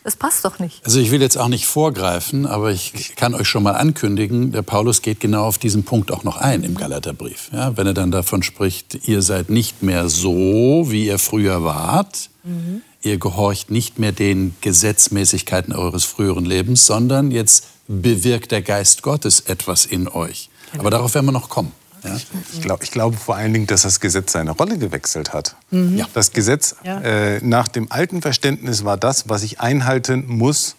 Das 0.04 0.16
passt 0.16 0.46
doch 0.46 0.60
nicht. 0.60 0.86
Also 0.86 1.02
ich 1.02 1.12
will 1.12 1.22
jetzt 1.22 1.38
auch 1.38 1.50
nicht 1.50 1.66
vorgreifen, 1.66 2.46
aber 2.46 2.72
ich 2.72 3.16
kann 3.18 3.36
euch 3.36 3.48
schon 3.48 3.64
mal 3.64 3.74
ankündigen, 3.74 4.54
der 4.54 4.62
Paulus 4.62 5.02
geht 5.02 5.20
genau 5.20 5.44
auf 5.44 5.58
diesen 5.58 5.84
Punkt 5.84 6.12
auch 6.12 6.24
noch 6.24 6.38
ein 6.38 6.64
im 6.64 6.76
Galaterbrief. 6.76 7.50
Ja, 7.52 7.76
wenn 7.76 7.88
er 7.88 7.94
dann 7.94 8.12
davon 8.12 8.42
spricht, 8.42 9.08
ihr 9.08 9.22
seid 9.22 9.50
nicht 9.50 9.84
mehr 9.84 10.08
so, 10.08 10.86
wie 10.88 11.08
ihr 11.08 11.20
früher 11.20 11.64
wart. 11.64 12.30
Mhm. 12.44 12.84
Ihr 13.08 13.20
gehorcht 13.20 13.72
nicht 13.72 14.00
mehr 14.00 14.12
den 14.12 14.54
Gesetzmäßigkeiten 14.60 15.74
eures 15.74 16.04
früheren 16.04 16.44
Lebens, 16.44 16.86
sondern 16.86 17.32
jetzt 17.32 17.68
bewirkt 17.88 18.52
der 18.52 18.62
Geist 18.62 19.02
Gottes 19.02 19.40
etwas 19.40 19.86
in 19.86 20.10
euch. 20.10 20.50
Genau. 20.72 20.82
Aber 20.82 20.92
darauf 20.92 21.14
werden 21.16 21.26
wir 21.26 21.32
noch 21.32 21.48
kommen. 21.48 21.72
Ja? 22.04 22.18
Ich, 22.52 22.62
glaub, 22.62 22.84
ich 22.84 22.92
glaube 22.92 23.16
vor 23.16 23.38
allen 23.38 23.54
Dingen, 23.54 23.66
dass 23.66 23.84
das 23.84 24.02
Gesetz 24.02 24.34
seine 24.34 24.52
Rolle 24.52 24.78
gewechselt 24.78 25.32
hat. 25.32 25.56
Mhm. 25.72 26.06
Das 26.14 26.34
Gesetz 26.34 26.76
ja. 26.84 27.00
äh, 27.00 27.40
nach 27.42 27.70
dem 27.70 27.90
alten 27.94 28.22
Verständnis 28.22 28.84
war 28.84 28.98
das, 28.98 29.30
was 29.30 29.44
ich 29.44 29.62
einhalten 29.62 30.26
muss, 30.28 30.76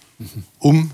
um 0.59 0.91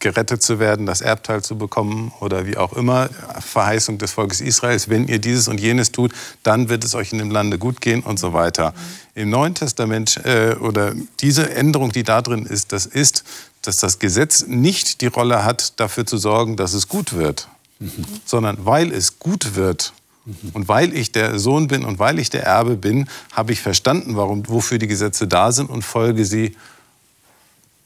gerettet 0.00 0.42
zu 0.42 0.58
werden, 0.58 0.86
das 0.86 1.00
Erbteil 1.00 1.42
zu 1.42 1.58
bekommen 1.58 2.12
oder 2.20 2.46
wie 2.46 2.56
auch 2.56 2.72
immer, 2.74 3.08
Verheißung 3.40 3.98
des 3.98 4.12
Volkes 4.12 4.40
Israels, 4.40 4.88
wenn 4.88 5.08
ihr 5.08 5.18
dieses 5.18 5.48
und 5.48 5.60
jenes 5.60 5.92
tut, 5.92 6.12
dann 6.42 6.68
wird 6.68 6.84
es 6.84 6.94
euch 6.94 7.12
in 7.12 7.18
dem 7.18 7.30
Lande 7.30 7.58
gut 7.58 7.80
gehen 7.80 8.02
und 8.02 8.18
so 8.18 8.32
weiter. 8.32 8.70
Mhm. 8.70 9.22
Im 9.22 9.30
Neuen 9.30 9.54
Testament 9.54 10.20
äh, 10.24 10.54
oder 10.60 10.94
diese 11.20 11.50
Änderung, 11.50 11.90
die 11.90 12.04
da 12.04 12.22
drin 12.22 12.46
ist, 12.46 12.72
das 12.72 12.86
ist, 12.86 13.24
dass 13.62 13.78
das 13.78 13.98
Gesetz 13.98 14.46
nicht 14.46 15.00
die 15.00 15.08
Rolle 15.08 15.44
hat, 15.44 15.80
dafür 15.80 16.06
zu 16.06 16.16
sorgen, 16.16 16.56
dass 16.56 16.74
es 16.74 16.88
gut 16.88 17.14
wird, 17.14 17.48
mhm. 17.80 18.04
sondern 18.24 18.64
weil 18.64 18.92
es 18.92 19.18
gut 19.18 19.56
wird. 19.56 19.92
Mhm. 20.24 20.34
Und 20.52 20.68
weil 20.68 20.94
ich 20.96 21.10
der 21.10 21.38
Sohn 21.40 21.66
bin 21.66 21.84
und 21.84 21.98
weil 21.98 22.20
ich 22.20 22.30
der 22.30 22.44
Erbe 22.44 22.76
bin, 22.76 23.08
habe 23.32 23.52
ich 23.52 23.60
verstanden, 23.60 24.16
warum, 24.16 24.48
wofür 24.48 24.78
die 24.78 24.86
Gesetze 24.86 25.26
da 25.26 25.50
sind 25.50 25.70
und 25.70 25.82
folge 25.82 26.24
sie 26.24 26.54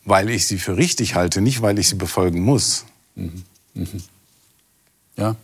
weil 0.05 0.31
ich 0.31 0.47
sie 0.47 0.59
für 0.59 0.77
richtig 0.77 1.15
halte, 1.15 1.41
nicht 1.41 1.63
weil 1.63 1.79
ich 1.79 1.89
sie 1.89 1.95
befolgen 1.95 2.43
muss. 2.43 2.85
Mhm. 3.15 3.45
Mhm. 3.75 4.03
Ja. 5.17 5.37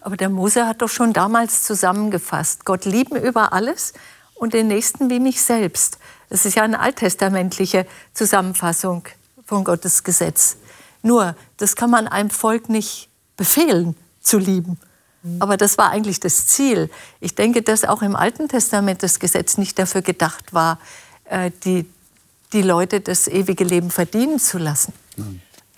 Aber 0.00 0.16
der 0.16 0.30
Mose 0.30 0.66
hat 0.66 0.82
doch 0.82 0.88
schon 0.88 1.12
damals 1.12 1.64
zusammengefasst, 1.64 2.64
Gott 2.64 2.84
lieben 2.84 3.16
über 3.16 3.52
alles 3.52 3.92
und 4.34 4.54
den 4.54 4.68
Nächsten 4.68 5.10
wie 5.10 5.20
mich 5.20 5.42
selbst. 5.42 5.98
Das 6.30 6.46
ist 6.46 6.56
ja 6.56 6.62
eine 6.62 6.80
alttestamentliche 6.80 7.86
Zusammenfassung 8.14 9.04
von 9.44 9.64
Gottes 9.64 10.04
Gesetz. 10.04 10.56
Nur, 11.02 11.34
das 11.56 11.76
kann 11.76 11.90
man 11.90 12.06
einem 12.06 12.30
Volk 12.30 12.68
nicht 12.68 13.08
befehlen 13.36 13.96
zu 14.20 14.38
lieben. 14.38 14.78
Aber 15.38 15.58
das 15.58 15.76
war 15.76 15.90
eigentlich 15.90 16.18
das 16.20 16.46
Ziel. 16.46 16.88
Ich 17.20 17.34
denke, 17.34 17.60
dass 17.60 17.84
auch 17.84 18.00
im 18.00 18.16
Alten 18.16 18.48
Testament 18.48 19.02
das 19.02 19.18
Gesetz 19.18 19.58
nicht 19.58 19.78
dafür 19.78 20.00
gedacht 20.00 20.54
war, 20.54 20.78
äh, 21.24 21.50
die, 21.64 21.84
die 22.52 22.62
Leute 22.62 23.00
das 23.00 23.28
ewige 23.28 23.64
Leben 23.64 23.90
verdienen 23.90 24.38
zu 24.38 24.58
lassen. 24.58 24.92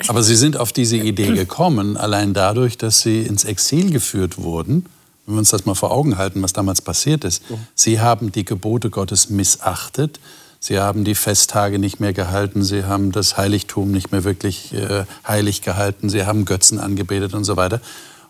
Aber 0.08 0.22
Sie 0.22 0.36
sind 0.36 0.56
auf 0.56 0.72
diese 0.72 0.96
Idee 0.96 1.32
gekommen, 1.34 1.96
allein 1.96 2.34
dadurch, 2.34 2.78
dass 2.78 3.00
Sie 3.00 3.22
ins 3.22 3.44
Exil 3.44 3.90
geführt 3.90 4.38
wurden. 4.38 4.86
Wenn 5.26 5.36
wir 5.36 5.38
uns 5.38 5.50
das 5.50 5.66
mal 5.66 5.74
vor 5.74 5.92
Augen 5.92 6.18
halten, 6.18 6.42
was 6.42 6.52
damals 6.52 6.82
passiert 6.82 7.24
ist. 7.24 7.42
Sie 7.76 8.00
haben 8.00 8.32
die 8.32 8.44
Gebote 8.44 8.90
Gottes 8.90 9.30
missachtet. 9.30 10.18
Sie 10.58 10.78
haben 10.78 11.04
die 11.04 11.14
Festtage 11.14 11.78
nicht 11.78 12.00
mehr 12.00 12.12
gehalten. 12.12 12.64
Sie 12.64 12.84
haben 12.84 13.12
das 13.12 13.36
Heiligtum 13.36 13.92
nicht 13.92 14.10
mehr 14.10 14.24
wirklich 14.24 14.74
äh, 14.74 15.04
heilig 15.26 15.62
gehalten. 15.62 16.08
Sie 16.08 16.24
haben 16.24 16.44
Götzen 16.44 16.80
angebetet 16.80 17.34
und 17.34 17.44
so 17.44 17.56
weiter. 17.56 17.80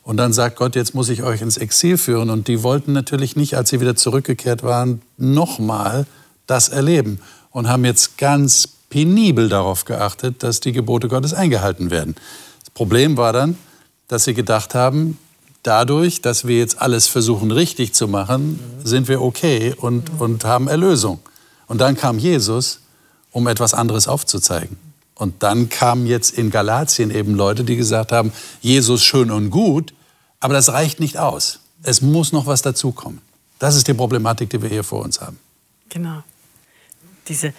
Und 0.03 0.17
dann 0.17 0.33
sagt 0.33 0.57
Gott, 0.57 0.75
jetzt 0.75 0.95
muss 0.95 1.09
ich 1.09 1.23
euch 1.23 1.43
ins 1.43 1.57
Exil 1.57 1.97
führen. 1.97 2.29
Und 2.29 2.49
die 2.49 2.63
wollten 2.63 2.93
natürlich 2.93 3.37
nicht, 3.37 3.57
als 3.57 3.71
sie 3.71 3.81
wieder 3.81 3.97
zurückgekehrt 3.97 4.63
waren, 4.63 5.01
nochmal 5.17 6.07
das 6.47 6.69
erleben. 6.69 7.21
Und 7.53 7.69
haben 7.69 7.85
jetzt 7.85 8.19
ganz 8.19 8.69
penibel 8.89 9.49
darauf 9.49 9.85
geachtet, 9.85 10.43
dass 10.43 10.61
die 10.61 10.73
Gebote 10.73 11.09
Gottes 11.09 11.33
eingehalten 11.35 11.91
werden. 11.91 12.15
Das 12.61 12.71
Problem 12.71 13.17
war 13.17 13.33
dann, 13.33 13.57
dass 14.09 14.25
sie 14.25 14.35
gedacht 14.35 14.75
haben, 14.75 15.19
dadurch, 15.63 16.21
dass 16.21 16.47
wir 16.47 16.59
jetzt 16.59 16.81
alles 16.81 17.07
versuchen 17.07 17.51
richtig 17.51 17.95
zu 17.95 18.09
machen, 18.09 18.61
sind 18.85 19.09
wir 19.09 19.23
okay 19.23 19.75
und, 19.77 20.11
und 20.19 20.45
haben 20.45 20.69
Erlösung. 20.69 21.21
Und 21.69 21.81
dann 21.81 21.97
kam 21.97 22.19
Jesus, 22.19 22.81
um 23.31 23.47
etwas 23.47 23.73
anderes 23.73 24.09
aufzuzeigen. 24.09 24.77
Und 25.15 25.43
dann 25.43 25.69
kamen 25.69 26.07
jetzt 26.07 26.37
in 26.37 26.51
Galatien 26.51 27.11
eben 27.11 27.35
Leute, 27.35 27.65
die 27.65 27.77
gesagt 27.77 28.13
haben, 28.13 28.33
Jesus 28.61 29.05
schön 29.05 29.31
und 29.31 29.51
gut, 29.51 29.95
aber 30.41 30.55
das 30.55 30.71
reicht 30.71 31.01
nicht 31.01 31.17
aus. 31.19 31.61
Es 31.83 32.03
muss 32.03 32.33
noch 32.33 32.47
was 32.47 32.63
dazukommen. 32.63 33.21
Das 33.59 33.77
ist 33.77 33.87
die 33.87 33.95
Problematik, 33.95 34.51
die 34.51 34.61
wir 34.61 34.69
hier 34.69 34.85
vor 34.85 35.03
uns 35.03 35.21
haben. 35.21 35.39
Genau. 35.89 36.23
Diese, 37.29 37.53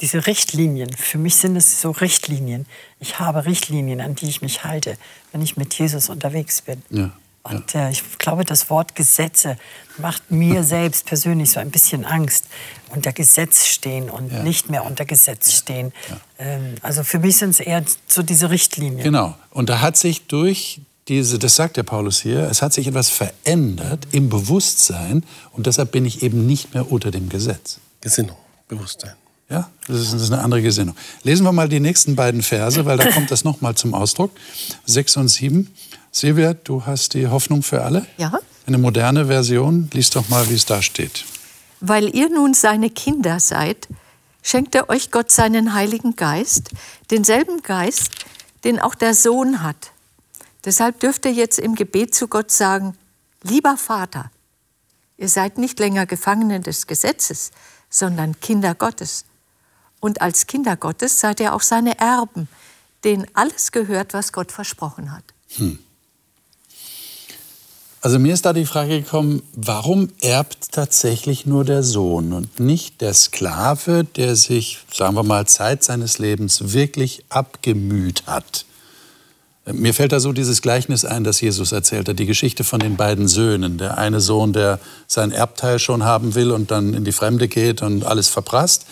diese 0.00 0.26
Richtlinien, 0.26 0.92
für 0.94 1.18
mich 1.18 1.36
sind 1.36 1.56
es 1.56 1.80
so 1.80 1.90
Richtlinien. 1.90 2.66
Ich 3.00 3.18
habe 3.18 3.44
Richtlinien, 3.44 4.00
an 4.00 4.14
die 4.14 4.28
ich 4.28 4.40
mich 4.42 4.64
halte, 4.64 4.96
wenn 5.32 5.42
ich 5.42 5.56
mit 5.56 5.74
Jesus 5.74 6.08
unterwegs 6.08 6.62
bin. 6.62 6.82
Ja, 6.90 7.10
Und 7.42 7.74
äh, 7.74 7.90
ich 7.90 8.02
glaube, 8.18 8.44
das 8.44 8.70
Wort 8.70 8.94
Gesetze 8.96 9.58
macht 9.98 10.30
mir 10.30 10.62
selbst 10.76 11.04
persönlich 11.06 11.50
so 11.50 11.60
ein 11.60 11.70
bisschen 11.70 12.04
Angst. 12.04 12.46
Unter 12.94 13.12
Gesetz 13.12 13.66
stehen 13.66 14.08
und 14.10 14.32
Ja. 14.32 14.42
nicht 14.42 14.68
mehr 14.70 14.84
unter 14.84 15.04
Gesetz 15.04 15.52
stehen. 15.52 15.92
Ähm, 16.38 16.74
also 16.82 17.04
für 17.04 17.18
mich 17.18 17.36
sind 17.36 17.50
es 17.50 17.60
eher 17.60 17.84
so 18.08 18.22
diese 18.22 18.50
Richtlinien. 18.50 19.02
Genau. 19.02 19.34
Und 19.50 19.68
da 19.68 19.80
hat 19.80 19.96
sich 19.96 20.26
durch 20.26 20.80
diese, 21.08 21.38
das 21.38 21.56
sagt 21.56 21.76
der 21.76 21.82
Paulus 21.82 22.20
hier, 22.20 22.48
es 22.50 22.62
hat 22.62 22.72
sich 22.72 22.86
etwas 22.86 23.10
verändert 23.10 24.06
im 24.12 24.28
Bewusstsein 24.28 25.24
und 25.52 25.66
deshalb 25.66 25.92
bin 25.92 26.06
ich 26.06 26.22
eben 26.22 26.46
nicht 26.46 26.72
mehr 26.74 26.90
unter 26.90 27.10
dem 27.10 27.28
Gesetz. 27.28 27.78
Gesinnung, 28.00 28.36
Bewusstsein. 28.70 29.12
Ja, 29.50 29.68
das 29.88 30.00
ist, 30.00 30.14
das 30.14 30.22
ist 30.22 30.32
eine 30.32 30.42
andere 30.42 30.62
Gesinnung. 30.62 30.96
Lesen 31.24 31.44
wir 31.44 31.52
mal 31.52 31.68
die 31.68 31.80
nächsten 31.80 32.14
beiden 32.14 32.40
Verse, 32.40 32.86
weil 32.86 32.96
da 32.96 33.10
kommt 33.12 33.30
das 33.30 33.44
nochmal 33.44 33.74
zum 33.74 33.94
Ausdruck. 33.94 34.30
6 34.86 35.16
und 35.18 35.28
7. 35.28 35.68
Silvia, 36.12 36.54
du 36.54 36.86
hast 36.86 37.14
die 37.14 37.26
Hoffnung 37.26 37.62
für 37.62 37.82
alle? 37.82 38.06
Ja. 38.16 38.38
Eine 38.66 38.78
moderne 38.78 39.26
Version. 39.26 39.90
Lies 39.92 40.10
doch 40.10 40.28
mal, 40.28 40.48
wie 40.48 40.54
es 40.54 40.66
da 40.66 40.80
steht. 40.80 41.24
Weil 41.80 42.14
ihr 42.14 42.30
nun 42.30 42.54
seine 42.54 42.90
Kinder 42.90 43.40
seid, 43.40 43.88
schenkt 44.42 44.74
er 44.76 44.88
euch 44.88 45.10
Gott 45.10 45.32
seinen 45.32 45.74
Heiligen 45.74 46.14
Geist, 46.14 46.70
denselben 47.10 47.62
Geist, 47.62 48.10
den 48.62 48.78
auch 48.78 48.94
der 48.94 49.14
Sohn 49.14 49.62
hat. 49.62 49.90
Deshalb 50.64 51.00
dürft 51.00 51.24
ihr 51.24 51.32
jetzt 51.32 51.58
im 51.58 51.74
Gebet 51.74 52.14
zu 52.14 52.28
Gott 52.28 52.52
sagen, 52.52 52.96
lieber 53.42 53.76
Vater, 53.76 54.30
ihr 55.16 55.28
seid 55.28 55.58
nicht 55.58 55.78
länger 55.80 56.06
Gefangene 56.06 56.60
des 56.60 56.86
Gesetzes, 56.86 57.50
sondern 57.90 58.40
Kinder 58.40 58.74
Gottes. 58.74 59.24
Und 60.00 60.22
als 60.22 60.46
Kinder 60.46 60.76
Gottes 60.76 61.20
seid 61.20 61.40
ihr 61.40 61.54
auch 61.54 61.60
seine 61.60 61.98
Erben, 61.98 62.48
denen 63.04 63.26
alles 63.34 63.72
gehört, 63.72 64.14
was 64.14 64.32
Gott 64.32 64.52
versprochen 64.52 65.12
hat. 65.12 65.24
Also 68.02 68.18
mir 68.18 68.32
ist 68.32 68.46
da 68.46 68.54
die 68.54 68.64
Frage 68.64 69.02
gekommen, 69.02 69.42
warum 69.52 70.08
erbt 70.22 70.72
tatsächlich 70.72 71.44
nur 71.44 71.64
der 71.64 71.82
Sohn 71.82 72.32
und 72.32 72.58
nicht 72.58 73.02
der 73.02 73.12
Sklave, 73.12 74.04
der 74.04 74.36
sich, 74.36 74.78
sagen 74.90 75.16
wir 75.16 75.22
mal, 75.22 75.46
Zeit 75.46 75.84
seines 75.84 76.18
Lebens 76.18 76.72
wirklich 76.72 77.24
abgemüht 77.28 78.26
hat? 78.26 78.64
Mir 79.66 79.92
fällt 79.92 80.12
da 80.12 80.20
so 80.20 80.32
dieses 80.32 80.62
Gleichnis 80.62 81.04
ein, 81.04 81.22
das 81.22 81.40
Jesus 81.40 81.72
erzählt 81.72 82.08
hat, 82.08 82.18
die 82.18 82.26
Geschichte 82.26 82.64
von 82.64 82.80
den 82.80 82.96
beiden 82.96 83.28
Söhnen. 83.28 83.76
Der 83.76 83.98
eine 83.98 84.20
Sohn, 84.20 84.52
der 84.52 84.80
sein 85.06 85.32
Erbteil 85.32 85.78
schon 85.78 86.02
haben 86.02 86.34
will 86.34 86.50
und 86.50 86.70
dann 86.70 86.94
in 86.94 87.04
die 87.04 87.12
Fremde 87.12 87.46
geht 87.46 87.82
und 87.82 88.04
alles 88.04 88.28
verprasst. 88.28 88.86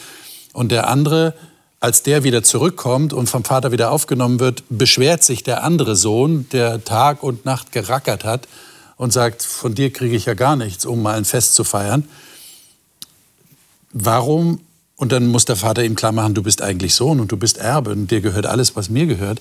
Und 0.53 0.71
der 0.71 0.89
andere, 0.89 1.35
als 1.81 2.03
der 2.03 2.23
wieder 2.23 2.43
zurückkommt 2.43 3.13
und 3.13 3.29
vom 3.29 3.45
Vater 3.45 3.73
wieder 3.73 3.91
aufgenommen 3.91 4.41
wird, 4.41 4.63
beschwert 4.69 5.25
sich 5.25 5.43
der 5.43 5.65
andere 5.65 5.97
Sohn, 5.97 6.47
der 6.51 6.85
Tag 6.85 7.23
und 7.23 7.47
Nacht 7.47 7.73
gerackert 7.73 8.25
hat 8.25 8.47
und 8.97 9.13
sagt, 9.13 9.43
von 9.43 9.75
dir 9.75 9.91
kriege 9.91 10.17
ich 10.17 10.27
ja 10.27 10.35
gar 10.35 10.57
nichts, 10.57 10.85
um 10.85 11.01
mal 11.01 11.17
ein 11.17 11.25
Fest 11.25 11.55
zu 11.55 11.65
feiern. 11.65 12.07
Warum? 13.93 14.61
Und 14.97 15.13
dann 15.13 15.29
muss 15.29 15.45
der 15.45 15.57
Vater 15.57 15.83
ihm 15.85 15.95
klar 15.95 16.13
machen, 16.13 16.35
du 16.35 16.43
bist 16.43 16.61
eigentlich 16.61 16.95
Sohn 16.95 17.21
und 17.21 17.33
du 17.33 17.37
bist 17.37 17.57
Erbe 17.57 17.93
und 17.93 18.11
dir 18.11 18.21
gehört 18.21 18.47
alles, 18.47 18.77
was 18.77 18.91
mir 18.91 19.07
gehört. 19.07 19.41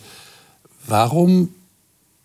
Warum 0.88 1.54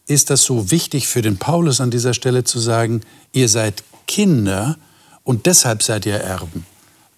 ist 0.07 0.31
das 0.31 0.45
so 0.45 0.71
wichtig 0.71 1.09
für 1.09 1.21
den 1.21 1.37
Paulus 1.37 1.81
an 1.81 1.91
dieser 1.91 2.15
Stelle 2.15 2.45
zu 2.45 2.59
sagen, 2.59 3.03
ihr 3.33 3.49
seid 3.49 3.83
Kinder 4.07 4.77
und 5.25 5.47
deshalb 5.47 5.83
seid 5.83 6.07
ihr 6.07 6.17
Erben? 6.17 6.65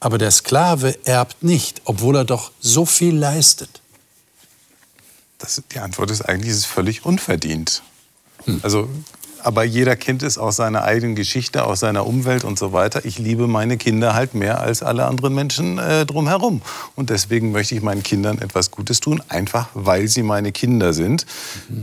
Aber 0.01 0.19
der 0.19 0.31
Sklave 0.31 0.99
erbt 1.05 1.43
nicht, 1.43 1.83
obwohl 1.85 2.17
er 2.17 2.25
doch 2.25 2.51
so 2.61 2.85
viel 2.85 3.15
leistet. 3.15 3.81
Das, 5.39 5.63
die 5.73 5.79
Antwort 5.79 6.11
ist 6.11 6.23
eigentlich, 6.23 6.51
es 6.51 6.59
ist 6.59 6.67
völlig 6.67 7.05
unverdient. 7.05 7.83
Also, 8.63 8.89
aber 9.45 9.65
jeder 9.65 9.97
kennt 9.97 10.23
es 10.23 10.39
aus 10.39 10.57
seiner 10.57 10.85
eigenen 10.85 11.15
Geschichte, 11.15 11.65
aus 11.65 11.81
seiner 11.81 12.07
Umwelt 12.07 12.45
und 12.45 12.59
so 12.59 12.73
weiter. 12.73 13.05
Ich 13.05 13.19
liebe 13.19 13.47
meine 13.47 13.77
Kinder 13.77 14.15
halt 14.15 14.35
mehr 14.35 14.61
als 14.61 14.83
alle 14.83 15.05
anderen 15.07 15.35
Menschen 15.35 15.79
äh, 15.79 16.07
drumherum. 16.07 16.63
Und 16.97 17.11
deswegen 17.11 17.53
möchte 17.53 17.75
ich 17.75 17.83
meinen 17.83 18.03
Kindern 18.03 18.39
etwas 18.39 18.71
Gutes 18.71 19.01
tun, 19.01 19.23
einfach 19.29 19.69
weil 19.75 20.09
sie 20.09 20.23
meine 20.23 20.53
Kinder 20.53 20.93
sind. 20.93 21.27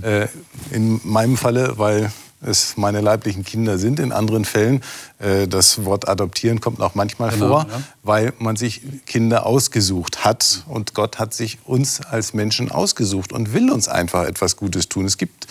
Äh, 0.01 0.27
in 0.71 0.99
meinem 1.03 1.37
Falle, 1.37 1.77
weil 1.77 2.11
es 2.43 2.75
meine 2.77 3.01
leiblichen 3.01 3.45
Kinder 3.45 3.77
sind. 3.77 3.99
In 3.99 4.11
anderen 4.11 4.45
Fällen, 4.45 4.81
äh, 5.19 5.47
das 5.47 5.85
Wort 5.85 6.09
adoptieren 6.09 6.59
kommt 6.59 6.81
auch 6.81 6.95
manchmal 6.95 7.29
Genau, 7.29 7.47
vor, 7.47 7.67
ja. 7.69 7.81
weil 8.03 8.33
man 8.39 8.55
sich 8.55 8.81
Kinder 9.05 9.45
ausgesucht 9.45 10.25
hat. 10.25 10.63
Und 10.67 10.93
Gott 10.93 11.19
hat 11.19 11.33
sich 11.33 11.59
uns 11.65 12.01
als 12.01 12.33
Menschen 12.33 12.71
ausgesucht 12.71 13.31
und 13.31 13.53
will 13.53 13.71
uns 13.71 13.87
einfach 13.87 14.25
etwas 14.25 14.57
Gutes 14.57 14.89
tun. 14.89 15.05
Es 15.05 15.17
gibt 15.17 15.47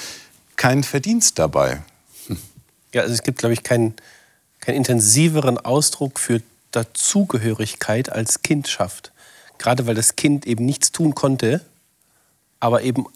keinen 0.57 0.83
Verdienst 0.83 1.39
dabei. 1.39 1.83
Ja, 2.93 3.03
also 3.03 3.15
es 3.15 3.23
gibt, 3.23 3.39
glaube 3.39 3.53
ich, 3.53 3.63
keinen, 3.63 3.95
keinen 4.61 4.77
intensiveren 4.77 5.59
Ausdruck 5.59 6.19
für 6.19 6.43
Dazugehörigkeit 6.73 8.11
als 8.11 8.43
Kindschaft. 8.43 9.13
Gerade 9.59 9.87
weil 9.87 9.95
das 9.95 10.17
Kind 10.17 10.47
eben 10.47 10.65
nichts 10.65 10.93
tun 10.93 11.15
konnte, 11.15 11.61
aber 12.61 12.83
eben 12.83 13.07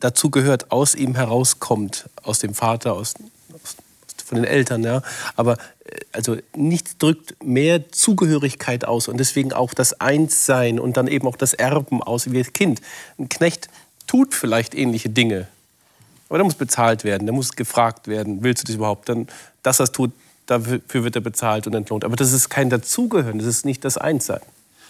dazu 0.00 0.30
gehört, 0.30 0.70
aus 0.70 0.94
ihm 0.94 1.14
herauskommt, 1.14 2.08
aus 2.22 2.38
dem 2.40 2.54
Vater, 2.54 2.92
aus, 2.92 3.14
aus, 3.52 3.76
von 4.24 4.36
den 4.36 4.44
Eltern. 4.44 4.82
Ja. 4.82 5.02
Aber 5.36 5.56
äh, 5.84 6.00
also 6.12 6.36
nichts 6.54 6.98
drückt 6.98 7.42
mehr 7.42 7.90
Zugehörigkeit 7.90 8.84
aus 8.84 9.08
und 9.08 9.18
deswegen 9.18 9.52
auch 9.52 9.74
das 9.74 10.00
Einssein 10.00 10.78
und 10.78 10.96
dann 10.96 11.06
eben 11.06 11.26
auch 11.26 11.36
das 11.36 11.54
Erben 11.54 12.02
aus 12.02 12.30
wie 12.30 12.38
das 12.38 12.52
Kind. 12.52 12.80
Ein 13.18 13.28
Knecht 13.28 13.68
tut 14.06 14.34
vielleicht 14.34 14.74
ähnliche 14.74 15.08
Dinge, 15.08 15.48
aber 16.34 16.38
der 16.38 16.46
muss 16.46 16.56
bezahlt 16.56 17.04
werden, 17.04 17.26
der 17.26 17.32
muss 17.32 17.52
gefragt 17.52 18.08
werden, 18.08 18.42
willst 18.42 18.64
du 18.64 18.66
das 18.66 18.74
überhaupt? 18.74 19.08
Dann, 19.08 19.28
dass 19.62 19.78
er 19.78 19.86
tut, 19.86 20.10
dafür 20.46 20.80
wird 20.88 21.14
er 21.14 21.20
bezahlt 21.20 21.68
und 21.68 21.74
entlohnt. 21.74 22.04
Aber 22.04 22.16
das 22.16 22.32
ist 22.32 22.48
kein 22.48 22.70
Dazugehören, 22.70 23.38
das 23.38 23.46
ist 23.46 23.64
nicht 23.64 23.84
das 23.84 23.96
Einssein. 23.96 24.40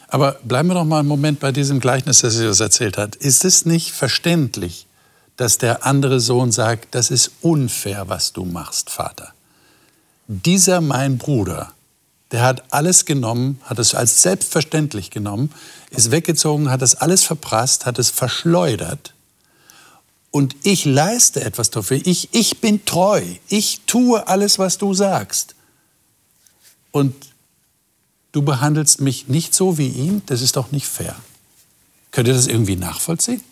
Aber 0.09 0.38
bleiben 0.42 0.68
wir 0.68 0.74
doch 0.74 0.87
mal 0.87 1.00
einen 1.00 1.09
Moment 1.09 1.40
bei 1.40 1.52
diesem 1.52 1.80
Gleichnis, 1.80 2.20
das 2.20 2.38
Jesus 2.38 2.61
erzählt 2.61 2.96
hat. 2.96 3.14
Ist 3.16 3.44
es 3.44 3.66
nicht 3.66 3.92
verständlich, 3.92 4.87
dass 5.37 5.59
der 5.59 5.85
andere 5.85 6.18
Sohn 6.18 6.50
sagt, 6.50 6.94
das 6.94 7.11
ist 7.11 7.33
unfair, 7.42 8.09
was 8.09 8.33
du 8.33 8.46
machst, 8.46 8.88
Vater? 8.88 9.35
Dieser 10.26 10.80
mein 10.80 11.18
Bruder, 11.18 11.72
der 12.33 12.40
hat 12.40 12.64
alles 12.70 13.04
genommen, 13.04 13.61
hat 13.64 13.78
es 13.78 13.94
als 13.94 14.22
selbstverständlich 14.22 15.11
genommen, 15.11 15.52
ist 15.90 16.11
weggezogen, 16.11 16.70
hat 16.70 16.80
das 16.80 16.94
alles 16.94 17.22
verprasst, 17.22 17.85
hat 17.85 17.98
es 17.98 18.09
verschleudert. 18.09 19.13
Und 20.35 20.57
ich 20.64 20.85
leiste 20.85 21.44
etwas 21.44 21.70
dafür. 21.70 22.01
Ich, 22.05 22.35
ich 22.35 22.61
bin 22.61 22.85
treu. 22.85 23.23
Ich 23.47 23.83
tue 23.87 24.27
alles, 24.27 24.59
was 24.59 24.79
du 24.79 24.92
sagst. 24.92 25.55
Und 26.90 27.14
du 28.33 28.42
behandelst 28.42 29.01
mich 29.01 29.29
nicht 29.29 29.55
so 29.55 29.79
wie 29.79 29.87
ihn, 29.87 30.23
das 30.27 30.42
ist 30.42 30.57
doch 30.57 30.73
nicht 30.73 30.88
fair. 30.88 31.14
Könnt 32.11 32.27
ihr 32.27 32.35
das 32.35 32.49
irgendwie 32.49 32.75
nachvollziehen? 32.75 33.44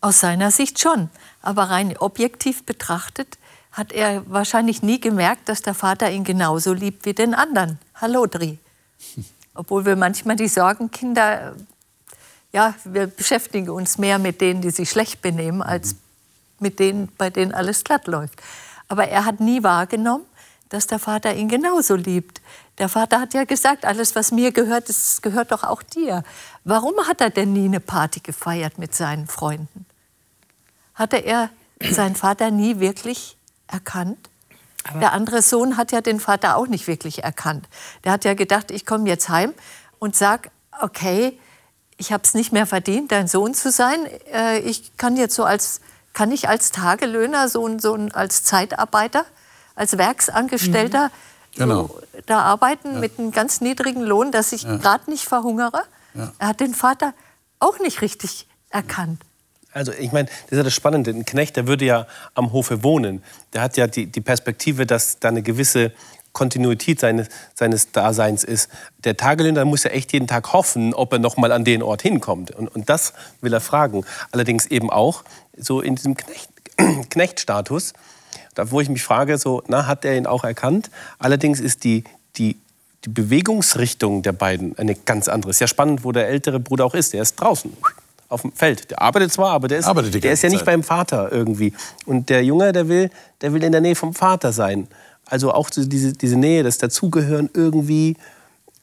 Aus 0.00 0.18
seiner 0.18 0.50
Sicht 0.50 0.80
schon. 0.80 1.08
Aber 1.40 1.70
rein 1.70 1.96
objektiv 1.96 2.64
betrachtet 2.64 3.38
hat 3.70 3.92
er 3.92 4.28
wahrscheinlich 4.28 4.82
nie 4.82 5.00
gemerkt, 5.00 5.48
dass 5.48 5.62
der 5.62 5.74
Vater 5.74 6.10
ihn 6.10 6.24
genauso 6.24 6.72
liebt 6.72 7.06
wie 7.06 7.14
den 7.14 7.32
anderen. 7.32 7.78
Hallo, 7.94 8.26
Dri. 8.26 8.58
Obwohl 9.54 9.84
wir 9.84 9.94
manchmal 9.94 10.34
die 10.34 10.48
Sorgenkinder, 10.48 11.54
ja, 12.52 12.74
wir 12.84 13.06
beschäftigen 13.06 13.70
uns 13.70 13.98
mehr 13.98 14.18
mit 14.18 14.40
denen, 14.40 14.60
die 14.60 14.70
sich 14.70 14.90
schlecht 14.90 15.22
benehmen, 15.22 15.62
als 15.62 15.96
mit 16.58 16.78
denen, 16.78 17.08
bei 17.16 17.30
denen 17.30 17.52
alles 17.52 17.84
glatt 17.84 18.06
läuft. 18.06 18.40
Aber 18.88 19.08
er 19.08 19.24
hat 19.24 19.40
nie 19.40 19.62
wahrgenommen, 19.62 20.24
dass 20.68 20.86
der 20.86 20.98
Vater 20.98 21.34
ihn 21.34 21.48
genauso 21.48 21.94
liebt. 21.94 22.40
Der 22.78 22.88
Vater 22.88 23.20
hat 23.20 23.34
ja 23.34 23.44
gesagt, 23.44 23.84
alles, 23.84 24.14
was 24.14 24.32
mir 24.32 24.52
gehört, 24.52 24.88
das 24.88 25.22
gehört 25.22 25.52
doch 25.52 25.64
auch 25.64 25.82
dir. 25.82 26.22
Warum 26.64 26.94
hat 27.06 27.20
er 27.20 27.30
denn 27.30 27.52
nie 27.52 27.66
eine 27.66 27.80
Party 27.80 28.20
gefeiert 28.20 28.78
mit 28.78 28.94
seinen 28.94 29.26
Freunden? 29.26 29.86
Hatte 30.94 31.18
er 31.18 31.50
seinen 31.80 32.16
Vater 32.16 32.50
nie 32.50 32.80
wirklich 32.80 33.36
erkannt? 33.68 34.28
Aber 34.88 35.00
der 35.00 35.12
andere 35.12 35.42
Sohn 35.42 35.76
hat 35.76 35.92
ja 35.92 36.00
den 36.00 36.20
Vater 36.20 36.56
auch 36.56 36.66
nicht 36.66 36.86
wirklich 36.86 37.22
erkannt. 37.22 37.68
Der 38.04 38.12
hat 38.12 38.24
ja 38.24 38.34
gedacht, 38.34 38.70
ich 38.70 38.86
komme 38.86 39.08
jetzt 39.08 39.28
heim 39.28 39.52
und 39.98 40.16
sag, 40.16 40.50
okay, 40.80 41.38
ich 42.00 42.12
habe 42.12 42.22
es 42.24 42.34
nicht 42.34 42.50
mehr 42.50 42.66
verdient, 42.66 43.12
dein 43.12 43.28
Sohn 43.28 43.54
zu 43.54 43.70
sein. 43.70 43.98
Äh, 44.32 44.60
ich 44.60 44.96
kann 44.96 45.16
jetzt 45.16 45.34
so 45.34 45.44
als, 45.44 45.80
kann 46.14 46.32
ich 46.32 46.48
als 46.48 46.72
Tagelöhner, 46.72 47.48
so, 47.48 47.78
so 47.78 47.94
als 48.12 48.42
Zeitarbeiter, 48.42 49.26
als 49.74 49.98
Werksangestellter 49.98 51.06
mhm. 51.06 51.58
genau. 51.58 51.86
so 51.86 52.00
da 52.26 52.40
arbeiten 52.40 52.94
ja. 52.94 53.00
mit 53.00 53.18
einem 53.18 53.32
ganz 53.32 53.60
niedrigen 53.60 54.02
Lohn, 54.02 54.32
dass 54.32 54.52
ich 54.52 54.62
ja. 54.62 54.76
gerade 54.76 55.10
nicht 55.10 55.24
verhungere. 55.24 55.82
Ja. 56.14 56.32
Er 56.38 56.48
hat 56.48 56.60
den 56.60 56.74
Vater 56.74 57.12
auch 57.58 57.78
nicht 57.78 58.00
richtig 58.00 58.48
erkannt. 58.70 59.20
Also 59.72 59.92
ich 59.92 60.10
meine, 60.10 60.28
das 60.28 60.52
ist 60.52 60.56
ja 60.56 60.62
das 60.64 60.74
Spannende. 60.74 61.10
Ein 61.10 61.24
Knecht, 61.24 61.56
der 61.56 61.66
würde 61.66 61.84
ja 61.84 62.06
am 62.34 62.52
Hofe 62.52 62.82
wohnen. 62.82 63.22
Der 63.52 63.60
hat 63.60 63.76
ja 63.76 63.86
die, 63.86 64.06
die 64.06 64.20
Perspektive, 64.20 64.86
dass 64.86 65.20
da 65.20 65.28
eine 65.28 65.42
gewisse 65.42 65.92
Kontinuität 66.32 67.00
seines, 67.00 67.28
seines 67.54 67.92
Daseins 67.92 68.44
ist. 68.44 68.70
Der 69.04 69.16
Tagelöhner 69.16 69.64
muss 69.64 69.84
ja 69.84 69.90
echt 69.90 70.12
jeden 70.12 70.26
Tag 70.26 70.52
hoffen, 70.52 70.94
ob 70.94 71.12
er 71.12 71.18
noch 71.18 71.36
mal 71.36 71.52
an 71.52 71.64
den 71.64 71.82
Ort 71.82 72.02
hinkommt. 72.02 72.50
Und, 72.52 72.68
und 72.68 72.88
das 72.88 73.12
will 73.40 73.52
er 73.52 73.60
fragen. 73.60 74.04
Allerdings 74.32 74.66
eben 74.66 74.90
auch 74.90 75.24
so 75.56 75.80
in 75.80 75.96
diesem 75.96 76.16
Knecht, 76.16 76.50
Knechtstatus, 77.10 77.92
da 78.54 78.70
wo 78.70 78.80
ich 78.80 78.88
mich 78.88 79.02
frage, 79.02 79.38
so, 79.38 79.62
na, 79.66 79.86
hat 79.86 80.04
er 80.04 80.16
ihn 80.16 80.26
auch 80.26 80.44
erkannt? 80.44 80.90
Allerdings 81.18 81.60
ist 81.60 81.84
die, 81.84 82.04
die, 82.36 82.58
die 83.04 83.10
Bewegungsrichtung 83.10 84.22
der 84.22 84.32
beiden 84.32 84.76
eine 84.78 84.94
ganz 84.94 85.28
andere. 85.28 85.50
Ist 85.50 85.60
ja 85.60 85.66
spannend, 85.66 86.04
wo 86.04 86.12
der 86.12 86.28
ältere 86.28 86.60
Bruder 86.60 86.84
auch 86.84 86.94
ist. 86.94 87.12
Der 87.12 87.22
ist 87.22 87.36
draußen 87.36 87.72
auf 88.30 88.42
dem 88.42 88.52
Feld. 88.52 88.90
Der 88.90 89.02
arbeitet 89.02 89.32
zwar, 89.32 89.50
aber 89.50 89.68
der 89.68 89.78
ist, 89.80 89.88
der 90.22 90.32
ist 90.32 90.42
ja 90.42 90.48
nicht 90.48 90.64
beim 90.64 90.82
Vater 90.82 91.30
irgendwie. 91.30 91.74
Und 92.06 92.28
der 92.30 92.44
Junge, 92.44 92.72
der 92.72 92.88
will, 92.88 93.10
der 93.40 93.52
will 93.52 93.62
in 93.62 93.72
der 93.72 93.80
Nähe 93.80 93.96
vom 93.96 94.14
Vater 94.14 94.52
sein. 94.52 94.88
Also 95.30 95.52
auch 95.52 95.70
diese, 95.70 96.12
diese 96.12 96.36
Nähe, 96.36 96.62
das 96.62 96.78
Dazugehören 96.78 97.48
irgendwie. 97.54 98.16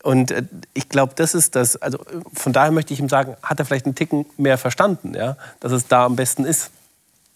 Und 0.04 0.32
äh, 0.32 0.44
ich 0.74 0.90
glaube, 0.90 1.14
das 1.16 1.36
ist 1.36 1.56
das. 1.56 1.76
Also 1.76 2.00
von 2.34 2.54
daher 2.54 2.72
möchte 2.72 2.94
ich 2.94 3.00
ihm 3.00 3.10
sagen, 3.10 3.36
hat 3.44 3.60
er 3.60 3.66
vielleicht 3.66 3.86
einen 3.86 3.96
Ticken 3.96 4.26
mehr 4.38 4.58
verstanden, 4.58 5.14
ja, 5.14 5.38
dass 5.60 5.72
es 5.72 5.88
da 5.88 6.06
am 6.06 6.16
besten 6.16 6.46
ist. 6.46 6.72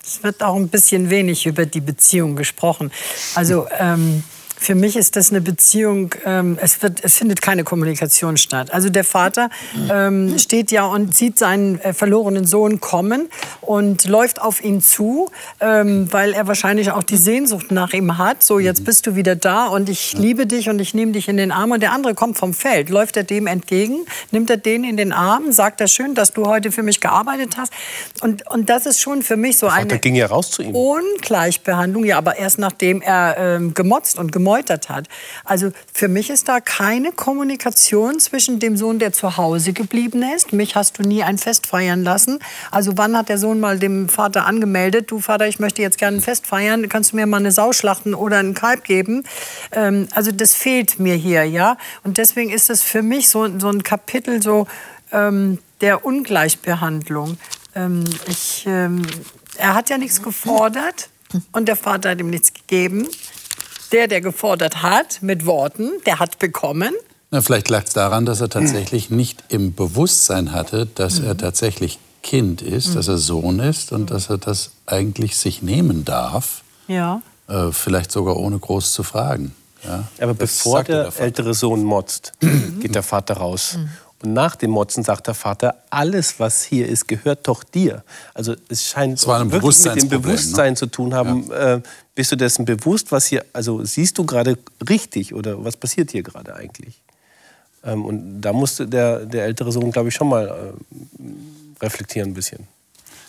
Es 0.04 0.24
wird 0.24 0.41
auch 0.41 0.56
ein 0.56 0.69
bisschen 0.69 1.10
wenig 1.10 1.45
über 1.45 1.65
die 1.65 1.82
Beziehung 1.82 2.36
gesprochen. 2.36 2.91
Also 3.36 3.67
ähm, 3.78 4.24
für 4.62 4.76
mich 4.76 4.95
ist 4.95 5.15
das 5.15 5.32
eine 5.32 5.41
Beziehung, 5.41 6.13
ähm, 6.24 6.56
es, 6.62 6.84
wird, 6.84 7.04
es 7.04 7.17
findet 7.17 7.41
keine 7.41 7.63
Kommunikation 7.63 8.38
statt. 8.38 8.71
Also 8.71 8.89
der 8.89 9.04
Vater 9.04 9.50
ähm, 9.89 10.38
steht 10.38 10.71
ja 10.71 10.86
und 10.86 11.15
sieht 11.15 11.39
seinen 11.39 11.80
äh, 11.80 11.93
verlorenen 11.93 12.45
Sohn 12.45 12.80
kommen 12.80 13.28
und 13.62 14.06
läuft 14.06 14.39
auf 14.39 14.63
ihn 14.63 14.80
zu, 14.80 15.32
ähm, 15.60 16.13
weil 16.13 16.34
er 16.34 16.45
wahrscheinlich 16.45 16.91
auch 16.91 17.02
die 17.02 17.17
Sehnsucht 17.17 17.71
nach 17.71 17.93
ihm 17.93 18.19
hat. 18.19 18.43
So, 18.43 18.60
jetzt 18.60 18.86
bist 18.86 19.08
du 19.08 19.15
wieder 19.15 19.36
da 19.36 19.65
und 19.65 19.89
ich 19.89 20.13
liebe 20.13 20.45
dich 20.45 20.69
und 20.69 20.80
ich 20.80 20.93
nehme 20.93 21.12
dich 21.12 21.28
in 21.28 21.38
den 21.38 21.52
Arm. 21.52 21.71
Und 21.71 21.82
der 21.82 21.91
andere 21.91 22.13
kommt 22.13 22.38
vom 22.38 22.54
Feld. 22.54 22.91
Läuft 22.91 23.17
er 23.17 23.24
dem 23.24 23.47
entgegen, 23.47 24.06
nimmt 24.30 24.52
er 24.52 24.58
den 24.58 24.84
in 24.84 24.95
den 24.95 25.12
Arm, 25.12 25.52
sagt 25.52 25.82
er 25.82 25.88
schön, 25.88 26.13
dass 26.13 26.34
du 26.34 26.45
heute 26.45 26.71
für 26.71 26.84
mich 26.84 27.02
gearbeitet 27.02 27.58
hast. 27.58 27.74
Und, 28.21 28.47
und 28.52 28.69
das 28.69 28.86
ist 28.86 29.02
schon 29.02 29.24
für 29.24 29.38
mich 29.38 29.58
so 29.58 29.67
eine 29.67 29.97
ging 29.97 30.13
ja 30.13 30.28
raus 30.28 30.52
zu 30.52 30.62
ihm. 30.62 30.76
Ungleichbehandlung. 30.76 32.04
Ja, 32.06 32.19
aber 32.19 32.38
erst 32.38 32.60
nachdem 32.60 33.02
er 33.02 33.38
ähm, 33.39 33.74
gemotzt 33.74 34.19
und 34.19 34.32
gemotzt 34.32 34.51
gemeutert 34.52 34.90
hat. 34.90 35.08
Also 35.46 35.72
für 35.94 36.08
mich 36.08 36.30
ist 36.30 36.48
da 36.50 36.60
keine 36.60 37.12
Kommunikation 37.12 38.20
zwischen 38.20 38.60
dem 38.60 38.76
Sohn, 38.76 39.00
der 39.00 39.14
zu 39.14 39.38
Hause 39.38 39.72
geblieben 39.72 40.24
ist. 40.36 40.52
Mich 40.52 40.76
hast 40.76 41.00
du 41.00 41.04
nie 41.04 41.24
ein 41.24 41.38
Fest 41.38 41.68
feiern 41.68 42.04
lassen. 42.04 42.40
Also 42.70 42.98
wann 42.98 43.16
hat 43.16 43.30
der 43.30 43.38
Sohn 43.38 43.60
mal 43.62 43.80
dem 43.80 44.10
Vater 44.10 44.46
angemeldet, 44.46 45.10
du 45.10 45.20
Vater, 45.20 45.48
ich 45.48 45.60
möchte 45.60 45.82
jetzt 45.82 45.98
gerne 45.98 46.18
ein 46.18 46.22
Fest 46.22 46.48
feiern, 46.48 46.90
kannst 46.90 47.14
du 47.14 47.16
mir 47.16 47.26
mal 47.26 47.38
eine 47.38 47.52
Sau 47.52 47.72
schlachten 47.72 48.14
oder 48.14 48.40
einen 48.40 48.54
Kalb 48.54 48.84
geben? 48.84 49.24
Ähm, 49.72 50.08
also 50.12 50.32
das 50.32 50.54
fehlt 50.54 51.00
mir 51.00 51.16
hier, 51.16 51.46
ja. 51.46 51.78
Und 52.04 52.18
deswegen 52.18 52.52
ist 52.52 52.70
das 52.70 52.82
für 52.82 53.02
mich 53.02 53.30
so, 53.30 53.48
so 53.58 53.70
ein 53.70 53.84
Kapitel 53.84 54.42
so 54.42 54.68
ähm, 55.14 55.60
der 55.80 56.04
Ungleichbehandlung. 56.04 57.38
Ähm, 57.74 58.04
ich, 58.28 58.66
ähm, 58.68 59.02
er 59.56 59.76
hat 59.76 59.90
ja 59.90 59.98
nichts 59.98 60.22
gefordert 60.22 61.10
und 61.52 61.68
der 61.68 61.76
Vater 61.76 62.10
hat 62.10 62.20
ihm 62.20 62.30
nichts 62.30 62.54
gegeben. 62.54 63.08
Der, 63.92 64.08
der 64.08 64.22
gefordert 64.22 64.82
hat 64.82 65.20
mit 65.22 65.46
Worten, 65.46 65.92
der 66.06 66.20
hat 66.20 66.40
bekommen. 66.40 66.94
Na, 67.30 67.42
vielleicht 67.42 67.70
lag 67.70 67.86
es 67.86 67.94
daran, 67.94 68.26
dass 68.26 68.42
er 68.42 68.50
tatsächlich 68.50 69.10
nicht 69.10 69.44
im 69.50 69.74
Bewusstsein 69.74 70.52
hatte, 70.52 70.86
dass 70.86 71.20
mhm. 71.20 71.28
er 71.28 71.38
tatsächlich 71.38 72.00
Kind 72.24 72.62
ist, 72.62 72.90
mhm. 72.90 72.96
dass 72.96 73.08
er 73.08 73.18
Sohn 73.18 73.60
ist 73.60 73.92
und 73.92 74.12
dass 74.12 74.30
er 74.30 74.38
das 74.38 74.72
eigentlich 74.86 75.38
sich 75.38 75.62
nehmen 75.62 76.06
darf. 76.06 76.62
Ja. 76.88 77.22
Äh, 77.48 77.72
vielleicht 77.72 78.12
sogar 78.12 78.38
ohne 78.38 78.60
groß 78.60 78.94
zu 78.94 79.04
fragen. 79.04 79.56
Ja, 79.84 80.08
Aber 80.20 80.36
bevor 80.36 80.84
der, 80.84 81.10
der 81.10 81.20
ältere 81.20 81.54
Sohn 81.54 81.84
motzt, 81.84 82.34
geht 82.80 82.94
der 82.94 83.04
Vater 83.04 83.38
raus. 83.38 83.78
Und 84.24 84.34
nach 84.34 84.56
dem 84.56 84.72
Motzen 84.72 85.04
sagt 85.04 85.28
der 85.28 85.34
Vater, 85.34 85.84
alles, 85.90 86.40
was 86.40 86.64
hier 86.64 86.88
ist, 86.88 87.08
gehört 87.08 87.48
doch 87.48 87.64
dir. 87.64 88.04
Also 88.34 88.56
es 88.70 88.88
scheint 88.88 89.18
es 89.18 89.28
wirklich 89.28 89.86
mit 89.86 89.96
dem 89.96 90.10
ne? 90.10 90.20
Bewusstsein 90.20 90.74
ne? 90.74 90.76
zu 90.76 90.86
tun 90.86 91.14
haben. 91.14 91.48
Ja. 91.50 91.76
Äh, 91.76 91.82
bist 92.14 92.32
du 92.32 92.36
dessen 92.36 92.66
bewusst, 92.66 93.12
was 93.12 93.26
hier, 93.28 93.46
also 93.54 93.84
siehst 93.84 94.18
du 94.18 94.26
gerade 94.26 94.58
richtig 94.88 95.34
oder 95.34 95.64
was 95.64 95.78
passiert 95.78 96.12
hier 96.12 96.24
gerade 96.24 96.56
eigentlich? 96.56 97.02
Ähm, 97.84 98.06
und 98.06 98.42
da 98.42 98.54
musste 98.54 98.88
der, 98.88 99.26
der 99.26 99.46
ältere 99.46 99.72
Sohn, 99.72 99.92
glaube 99.92 100.10
ich, 100.10 100.16
schon 100.16 100.30
mal 100.30 100.48
äh, 100.48 101.84
reflektieren 101.84 102.32
ein 102.32 102.34
bisschen. 102.34 102.68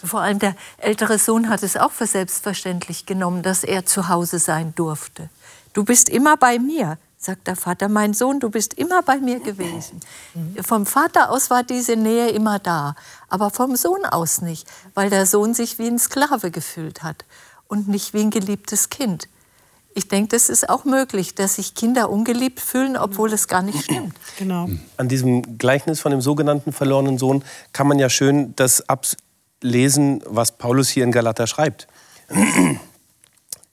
Vor 0.04 0.20
allem 0.20 0.40
der 0.40 0.56
ältere 0.78 1.18
Sohn 1.18 1.48
hat 1.48 1.62
es 1.62 1.76
auch 1.76 1.92
für 1.92 2.06
selbstverständlich 2.06 3.06
genommen, 3.06 3.42
dass 3.42 3.62
er 3.62 3.86
zu 3.86 4.08
Hause 4.08 4.40
sein 4.40 4.74
durfte. 4.74 5.30
Du 5.72 5.84
bist 5.84 6.08
immer 6.08 6.36
bei 6.36 6.58
mir 6.58 6.98
sagt 7.24 7.46
der 7.46 7.56
Vater, 7.56 7.88
mein 7.88 8.14
Sohn, 8.14 8.40
du 8.40 8.50
bist 8.50 8.74
immer 8.74 9.02
bei 9.02 9.18
mir 9.18 9.40
gewesen. 9.40 10.00
Mhm. 10.34 10.62
Vom 10.62 10.86
Vater 10.86 11.30
aus 11.30 11.50
war 11.50 11.62
diese 11.62 11.96
Nähe 11.96 12.30
immer 12.30 12.58
da, 12.58 12.96
aber 13.28 13.50
vom 13.50 13.76
Sohn 13.76 14.04
aus 14.04 14.42
nicht, 14.42 14.66
weil 14.94 15.10
der 15.10 15.26
Sohn 15.26 15.54
sich 15.54 15.78
wie 15.78 15.86
ein 15.86 15.98
Sklave 15.98 16.50
gefühlt 16.50 17.02
hat 17.02 17.24
und 17.68 17.88
nicht 17.88 18.12
wie 18.12 18.20
ein 18.20 18.30
geliebtes 18.30 18.90
Kind. 18.90 19.28
Ich 19.94 20.08
denke, 20.08 20.28
das 20.28 20.48
ist 20.48 20.68
auch 20.68 20.84
möglich, 20.84 21.34
dass 21.34 21.56
sich 21.56 21.74
Kinder 21.74 22.08
ungeliebt 22.08 22.60
fühlen, 22.60 22.96
obwohl 22.96 23.32
es 23.32 23.46
gar 23.46 23.62
nicht 23.62 23.84
stimmt. 23.84 24.14
Genau. 24.38 24.68
An 24.96 25.08
diesem 25.08 25.58
Gleichnis 25.58 26.00
von 26.00 26.10
dem 26.10 26.22
sogenannten 26.22 26.72
verlorenen 26.72 27.18
Sohn 27.18 27.44
kann 27.72 27.86
man 27.86 27.98
ja 27.98 28.08
schön 28.08 28.56
das 28.56 28.82
ablesen, 28.88 30.22
was 30.26 30.52
Paulus 30.52 30.88
hier 30.88 31.04
in 31.04 31.12
Galater 31.12 31.46
schreibt. 31.46 31.86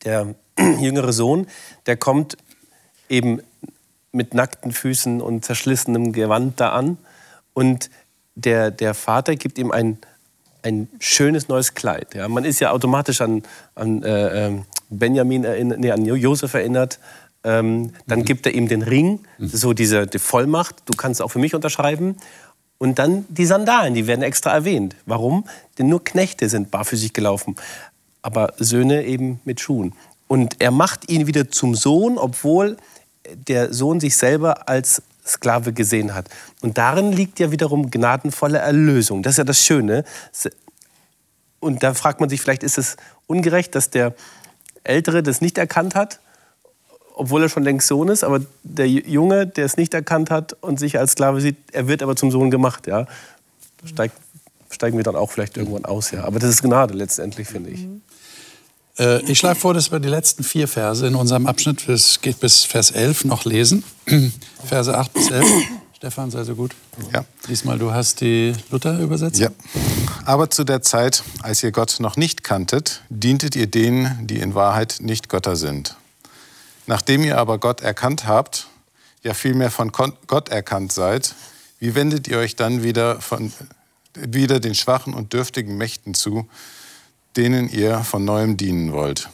Der 0.04 0.36
jüngere 0.80 1.14
Sohn, 1.14 1.48
der 1.86 1.98
kommt 1.98 2.38
eben 3.10 3.42
mit 4.12 4.34
nackten 4.34 4.72
Füßen 4.72 5.22
und 5.22 5.46
zerschlissenem 5.46 6.14
Gewand 6.14 6.60
da 6.60 6.70
an. 6.70 6.98
Und 7.54 7.90
der, 8.36 8.72
der 8.72 8.94
Vater 8.94 9.36
gibt 9.36 9.58
ihm 9.58 9.72
ein, 9.72 9.98
ein 10.64 10.88
schönes 11.00 11.48
neues 11.48 11.76
Kleid. 11.76 12.16
Ja, 12.16 12.28
man 12.28 12.46
ist 12.46 12.60
ja 12.60 12.72
automatisch 12.72 13.22
an, 13.22 13.44
an 13.76 14.04
äh, 14.04 14.48
ähm, 14.48 14.66
Benjamin 14.90 15.44
erinnert, 15.44 15.80
nee, 15.80 15.92
an 15.92 16.06
Josef 16.06 16.54
erinnert. 16.54 17.00
Ähm, 17.44 17.92
dann 18.08 18.20
mhm. 18.20 18.26
gibt 18.26 18.46
er 18.46 18.54
ihm 18.54 18.68
den 18.68 18.82
Ring, 18.82 19.20
so 19.38 19.74
diese 19.74 20.08
die 20.08 20.20
Vollmacht. 20.20 20.76
Du 20.86 20.94
kannst 20.94 21.22
auch 21.22 21.30
für 21.30 21.40
mich 21.40 21.56
unterschreiben. 21.56 22.18
Und 22.78 22.98
dann 22.98 23.26
die 23.30 23.46
Sandalen, 23.46 23.94
die 23.94 24.08
werden 24.08 24.22
extra 24.24 24.52
erwähnt. 24.52 24.96
Warum? 25.06 25.46
Denn 25.78 25.88
nur 25.88 26.04
Knechte 26.04 26.48
sind 26.50 26.72
barfüßig 26.72 27.14
gelaufen, 27.14 27.56
aber 28.22 28.54
Söhne 28.58 29.04
eben 29.04 29.42
mit 29.44 29.60
Schuhen. 29.60 29.94
Und 30.28 30.58
er 30.60 30.72
macht 30.72 31.10
ihn 31.12 31.28
wieder 31.28 31.50
zum 31.50 31.76
Sohn, 31.76 32.18
obwohl 32.18 32.78
der 33.48 33.74
Sohn 33.74 34.00
sich 34.00 34.18
selber 34.18 34.68
als 34.68 35.02
Sklave 35.26 35.74
gesehen 35.74 36.14
hat. 36.14 36.28
Und 36.62 36.78
darin 36.78 37.12
liegt 37.12 37.40
ja 37.40 37.52
wiederum 37.52 37.92
gnadenvolle 37.92 38.58
Erlösung. 38.58 39.24
Das 39.24 39.34
ist 39.34 39.38
ja 39.38 39.44
das 39.44 39.64
Schöne. 39.64 40.04
Und 41.60 41.84
da 41.84 41.94
fragt 41.94 42.20
man 42.20 42.30
sich, 42.30 42.42
vielleicht 42.42 42.64
ist 42.64 42.78
es 42.78 42.98
ungerecht, 43.28 43.76
dass 43.76 43.90
der 43.90 44.16
Ältere 44.84 45.22
das 45.22 45.42
nicht 45.42 45.58
erkannt 45.58 45.94
hat, 45.96 46.20
obwohl 47.14 47.44
er 47.44 47.50
schon 47.50 47.64
längst 47.64 47.88
Sohn 47.88 48.08
ist, 48.08 48.24
aber 48.24 48.42
der 48.64 48.88
Junge, 48.88 49.46
der 49.46 49.66
es 49.66 49.76
nicht 49.76 49.94
erkannt 49.94 50.32
hat 50.32 50.54
und 50.62 50.80
sich 50.80 50.98
als 50.98 51.12
Sklave 51.12 51.42
sieht, 51.42 51.58
er 51.74 51.88
wird 51.88 52.02
aber 52.02 52.16
zum 52.16 52.32
Sohn 52.32 52.50
gemacht. 52.50 52.88
Ja? 52.88 53.08
Steigt, 53.84 54.16
steigen 54.70 54.98
wir 54.98 55.04
dann 55.04 55.18
auch 55.18 55.30
vielleicht 55.30 55.58
irgendwann 55.58 55.86
aus. 55.86 56.12
Ja? 56.12 56.24
Aber 56.24 56.40
das 56.40 56.50
ist 56.50 56.62
Gnade 56.62 56.94
letztendlich, 56.94 57.48
finde 57.48 57.72
ich. 57.72 57.86
Äh, 59.00 59.22
ich 59.24 59.40
schlage 59.40 59.60
vor, 59.60 59.74
dass 59.74 59.92
wir 59.92 60.00
die 60.00 60.10
letzten 60.10 60.44
vier 60.44 60.68
Verse 60.68 61.06
in 61.08 61.16
unserem 61.16 61.48
Abschnitt, 61.48 61.88
es 61.88 62.22
geht 62.22 62.40
bis 62.40 62.66
Vers 62.66 62.92
11, 62.92 63.26
noch 63.26 63.46
lesen. 63.46 63.84
Verse 64.66 64.96
8 64.96 65.14
bis 65.14 65.32
11. 65.32 65.48
Stefan, 65.98 66.32
sei 66.32 66.44
so 66.44 66.56
gut. 66.56 66.76
Ja. 67.14 67.26
Diesmal, 67.50 67.78
du 67.78 67.92
hast 67.92 68.22
die 68.22 68.54
Luther-Übersetzung. 68.72 69.42
Ja. 69.42 69.50
Aber 70.26 70.50
zu 70.50 70.64
der 70.64 70.82
Zeit, 70.82 71.24
als 71.42 71.62
ihr 71.64 71.72
Gott 71.72 71.98
noch 72.00 72.16
nicht 72.16 72.44
kanntet, 72.44 73.02
dientet 73.10 73.56
ihr 73.56 73.68
denen, 73.68 74.28
die 74.28 74.38
in 74.38 74.56
Wahrheit 74.56 74.98
nicht 75.02 75.28
Götter 75.28 75.56
sind. 75.56 75.98
Nachdem 76.88 77.24
ihr 77.24 77.38
aber 77.38 77.58
Gott 77.58 77.82
erkannt 77.82 78.28
habt, 78.28 78.68
ja 79.24 79.34
vielmehr 79.34 79.72
von 79.72 79.92
Gott 79.92 80.50
erkannt 80.50 80.94
seid, 80.94 81.36
wie 81.80 81.96
wendet 81.96 82.28
ihr 82.28 82.38
euch 82.38 82.56
dann 82.56 82.82
wieder, 82.82 83.20
von, 83.20 83.52
wieder 84.16 84.62
den 84.62 84.76
schwachen 84.76 85.14
und 85.14 85.34
dürftigen 85.34 85.78
Mächten 85.78 86.14
zu, 86.14 86.48
denen 87.40 87.70
ihr 87.70 88.00
von 88.00 88.26
neuem 88.26 88.58
dienen 88.58 88.92
wollt? 88.92 89.30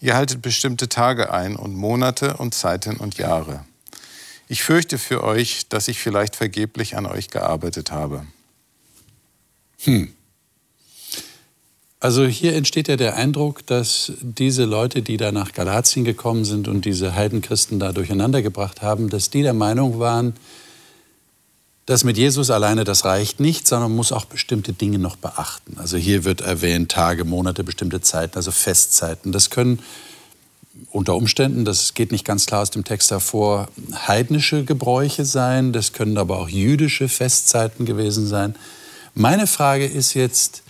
Ihr 0.00 0.16
haltet 0.16 0.42
bestimmte 0.42 0.88
Tage 0.88 1.32
ein 1.32 1.54
und 1.54 1.76
Monate 1.76 2.38
und 2.38 2.54
Zeiten 2.54 2.96
und 2.96 3.18
Jahre. 3.18 3.64
Ich 4.48 4.64
fürchte 4.64 4.98
für 4.98 5.22
euch, 5.22 5.68
dass 5.68 5.86
ich 5.86 6.00
vielleicht 6.00 6.34
vergeblich 6.34 6.96
an 6.96 7.06
euch 7.06 7.30
gearbeitet 7.30 7.92
habe. 7.92 8.26
Hm. 9.84 10.12
Also 12.00 12.26
hier 12.26 12.56
entsteht 12.56 12.88
ja 12.88 12.96
der 12.96 13.14
Eindruck, 13.14 13.64
dass 13.64 14.12
diese 14.20 14.64
Leute, 14.64 15.02
die 15.02 15.16
da 15.16 15.30
nach 15.30 15.52
Galatien 15.52 16.04
gekommen 16.04 16.44
sind 16.44 16.66
und 16.66 16.84
diese 16.84 17.14
Heidenchristen 17.14 17.78
da 17.78 17.92
durcheinander 17.92 18.42
gebracht 18.42 18.82
haben, 18.82 19.08
dass 19.08 19.30
die 19.30 19.42
der 19.42 19.54
Meinung 19.54 20.00
waren, 20.00 20.34
dass 21.86 22.02
mit 22.02 22.18
Jesus 22.18 22.50
alleine 22.50 22.82
das 22.82 23.04
reicht 23.04 23.38
nicht, 23.38 23.66
sondern 23.66 23.90
man 23.90 23.96
muss 23.96 24.10
auch 24.12 24.24
bestimmte 24.24 24.72
Dinge 24.72 24.98
noch 24.98 25.16
beachten. 25.16 25.78
Also 25.78 25.96
hier 25.96 26.24
wird 26.24 26.40
erwähnt 26.40 26.90
Tage, 26.90 27.24
Monate, 27.24 27.62
bestimmte 27.62 28.00
Zeiten, 28.00 28.36
also 28.36 28.50
Festzeiten. 28.50 29.30
Das 29.30 29.50
können 29.50 29.78
unter 30.90 31.14
Umständen, 31.14 31.64
das 31.64 31.94
geht 31.94 32.12
nicht 32.12 32.24
ganz 32.24 32.46
klar 32.46 32.62
aus 32.62 32.70
dem 32.70 32.84
Text 32.84 33.10
hervor, 33.10 33.68
heidnische 34.06 34.64
Gebräuche 34.64 35.24
sein, 35.24 35.72
das 35.72 35.92
können 35.92 36.18
aber 36.18 36.38
auch 36.38 36.48
jüdische 36.48 37.08
Festzeiten 37.08 37.86
gewesen 37.86 38.26
sein. 38.26 38.56
Meine 39.14 39.46
Frage 39.46 39.86
ist 39.86 40.14
jetzt, 40.14 40.62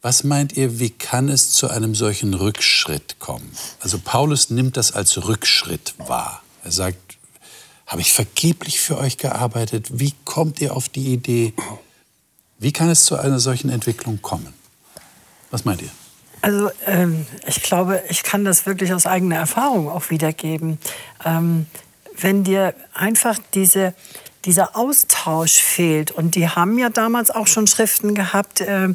was 0.00 0.22
meint 0.22 0.56
ihr, 0.56 0.78
wie 0.78 0.90
kann 0.90 1.28
es 1.28 1.50
zu 1.50 1.68
einem 1.68 1.94
solchen 1.94 2.32
Rückschritt 2.34 3.18
kommen? 3.18 3.50
Also 3.80 3.98
Paulus 3.98 4.50
nimmt 4.50 4.76
das 4.76 4.92
als 4.92 5.26
Rückschritt 5.26 5.94
wahr. 5.98 6.42
Er 6.62 6.70
sagt, 6.70 7.07
habe 7.88 8.02
ich 8.02 8.12
vergeblich 8.12 8.80
für 8.80 8.98
euch 8.98 9.16
gearbeitet? 9.16 9.98
Wie 9.98 10.12
kommt 10.24 10.60
ihr 10.60 10.76
auf 10.76 10.88
die 10.88 11.12
Idee? 11.12 11.54
Wie 12.58 12.70
kann 12.70 12.90
es 12.90 13.04
zu 13.04 13.16
einer 13.16 13.40
solchen 13.40 13.70
Entwicklung 13.70 14.20
kommen? 14.20 14.52
Was 15.50 15.64
meint 15.64 15.82
ihr? 15.82 15.90
Also 16.42 16.70
ähm, 16.86 17.26
ich 17.46 17.62
glaube, 17.62 18.02
ich 18.08 18.22
kann 18.22 18.44
das 18.44 18.66
wirklich 18.66 18.92
aus 18.92 19.06
eigener 19.06 19.36
Erfahrung 19.36 19.88
auch 19.88 20.10
wiedergeben. 20.10 20.78
Ähm, 21.24 21.66
wenn 22.20 22.44
dir 22.44 22.74
einfach 22.94 23.38
diese 23.54 23.94
dieser 24.44 24.76
Austausch 24.76 25.62
fehlt. 25.62 26.10
Und 26.10 26.34
die 26.34 26.48
haben 26.48 26.78
ja 26.78 26.88
damals 26.90 27.30
auch 27.30 27.46
schon 27.46 27.66
Schriften 27.66 28.14
gehabt, 28.14 28.60
äh, 28.60 28.88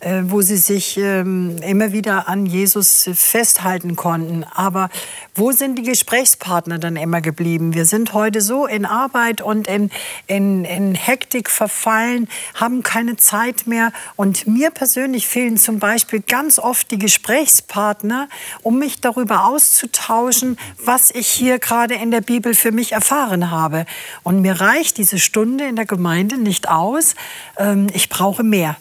äh, 0.00 0.22
wo 0.24 0.40
sie 0.40 0.56
sich 0.56 0.96
äh, 0.96 1.20
immer 1.20 1.92
wieder 1.92 2.28
an 2.28 2.46
Jesus 2.46 3.08
festhalten 3.14 3.96
konnten. 3.96 4.44
Aber 4.54 4.88
wo 5.34 5.52
sind 5.52 5.76
die 5.78 5.82
Gesprächspartner 5.82 6.78
dann 6.78 6.96
immer 6.96 7.20
geblieben? 7.20 7.74
Wir 7.74 7.84
sind 7.84 8.14
heute 8.14 8.40
so 8.40 8.66
in 8.66 8.86
Arbeit 8.86 9.42
und 9.42 9.68
in, 9.68 9.90
in, 10.26 10.64
in 10.64 10.94
Hektik 10.94 11.50
verfallen, 11.50 12.28
haben 12.54 12.82
keine 12.82 13.16
Zeit 13.16 13.66
mehr. 13.66 13.92
Und 14.16 14.46
mir 14.46 14.70
persönlich 14.70 15.26
fehlen 15.26 15.58
zum 15.58 15.78
Beispiel 15.78 16.20
ganz 16.20 16.58
oft 16.58 16.90
die 16.90 16.98
Gesprächspartner, 16.98 18.28
um 18.62 18.78
mich 18.78 19.00
darüber 19.00 19.44
auszutauschen, 19.44 20.58
was 20.82 21.10
ich 21.10 21.26
hier 21.26 21.58
gerade 21.58 21.94
in 21.94 22.10
der 22.10 22.22
Bibel 22.22 22.54
für 22.54 22.72
mich 22.72 22.92
erfahren 22.92 23.50
habe. 23.50 23.84
Und 24.22 24.40
mir 24.40 24.60
reicht 24.60 24.85
diese 24.96 25.18
Stunde 25.18 25.66
in 25.66 25.76
der 25.76 25.86
Gemeinde 25.86 26.38
nicht 26.38 26.68
aus. 26.68 27.14
Ähm, 27.56 27.88
ich 27.92 28.08
brauche 28.08 28.42
mehr. 28.42 28.76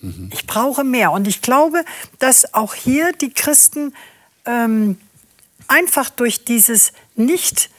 Mhm. 0.00 0.30
Ich 0.32 0.46
brauche 0.46 0.84
mehr. 0.84 1.12
Und 1.12 1.26
ich 1.26 1.42
glaube, 1.42 1.84
dass 2.18 2.54
auch 2.54 2.74
hier 2.74 3.12
die 3.12 3.30
Christen 3.30 3.94
ähm, 4.44 4.98
einfach 5.66 6.10
durch 6.10 6.44
dieses 6.44 6.92
nicht 7.16 7.70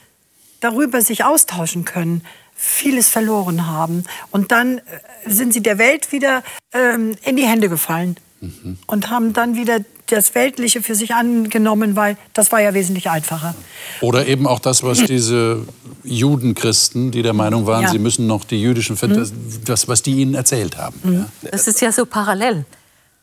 darüber 0.60 1.00
sich 1.02 1.24
austauschen 1.24 1.84
können, 1.84 2.22
vieles 2.54 3.08
verloren 3.08 3.66
haben. 3.66 4.04
Und 4.30 4.52
dann 4.52 4.78
äh, 4.78 4.82
sind 5.26 5.52
sie 5.52 5.62
der 5.62 5.78
Welt 5.78 6.12
wieder 6.12 6.42
ähm, 6.72 7.16
in 7.22 7.36
die 7.36 7.46
Hände 7.46 7.68
gefallen 7.68 8.16
mhm. 8.40 8.78
und 8.86 9.10
haben 9.10 9.32
dann 9.32 9.56
wieder 9.56 9.80
das 10.16 10.34
Weltliche 10.34 10.82
für 10.82 10.94
sich 10.94 11.14
angenommen, 11.14 11.96
weil 11.96 12.16
das 12.32 12.52
war 12.52 12.60
ja 12.60 12.74
wesentlich 12.74 13.08
einfacher. 13.10 13.54
Oder 14.00 14.26
eben 14.26 14.46
auch 14.46 14.58
das, 14.58 14.82
was 14.82 15.04
diese 15.04 15.64
Judenchristen, 16.04 17.10
die 17.10 17.22
der 17.22 17.32
Meinung 17.32 17.66
waren, 17.66 17.82
ja. 17.82 17.90
sie 17.90 17.98
müssen 17.98 18.26
noch 18.26 18.44
die 18.44 18.60
jüdischen, 18.60 18.96
mhm. 19.00 19.30
das, 19.64 19.88
was 19.88 20.02
die 20.02 20.12
ihnen 20.12 20.34
erzählt 20.34 20.76
haben. 20.76 21.00
Mhm. 21.02 21.26
Das 21.50 21.66
ist 21.66 21.80
ja 21.80 21.92
so 21.92 22.06
parallel. 22.06 22.64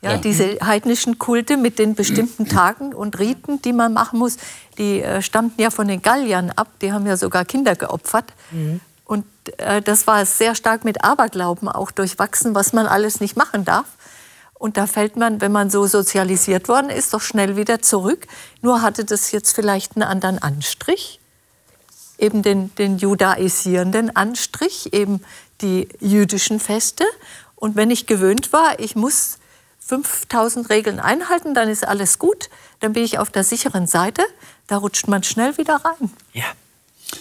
Ja, 0.02 0.12
ja, 0.12 0.18
Diese 0.20 0.60
heidnischen 0.64 1.18
Kulte 1.18 1.58
mit 1.58 1.80
den 1.80 1.96
bestimmten 1.96 2.48
Tagen 2.48 2.94
und 2.94 3.18
Riten, 3.18 3.62
die 3.64 3.74
man 3.74 3.94
machen 3.94 4.20
muss, 4.20 4.38
die 4.78 5.02
äh, 5.02 5.24
stammten 5.24 5.60
ja 5.60 5.72
von 5.72 5.88
den 5.88 6.04
Galliern 6.04 6.52
ab. 6.52 6.68
Die 6.82 6.92
haben 6.92 7.08
ja 7.08 7.18
sogar 7.18 7.46
Kinder 7.46 7.76
geopfert. 7.76 8.26
Mhm. 8.52 8.80
Und 9.06 9.26
äh, 9.58 9.82
das 9.82 10.06
war 10.06 10.24
sehr 10.26 10.54
stark 10.54 10.84
mit 10.84 11.04
Aberglauben 11.04 11.68
auch 11.68 11.90
durchwachsen, 11.90 12.54
was 12.54 12.74
man 12.74 12.86
alles 12.86 13.22
nicht 13.22 13.38
machen 13.38 13.66
darf. 13.66 13.86
Und 14.60 14.78
da 14.78 14.88
fällt 14.88 15.16
man, 15.18 15.40
wenn 15.40 15.52
man 15.52 15.70
so 15.70 15.86
sozialisiert 15.86 16.68
worden 16.68 16.90
ist, 16.90 17.14
doch 17.14 17.22
schnell 17.22 17.58
wieder 17.58 17.82
zurück. 17.82 18.26
Nur 18.62 18.82
hatte 18.82 19.06
das 19.06 19.32
jetzt 19.32 19.54
vielleicht 19.54 19.96
einen 19.96 20.04
anderen 20.04 20.40
Anstrich, 20.40 21.20
eben 22.18 22.42
den, 22.42 22.74
den 22.76 22.98
judaisierenden 22.98 24.16
Anstrich, 24.16 24.94
eben 24.94 25.22
die 25.62 25.88
jüdischen 26.00 26.60
Feste. 26.60 27.06
Und 27.56 27.76
wenn 27.76 27.92
ich 27.92 28.08
gewöhnt 28.08 28.52
war, 28.52 28.80
ich 28.80 28.96
muss 28.96 29.38
5000 29.80 30.70
Regeln 30.70 31.00
einhalten, 31.00 31.54
dann 31.54 31.70
ist 31.70 31.88
alles 31.88 32.20
gut, 32.20 32.50
dann 32.80 32.94
bin 32.94 33.04
ich 33.04 33.20
auf 33.20 33.30
der 33.30 33.44
sicheren 33.44 33.88
Seite, 33.88 34.24
da 34.68 34.78
rutscht 34.78 35.08
man 35.08 35.24
schnell 35.24 35.58
wieder 35.58 35.76
rein. 35.76 36.12
Ja. 36.34 36.46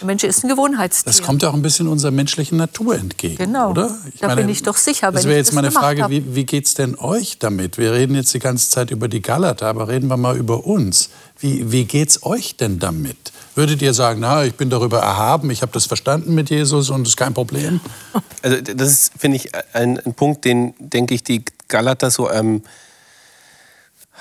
Der 0.00 0.06
Mensch 0.06 0.24
ist 0.24 0.42
ein 0.42 0.48
Gewohnheitstier. 0.48 1.12
Das 1.12 1.22
kommt 1.22 1.42
ja 1.42 1.50
auch 1.50 1.54
ein 1.54 1.62
bisschen 1.62 1.86
unserer 1.86 2.10
menschlichen 2.10 2.58
Natur 2.58 2.96
entgegen, 2.96 3.36
genau. 3.36 3.70
oder? 3.70 3.96
Ich 4.12 4.20
da 4.20 4.28
meine, 4.28 4.42
bin 4.42 4.50
ich 4.50 4.62
doch 4.62 4.76
sicher, 4.76 5.12
Das 5.12 5.24
wäre 5.24 5.36
jetzt 5.36 5.52
meine 5.52 5.70
Frage, 5.70 6.06
wie, 6.10 6.34
wie 6.34 6.44
geht 6.44 6.66
es 6.66 6.74
denn 6.74 6.98
euch 6.98 7.38
damit? 7.38 7.78
Wir 7.78 7.92
reden 7.92 8.16
jetzt 8.16 8.34
die 8.34 8.40
ganze 8.40 8.68
Zeit 8.68 8.90
über 8.90 9.08
die 9.08 9.22
Galater, 9.22 9.68
aber 9.68 9.88
reden 9.88 10.08
wir 10.08 10.16
mal 10.16 10.36
über 10.36 10.66
uns. 10.66 11.10
Wie, 11.38 11.70
wie 11.70 11.84
geht 11.84 12.10
es 12.10 12.22
euch 12.24 12.56
denn 12.56 12.78
damit? 12.78 13.16
Würdet 13.54 13.80
ihr 13.80 13.94
sagen, 13.94 14.20
na, 14.20 14.44
ich 14.44 14.54
bin 14.54 14.70
darüber 14.70 14.98
erhaben, 14.98 15.50
ich 15.50 15.62
habe 15.62 15.72
das 15.72 15.86
verstanden 15.86 16.34
mit 16.34 16.50
Jesus 16.50 16.90
und 16.90 17.02
es 17.02 17.10
ist 17.10 17.16
kein 17.16 17.34
Problem? 17.34 17.80
Also 18.42 18.60
das 18.60 18.90
ist, 18.90 19.12
finde 19.18 19.38
ich, 19.38 19.50
ein, 19.72 19.98
ein, 19.98 20.14
Punkt, 20.14 20.44
den, 20.44 20.74
denke 20.78 21.14
ich, 21.14 21.24
die 21.24 21.44
Galater 21.66 22.12
so 22.12 22.30
ähm, 22.30 22.62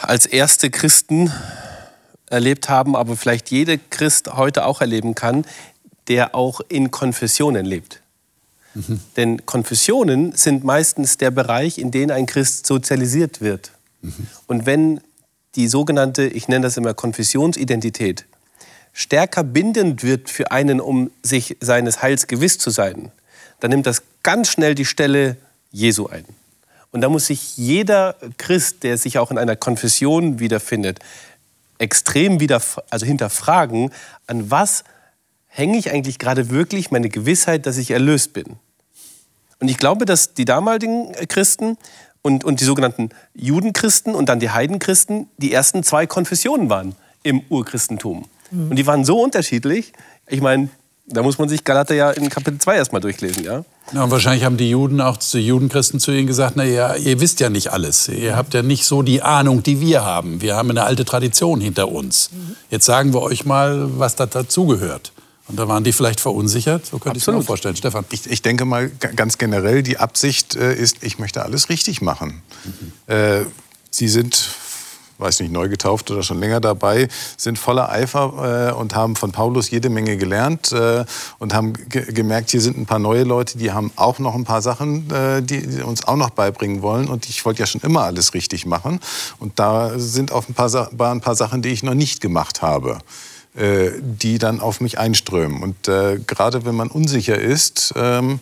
als 0.02 0.26
erste 0.26 0.72
Christen 0.72 1.32
erlebt 2.30 2.70
haben, 2.70 2.96
aber 2.96 3.16
vielleicht 3.16 3.52
jeder 3.52 3.78
Christ 3.78 4.34
heute 4.34 4.66
auch 4.66 4.82
erleben 4.82 5.16
kann, 5.16 5.46
der 6.08 6.36
auch 6.36 6.62
in 6.70 6.92
Konfessionen 6.92 7.66
lebt. 7.66 8.02
Mhm. 8.74 9.00
Denn 9.16 9.46
Konfessionen 9.46 10.34
sind 10.34 10.64
meistens 10.64 11.18
der 11.18 11.32
Bereich, 11.32 11.78
in 11.78 11.92
dem 11.92 12.12
ein 12.12 12.26
Christ 12.26 12.68
sozialisiert 12.68 13.42
wird. 13.42 13.72
Mhm. 14.02 14.28
Und 14.48 14.66
wenn 14.66 15.02
die 15.56 15.68
sogenannte, 15.68 16.28
ich 16.28 16.48
nenne 16.48 16.64
das 16.64 16.78
immer 16.78 16.94
Konfessionsidentität, 16.94 18.26
stärker 18.94 19.44
bindend 19.44 20.04
wird 20.04 20.30
für 20.30 20.52
einen, 20.52 20.80
um 20.80 21.12
sich 21.24 21.58
seines 21.62 22.02
Heils 22.02 22.28
gewiss 22.28 22.58
zu 22.58 22.70
sein, 22.70 23.12
dann 23.60 23.72
nimmt 23.72 23.86
das 23.86 24.04
ganz 24.24 24.50
schnell 24.50 24.76
die 24.76 24.86
Stelle 24.86 25.38
Jesu 25.72 26.08
ein. 26.08 26.26
Und 26.92 27.02
da 27.02 27.10
muss 27.10 27.28
sich 27.28 27.58
jeder 27.58 28.16
Christ, 28.38 28.84
der 28.84 28.98
sich 28.98 29.18
auch 29.18 29.32
in 29.32 29.38
einer 29.38 29.58
Konfession 29.58 30.40
wiederfindet, 30.40 31.00
extrem 31.78 32.40
wieder, 32.40 32.62
also 32.90 33.06
hinterfragen, 33.06 33.92
an 34.28 34.52
was 34.52 34.84
hänge 35.48 35.78
ich 35.78 35.92
eigentlich 35.92 36.20
gerade 36.20 36.50
wirklich 36.50 36.92
meine 36.92 37.10
Gewissheit, 37.10 37.66
dass 37.66 37.78
ich 37.78 37.92
erlöst 37.92 38.34
bin. 38.34 38.58
Und 39.60 39.70
ich 39.70 39.78
glaube, 39.78 40.06
dass 40.06 40.34
die 40.34 40.46
damaligen 40.46 41.14
Christen 41.28 41.78
und, 42.22 42.44
und 42.44 42.60
die 42.60 42.66
sogenannten 42.66 43.10
Judenchristen 43.34 44.16
und 44.16 44.28
dann 44.28 44.40
die 44.40 44.50
Heidenchristen 44.50 45.30
die 45.38 45.54
ersten 45.54 45.84
zwei 45.84 46.08
Konfessionen 46.08 46.70
waren 46.70 46.96
im 47.24 47.42
Urchristentum. 47.50 48.26
Mhm. 48.52 48.72
Und 48.72 48.76
die 48.76 48.86
waren 48.86 49.06
so 49.06 49.22
unterschiedlich. 49.22 49.94
Ich 50.28 50.42
meine, 50.42 50.70
da 51.08 51.22
muss 51.22 51.38
man 51.38 51.50
sich 51.50 51.64
Galater 51.64 51.94
ja 51.94 52.12
in 52.12 52.30
Kapitel 52.30 52.58
2 52.58 52.76
erstmal 52.76 53.02
durchlesen, 53.02 53.44
ja? 53.44 53.64
Ja, 53.94 54.04
und 54.04 54.12
wahrscheinlich 54.12 54.44
haben 54.44 54.58
die 54.58 54.70
Juden 54.70 55.00
auch 55.02 55.18
zu 55.18 55.38
Judenchristen 55.38 56.00
zu 56.00 56.12
ihnen 56.12 56.26
gesagt, 56.26 56.54
na 56.56 56.64
ja, 56.64 56.96
ihr 56.96 57.20
wisst 57.20 57.40
ja 57.40 57.50
nicht 57.50 57.72
alles. 57.72 58.08
Ihr 58.08 58.36
habt 58.36 58.56
ja 58.56 58.64
nicht 58.64 58.86
so 58.86 59.04
die 59.04 59.22
Ahnung, 59.22 59.62
die 59.62 59.80
wir 59.80 60.04
haben. 60.04 60.42
Wir 60.42 60.56
haben 60.56 60.72
eine 60.72 60.84
alte 60.84 61.06
Tradition 61.06 61.62
hinter 61.62 61.92
uns. 61.92 62.32
Jetzt 62.72 62.86
sagen 62.86 63.14
wir 63.14 63.22
euch 63.22 63.46
mal, 63.46 64.00
was 64.00 64.16
da 64.16 64.26
dazugehört. 64.26 65.12
Und 65.48 65.60
da 65.60 65.68
waren 65.68 65.84
die 65.84 65.94
vielleicht 65.94 66.20
verunsichert, 66.20 66.88
so 66.88 66.98
könnte 66.98 67.20
ich 67.20 67.28
es 67.28 67.32
mir 67.32 67.44
vorstellen. 67.44 67.76
Stefan? 67.76 68.06
Ich, 68.10 68.26
ich, 68.26 68.42
denke 68.42 68.66
mal 68.66 68.90
ganz 68.90 69.38
generell, 69.38 69.84
die 69.84 70.00
Absicht 70.00 70.56
äh, 70.56 70.74
ist, 70.74 71.04
ich 71.04 71.20
möchte 71.20 71.44
alles 71.44 71.70
richtig 71.70 72.02
machen. 72.02 72.42
Mhm. 72.64 73.14
Äh, 73.14 73.46
sie 73.92 74.08
sind 74.08 74.36
weiß 75.18 75.40
nicht, 75.40 75.52
neu 75.52 75.70
getauft 75.70 76.12
oder 76.12 76.24
schon 76.24 76.40
länger 76.40 76.60
dabei, 76.60 77.08
sind 77.38 77.58
voller 77.58 77.90
Eifer 77.90 78.72
äh, 78.72 78.74
und 78.74 78.96
haben 78.96 79.16
von 79.16 79.32
Paulus 79.32 79.70
jede 79.70 79.90
Menge 79.90 80.18
gelernt 80.18 80.72
äh, 80.72 81.06
und 81.40 81.54
haben 81.54 81.74
ge 81.90 82.12
gemerkt, 82.12 82.52
hier 82.52 82.62
sind 82.62 82.78
ein 82.78 82.86
paar 82.86 83.00
neue 83.00 83.24
Leute, 83.24 83.58
die 83.58 83.72
haben 83.72 83.92
auch 83.96 84.20
noch 84.20 84.36
ein 84.36 84.44
paar 84.44 84.62
Sachen, 84.62 85.10
äh, 85.12 85.42
die, 85.42 85.66
die, 85.66 85.82
uns 85.82 86.08
auch 86.08 86.18
noch 86.18 86.32
beibringen 86.32 86.82
wollen. 86.82 87.08
Und 87.08 87.28
ich 87.30 87.46
wollte 87.46 87.62
ja 87.62 87.66
schon 87.66 87.82
immer 87.82 88.04
alles 88.04 88.34
richtig 88.34 88.66
machen. 88.66 89.00
Und 89.40 89.60
da 89.60 89.98
sind 89.98 90.32
auch 90.32 90.48
ein 90.48 90.54
paar, 90.54 90.90
ein 91.12 91.22
paar 91.22 91.36
Sachen, 91.36 91.62
die 91.62 91.70
ich 91.70 91.84
noch 91.84 91.94
nicht 91.94 92.22
gemacht 92.22 92.62
habe 92.62 93.00
äh, 93.56 93.92
die 94.02 94.38
dann 94.38 94.60
auf 94.60 94.82
mich 94.82 95.00
einströmen. 95.00 95.64
Und 95.64 95.88
äh, 95.88 96.20
gerade 96.20 96.66
wenn 96.66 96.76
man 96.76 96.90
unsicher 96.90 97.40
ist, 97.40 97.94
ähm, 97.96 98.40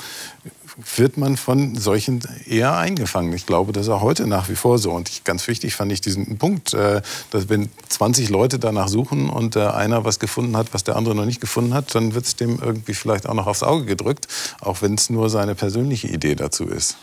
wird 0.96 1.18
man 1.18 1.38
von 1.38 1.76
solchen 1.76 2.22
eher 2.48 2.76
eingefangen. 2.76 3.34
Ich 3.34 3.46
glaube, 3.46 3.74
das 3.74 3.88
ist 3.88 3.90
auch 3.90 4.02
heute 4.02 4.28
nach 4.28 4.50
wie 4.50 4.56
vor 4.56 4.80
so. 4.80 4.92
Und 4.92 5.10
ich, 5.10 5.24
ganz 5.24 5.48
wichtig 5.48 5.76
fand 5.76 5.92
ich 5.92 6.02
diesen 6.02 6.38
Punkt, 6.38 6.74
äh, 6.74 7.02
dass 7.32 7.50
wenn 7.50 7.70
20 7.90 8.30
Leute 8.30 8.60
danach 8.60 8.88
suchen 8.88 9.30
und 9.30 9.56
äh, 9.56 9.68
einer 9.68 10.04
was 10.06 10.20
gefunden 10.20 10.58
hat, 10.58 10.74
was 10.74 10.84
der 10.84 10.96
andere 10.96 11.16
noch 11.16 11.26
nicht 11.26 11.42
gefunden 11.42 11.74
hat, 11.74 11.94
dann 11.94 12.16
wird 12.16 12.26
es 12.26 12.36
dem 12.36 12.60
irgendwie 12.60 12.94
vielleicht 12.94 13.28
auch 13.28 13.36
noch 13.36 13.48
aufs 13.48 13.64
Auge 13.64 13.86
gedrückt, 13.86 14.28
auch 14.62 14.82
wenn 14.82 14.96
es 14.96 15.10
nur 15.10 15.30
seine 15.30 15.56
persönliche 15.56 16.08
Idee 16.08 16.36
dazu 16.36 16.66
ist. 16.66 16.98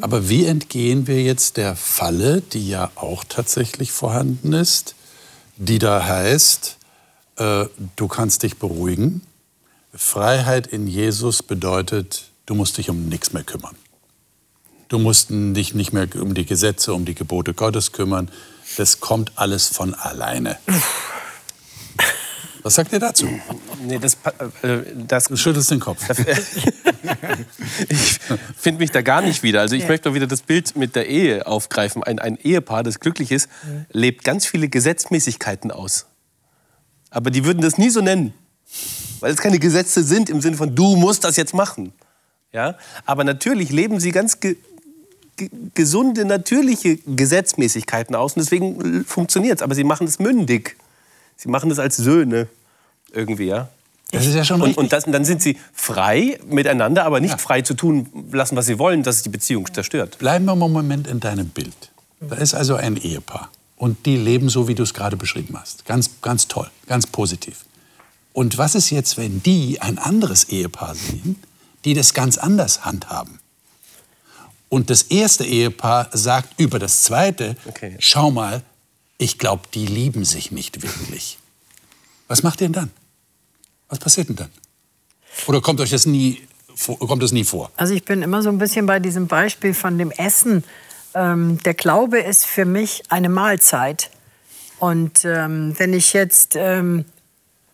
Aber 0.00 0.28
wie 0.28 0.46
entgehen 0.46 1.06
wir 1.06 1.22
jetzt 1.22 1.56
der 1.56 1.76
Falle, 1.76 2.40
die 2.40 2.68
ja 2.68 2.90
auch 2.94 3.24
tatsächlich 3.28 3.92
vorhanden 3.92 4.52
ist, 4.52 4.94
die 5.56 5.78
da 5.78 6.06
heißt, 6.06 6.78
äh, 7.36 7.66
du 7.96 8.08
kannst 8.08 8.42
dich 8.42 8.56
beruhigen. 8.56 9.22
Freiheit 9.94 10.66
in 10.66 10.86
Jesus 10.86 11.42
bedeutet, 11.42 12.30
Du 12.46 12.54
musst 12.54 12.78
dich 12.78 12.88
um 12.88 13.08
nichts 13.08 13.32
mehr 13.32 13.42
kümmern. 13.42 13.74
Du 14.88 14.98
musst 15.00 15.30
dich 15.30 15.74
nicht 15.74 15.92
mehr 15.92 16.06
um 16.14 16.34
die 16.34 16.46
Gesetze, 16.46 16.94
um 16.94 17.04
die 17.04 17.14
Gebote 17.14 17.54
Gottes 17.54 17.90
kümmern. 17.90 18.30
Das 18.76 19.00
kommt 19.00 19.32
alles 19.34 19.66
von 19.66 19.94
alleine. 19.94 20.58
Was 22.62 22.76
sagt 22.76 22.92
ihr 22.92 22.98
dazu? 22.98 23.28
Nee, 23.84 23.98
das, 23.98 24.16
äh, 24.62 24.78
das, 24.94 25.24
du 25.26 25.36
schüttelst 25.36 25.70
den 25.70 25.78
Kopf. 25.78 26.02
ich 27.88 28.18
finde 28.56 28.80
mich 28.80 28.90
da 28.90 29.02
gar 29.02 29.22
nicht 29.22 29.44
wieder. 29.44 29.60
Also 29.60 29.76
ich 29.76 29.82
ja. 29.82 29.88
möchte 29.88 30.14
wieder 30.14 30.26
das 30.26 30.42
Bild 30.42 30.74
mit 30.76 30.96
der 30.96 31.08
Ehe 31.08 31.46
aufgreifen. 31.46 32.02
Ein, 32.02 32.18
ein 32.18 32.36
Ehepaar, 32.36 32.82
das 32.82 32.98
glücklich 32.98 33.30
ist, 33.30 33.48
mhm. 33.64 33.86
lebt 33.92 34.24
ganz 34.24 34.46
viele 34.46 34.68
Gesetzmäßigkeiten 34.68 35.70
aus. 35.70 36.06
Aber 37.10 37.30
die 37.30 37.44
würden 37.44 37.60
das 37.60 37.78
nie 37.78 37.90
so 37.90 38.00
nennen. 38.00 38.34
Weil 39.20 39.32
es 39.32 39.38
keine 39.38 39.60
Gesetze 39.60 40.02
sind 40.02 40.28
im 40.28 40.40
Sinne 40.40 40.56
von, 40.56 40.74
du 40.74 40.96
musst 40.96 41.22
das 41.22 41.36
jetzt 41.36 41.54
machen. 41.54 41.92
Ja? 42.52 42.76
Aber 43.04 43.24
natürlich 43.24 43.70
leben 43.70 44.00
sie 44.00 44.12
ganz 44.12 44.40
ge 44.40 44.56
ge 45.36 45.50
gesunde, 45.74 46.24
natürliche 46.24 46.96
Gesetzmäßigkeiten 46.96 48.14
aus 48.14 48.34
und 48.34 48.42
deswegen 48.42 49.04
funktioniert 49.04 49.58
es. 49.58 49.62
Aber 49.62 49.74
sie 49.74 49.84
machen 49.84 50.06
es 50.06 50.18
mündig. 50.18 50.76
Sie 51.36 51.48
machen 51.48 51.70
es 51.70 51.78
als 51.78 51.96
Söhne 51.96 52.48
irgendwie, 53.12 53.46
ja. 53.46 53.68
Das 54.12 54.26
ist 54.26 54.34
ja 54.34 54.44
schon. 54.44 54.62
Und, 54.62 54.78
und, 54.78 54.92
das, 54.92 55.04
und 55.04 55.12
dann 55.12 55.24
sind 55.24 55.42
sie 55.42 55.58
frei 55.72 56.38
miteinander, 56.48 57.04
aber 57.04 57.20
nicht 57.20 57.32
ja. 57.32 57.38
frei 57.38 57.62
zu 57.62 57.74
tun 57.74 58.08
lassen, 58.32 58.56
was 58.56 58.66
sie 58.66 58.78
wollen, 58.78 59.02
dass 59.02 59.16
es 59.16 59.22
die 59.22 59.28
Beziehung 59.28 59.72
zerstört. 59.72 60.18
Bleiben 60.18 60.44
wir 60.44 60.54
mal 60.54 60.66
einen 60.66 60.74
Moment 60.74 61.06
in 61.06 61.20
deinem 61.20 61.48
Bild. 61.48 61.90
Da 62.20 62.36
ist 62.36 62.54
also 62.54 62.76
ein 62.76 62.96
Ehepaar. 62.96 63.50
Und 63.76 64.06
die 64.06 64.16
leben 64.16 64.48
so, 64.48 64.68
wie 64.68 64.74
du 64.74 64.84
es 64.84 64.94
gerade 64.94 65.16
beschrieben 65.16 65.58
hast. 65.58 65.84
Ganz, 65.84 66.10
ganz 66.22 66.48
toll, 66.48 66.70
ganz 66.86 67.06
positiv. 67.06 67.64
Und 68.32 68.58
was 68.58 68.74
ist 68.74 68.90
jetzt, 68.90 69.18
wenn 69.18 69.42
die 69.42 69.80
ein 69.80 69.98
anderes 69.98 70.44
Ehepaar 70.44 70.94
sehen, 70.94 71.36
die 71.86 71.94
das 71.94 72.12
ganz 72.12 72.36
anders 72.36 72.84
handhaben. 72.84 73.38
Und 74.68 74.90
das 74.90 75.02
erste 75.02 75.44
Ehepaar 75.44 76.10
sagt 76.12 76.60
über 76.60 76.78
das 76.78 77.04
zweite, 77.04 77.56
okay. 77.66 77.96
schau 78.00 78.32
mal, 78.32 78.62
ich 79.16 79.38
glaube, 79.38 79.62
die 79.72 79.86
lieben 79.86 80.24
sich 80.24 80.50
nicht 80.50 80.82
wirklich. 80.82 81.38
Was 82.28 82.42
macht 82.42 82.60
ihr 82.60 82.66
denn 82.66 82.72
dann? 82.72 82.90
Was 83.88 84.00
passiert 84.00 84.28
denn 84.28 84.36
dann? 84.36 84.50
Oder 85.46 85.60
kommt 85.60 85.80
euch 85.80 85.90
das 85.90 86.06
nie, 86.06 86.42
kommt 86.98 87.22
das 87.22 87.30
nie 87.30 87.44
vor? 87.44 87.70
Also 87.76 87.94
ich 87.94 88.04
bin 88.04 88.22
immer 88.22 88.42
so 88.42 88.48
ein 88.48 88.58
bisschen 88.58 88.86
bei 88.86 88.98
diesem 88.98 89.28
Beispiel 89.28 89.72
von 89.72 89.96
dem 89.96 90.10
Essen. 90.10 90.64
Ähm, 91.14 91.58
der 91.62 91.74
Glaube 91.74 92.18
ist 92.18 92.44
für 92.44 92.64
mich 92.64 93.04
eine 93.10 93.28
Mahlzeit. 93.28 94.10
Und 94.80 95.24
ähm, 95.24 95.78
wenn 95.78 95.94
ich 95.94 96.12
jetzt 96.12 96.56
ähm, 96.56 97.04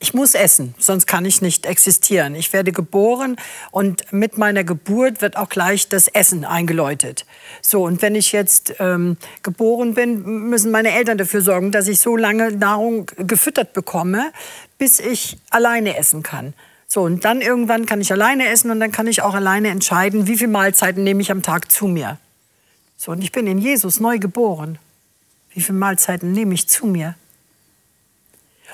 ich 0.02 0.14
muss 0.14 0.34
essen, 0.34 0.74
sonst 0.78 1.06
kann 1.06 1.24
ich 1.24 1.42
nicht 1.42 1.64
existieren. 1.64 2.34
Ich 2.34 2.52
werde 2.52 2.72
geboren 2.72 3.36
und 3.70 4.12
mit 4.12 4.36
meiner 4.36 4.64
Geburt 4.64 5.22
wird 5.22 5.36
auch 5.36 5.48
gleich 5.48 5.88
das 5.88 6.08
Essen 6.08 6.44
eingeläutet. 6.44 7.24
So, 7.62 7.84
und 7.84 8.02
wenn 8.02 8.16
ich 8.16 8.32
jetzt 8.32 8.74
ähm, 8.80 9.16
geboren 9.44 9.94
bin, 9.94 10.48
müssen 10.48 10.72
meine 10.72 10.90
Eltern 10.90 11.18
dafür 11.18 11.40
sorgen, 11.40 11.70
dass 11.70 11.86
ich 11.86 12.00
so 12.00 12.16
lange 12.16 12.50
Nahrung 12.50 13.06
gefüttert 13.16 13.74
bekomme, 13.74 14.32
bis 14.76 14.98
ich 14.98 15.38
alleine 15.50 15.96
essen 15.96 16.24
kann. 16.24 16.52
So, 16.88 17.02
und 17.02 17.24
dann 17.24 17.40
irgendwann 17.40 17.86
kann 17.86 18.00
ich 18.00 18.10
alleine 18.10 18.48
essen 18.48 18.72
und 18.72 18.80
dann 18.80 18.90
kann 18.90 19.06
ich 19.06 19.22
auch 19.22 19.34
alleine 19.34 19.68
entscheiden, 19.68 20.26
wie 20.26 20.36
viele 20.36 20.50
Mahlzeiten 20.50 21.04
nehme 21.04 21.22
ich 21.22 21.30
am 21.30 21.44
Tag 21.44 21.70
zu 21.70 21.86
mir. 21.86 22.18
So, 22.96 23.12
und 23.12 23.22
ich 23.22 23.30
bin 23.30 23.46
in 23.46 23.58
Jesus 23.58 24.00
neu 24.00 24.18
geboren. 24.18 24.80
Wie 25.54 25.60
viele 25.60 25.78
Mahlzeiten 25.78 26.32
nehme 26.32 26.54
ich 26.54 26.68
zu 26.68 26.86
mir? 26.86 27.14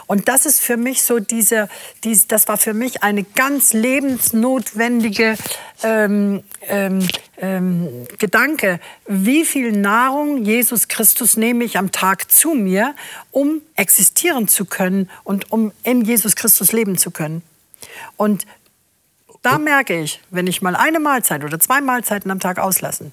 Und 0.09 0.27
das 0.27 0.47
ist 0.47 0.61
für 0.61 0.79
mich 0.79 1.03
so 1.03 1.21
diese, 1.21 1.69
diese 2.03 2.27
das 2.29 2.49
war 2.49 2.57
für 2.57 2.73
mich 2.73 3.03
eine 3.03 3.25
ganz 3.25 3.75
lebensnotwendige 3.75 5.37
ähm, 5.83 6.43
ähm, 6.63 7.07
ähm, 7.37 8.07
Gedanke. 8.19 8.81
Wie 9.07 9.45
viel 9.45 9.71
Nahrung 9.71 10.45
Jesus 10.45 10.89
Christus 10.89 11.37
nehme 11.37 11.63
ich 11.63 11.77
am 11.77 11.93
Tag 11.93 12.33
zu 12.33 12.55
mir, 12.55 12.95
um 13.33 13.61
existieren 13.77 14.49
zu 14.49 14.65
können 14.65 15.11
und 15.25 15.53
um 15.53 15.73
in 15.83 16.07
Jesus 16.07 16.37
Christus 16.37 16.73
leben 16.73 16.97
zu 16.97 17.11
können? 17.11 17.43
Und 18.17 18.47
da 19.43 19.59
merke 19.59 20.01
ich, 20.01 20.21
wenn 20.31 20.47
ich 20.47 20.63
mal 20.63 20.75
eine 20.75 21.01
Mahlzeit 21.01 21.45
oder 21.45 21.61
zwei 21.61 21.83
Mahlzeiten 21.83 22.31
am 22.31 22.41
Tag 22.41 22.59
auslassen, 22.59 23.13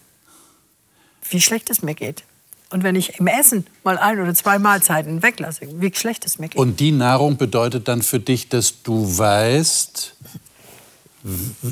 wie 1.30 1.42
schlecht 1.42 1.70
es 1.70 1.82
mir 1.82 1.94
geht. 1.94 2.24
Und 2.72 2.84
wenn 2.84 2.96
ich 2.96 3.20
im 3.20 3.28
Essen 3.28 3.66
mal 3.84 3.98
ein 3.98 4.20
oder 4.20 4.34
zwei 4.34 4.60
Mahlzeiten 4.60 5.22
weglasse, 5.22 5.68
wie 5.80 5.94
schlecht 5.94 6.26
es 6.26 6.40
mir 6.40 6.50
geht. 6.50 6.60
Und 6.60 6.80
die 6.80 6.92
Nahrung 6.92 7.38
bedeutet 7.38 7.88
dann 7.88 8.02
für 8.02 8.20
dich, 8.20 8.50
dass 8.50 8.82
du 8.82 9.18
weißt, 9.18 10.16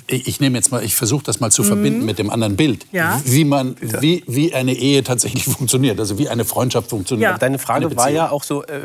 ich 0.08 0.40
nehme 0.40 0.58
jetzt 0.58 0.72
mal, 0.72 0.84
ich 0.84 0.96
versuche 0.96 1.24
das 1.24 1.40
mal 1.40 1.52
zu 1.52 1.64
mhm. 1.64 1.68
verbinden 1.68 2.06
mit 2.06 2.18
dem 2.20 2.30
anderen 2.30 2.56
Bild, 2.56 2.88
ja. 2.92 3.22
wie 3.24 3.46
man, 3.46 3.76
wie, 3.80 4.24
wie 4.28 4.54
eine 4.54 4.74
Ehe 4.74 5.04
tatsächlich 5.04 5.44
funktioniert, 5.58 6.00
also 6.00 6.18
wie 6.18 6.30
eine 6.30 6.46
Freundschaft 6.46 6.90
funktioniert. 6.90 7.32
Ja. 7.32 7.38
Deine 7.38 7.60
Frage 7.60 7.96
war 7.96 8.10
ja 8.10 8.30
auch 8.32 8.44
so, 8.44 8.64
äh, 8.64 8.82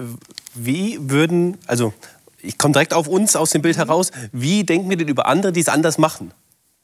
wie 0.55 0.99
würden, 1.01 1.57
also 1.67 1.95
ich 2.41 2.59
komme 2.59 2.73
direkt 2.73 2.93
auf 2.93 3.09
uns 3.09 3.35
aus 3.35 3.51
dem 3.51 3.63
Bild 3.63 3.77
mhm. 3.77 3.83
heraus, 3.83 4.11
wie 4.33 4.65
denken 4.65 4.91
wir 4.91 4.97
denn 4.97 5.09
über 5.09 5.27
andere, 5.27 5.53
die 5.53 5.61
es 5.61 5.69
anders 5.69 5.99
machen? 5.99 6.33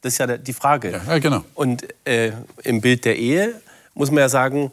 Das 0.01 0.15
ist 0.15 0.19
ja 0.19 0.37
die 0.37 0.53
Frage. 0.53 1.01
Ja, 1.07 1.19
genau. 1.19 1.45
Und 1.55 1.87
äh, 2.07 2.33
im 2.63 2.81
Bild 2.81 3.05
der 3.05 3.19
Ehe 3.19 3.55
muss 3.95 4.11
man 4.11 4.19
ja 4.19 4.29
sagen, 4.29 4.71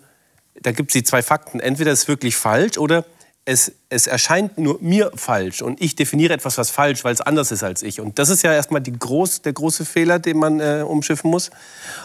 da 0.62 0.72
gibt 0.72 0.91
es 0.91 0.93
die 0.93 1.03
zwei 1.03 1.22
Fakten. 1.22 1.59
Entweder 1.59 1.91
ist 1.91 2.03
es 2.03 2.07
wirklich 2.07 2.36
falsch 2.36 2.78
oder 2.78 3.05
es, 3.45 3.72
es 3.89 4.07
erscheint 4.07 4.57
nur 4.57 4.78
mir 4.82 5.12
falsch 5.16 5.62
und 5.62 5.82
ich 5.82 5.95
definiere 5.95 6.34
etwas, 6.34 6.57
was 6.57 6.70
falsch, 6.70 7.03
weil 7.03 7.14
es 7.14 7.22
anders 7.22 7.51
ist 7.51 7.64
als 7.64 7.82
ich. 7.82 7.99
Und 7.99 8.20
das 8.20 8.30
ist 8.30 8.43
ja 8.43 8.53
erstmal 8.53 8.82
die 8.82 8.93
groß, 8.93 9.41
der 9.41 9.53
große 9.53 9.86
Fehler, 9.86 10.20
den 10.20 10.38
man 10.38 10.59
äh, 10.59 10.84
umschiffen 10.88 11.32
muss. 11.32 11.49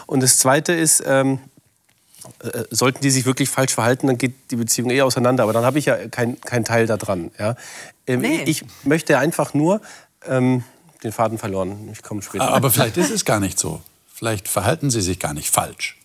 Und 0.07 0.23
das 0.23 0.39
Zweite 0.39 0.73
ist, 0.73 1.03
ähm, 1.05 1.39
äh, 2.39 2.63
sollten 2.71 3.01
die 3.01 3.11
sich 3.11 3.25
wirklich 3.25 3.49
falsch 3.49 3.73
verhalten, 3.73 4.07
dann 4.07 4.17
geht 4.17 4.33
die 4.51 4.55
Beziehung 4.55 4.89
eh 4.89 5.01
auseinander. 5.01 5.43
Aber 5.43 5.53
dann 5.53 5.63
habe 5.63 5.77
ich 5.77 5.85
ja 5.85 6.07
keinen 6.07 6.41
kein 6.41 6.65
Teil 6.65 6.87
daran. 6.87 7.31
Ja? 7.37 7.55
Ähm, 8.07 8.21
nee. 8.21 8.43
Ich 8.45 8.65
möchte 8.83 9.19
einfach 9.19 9.53
nur 9.53 9.81
ähm, 10.25 10.63
den 11.03 11.11
Faden 11.11 11.37
verloren. 11.37 11.89
Ich 11.91 12.01
komme 12.01 12.23
später. 12.23 12.49
Aber 12.49 12.71
vielleicht 12.71 12.97
ist 12.97 13.11
es 13.11 13.25
gar 13.25 13.39
nicht 13.39 13.59
so. 13.59 13.81
Vielleicht 14.13 14.47
verhalten 14.47 14.89
sie 14.89 15.01
sich 15.01 15.19
gar 15.19 15.35
nicht 15.35 15.51
falsch. 15.51 15.96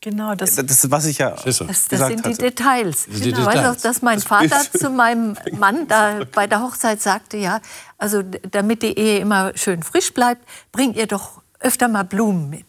Genau, 0.00 0.36
das, 0.36 0.54
das 0.54 0.84
ist, 0.84 0.90
was 0.92 1.06
ich 1.06 1.18
ja 1.18 1.30
das, 1.30 1.58
das 1.64 1.88
sind 1.88 2.24
die 2.24 2.34
Details. 2.34 3.06
Das 3.06 3.20
genau. 3.20 3.38
Details. 3.38 3.46
Weißt 3.46 3.84
du, 3.84 3.88
dass 3.88 4.02
mein 4.02 4.20
Vater 4.20 4.60
zu 4.70 4.90
meinem 4.90 5.36
Mann 5.52 5.88
da 5.88 6.20
bei 6.32 6.46
der 6.46 6.62
Hochzeit 6.62 7.02
sagte, 7.02 7.36
ja, 7.36 7.60
also 7.96 8.22
damit 8.22 8.82
die 8.82 8.96
Ehe 8.96 9.18
immer 9.18 9.52
schön 9.56 9.82
frisch 9.82 10.14
bleibt, 10.14 10.46
bringt 10.70 10.96
ihr 10.96 11.08
doch 11.08 11.42
öfter 11.58 11.88
mal 11.88 12.04
Blumen 12.04 12.48
mit. 12.48 12.66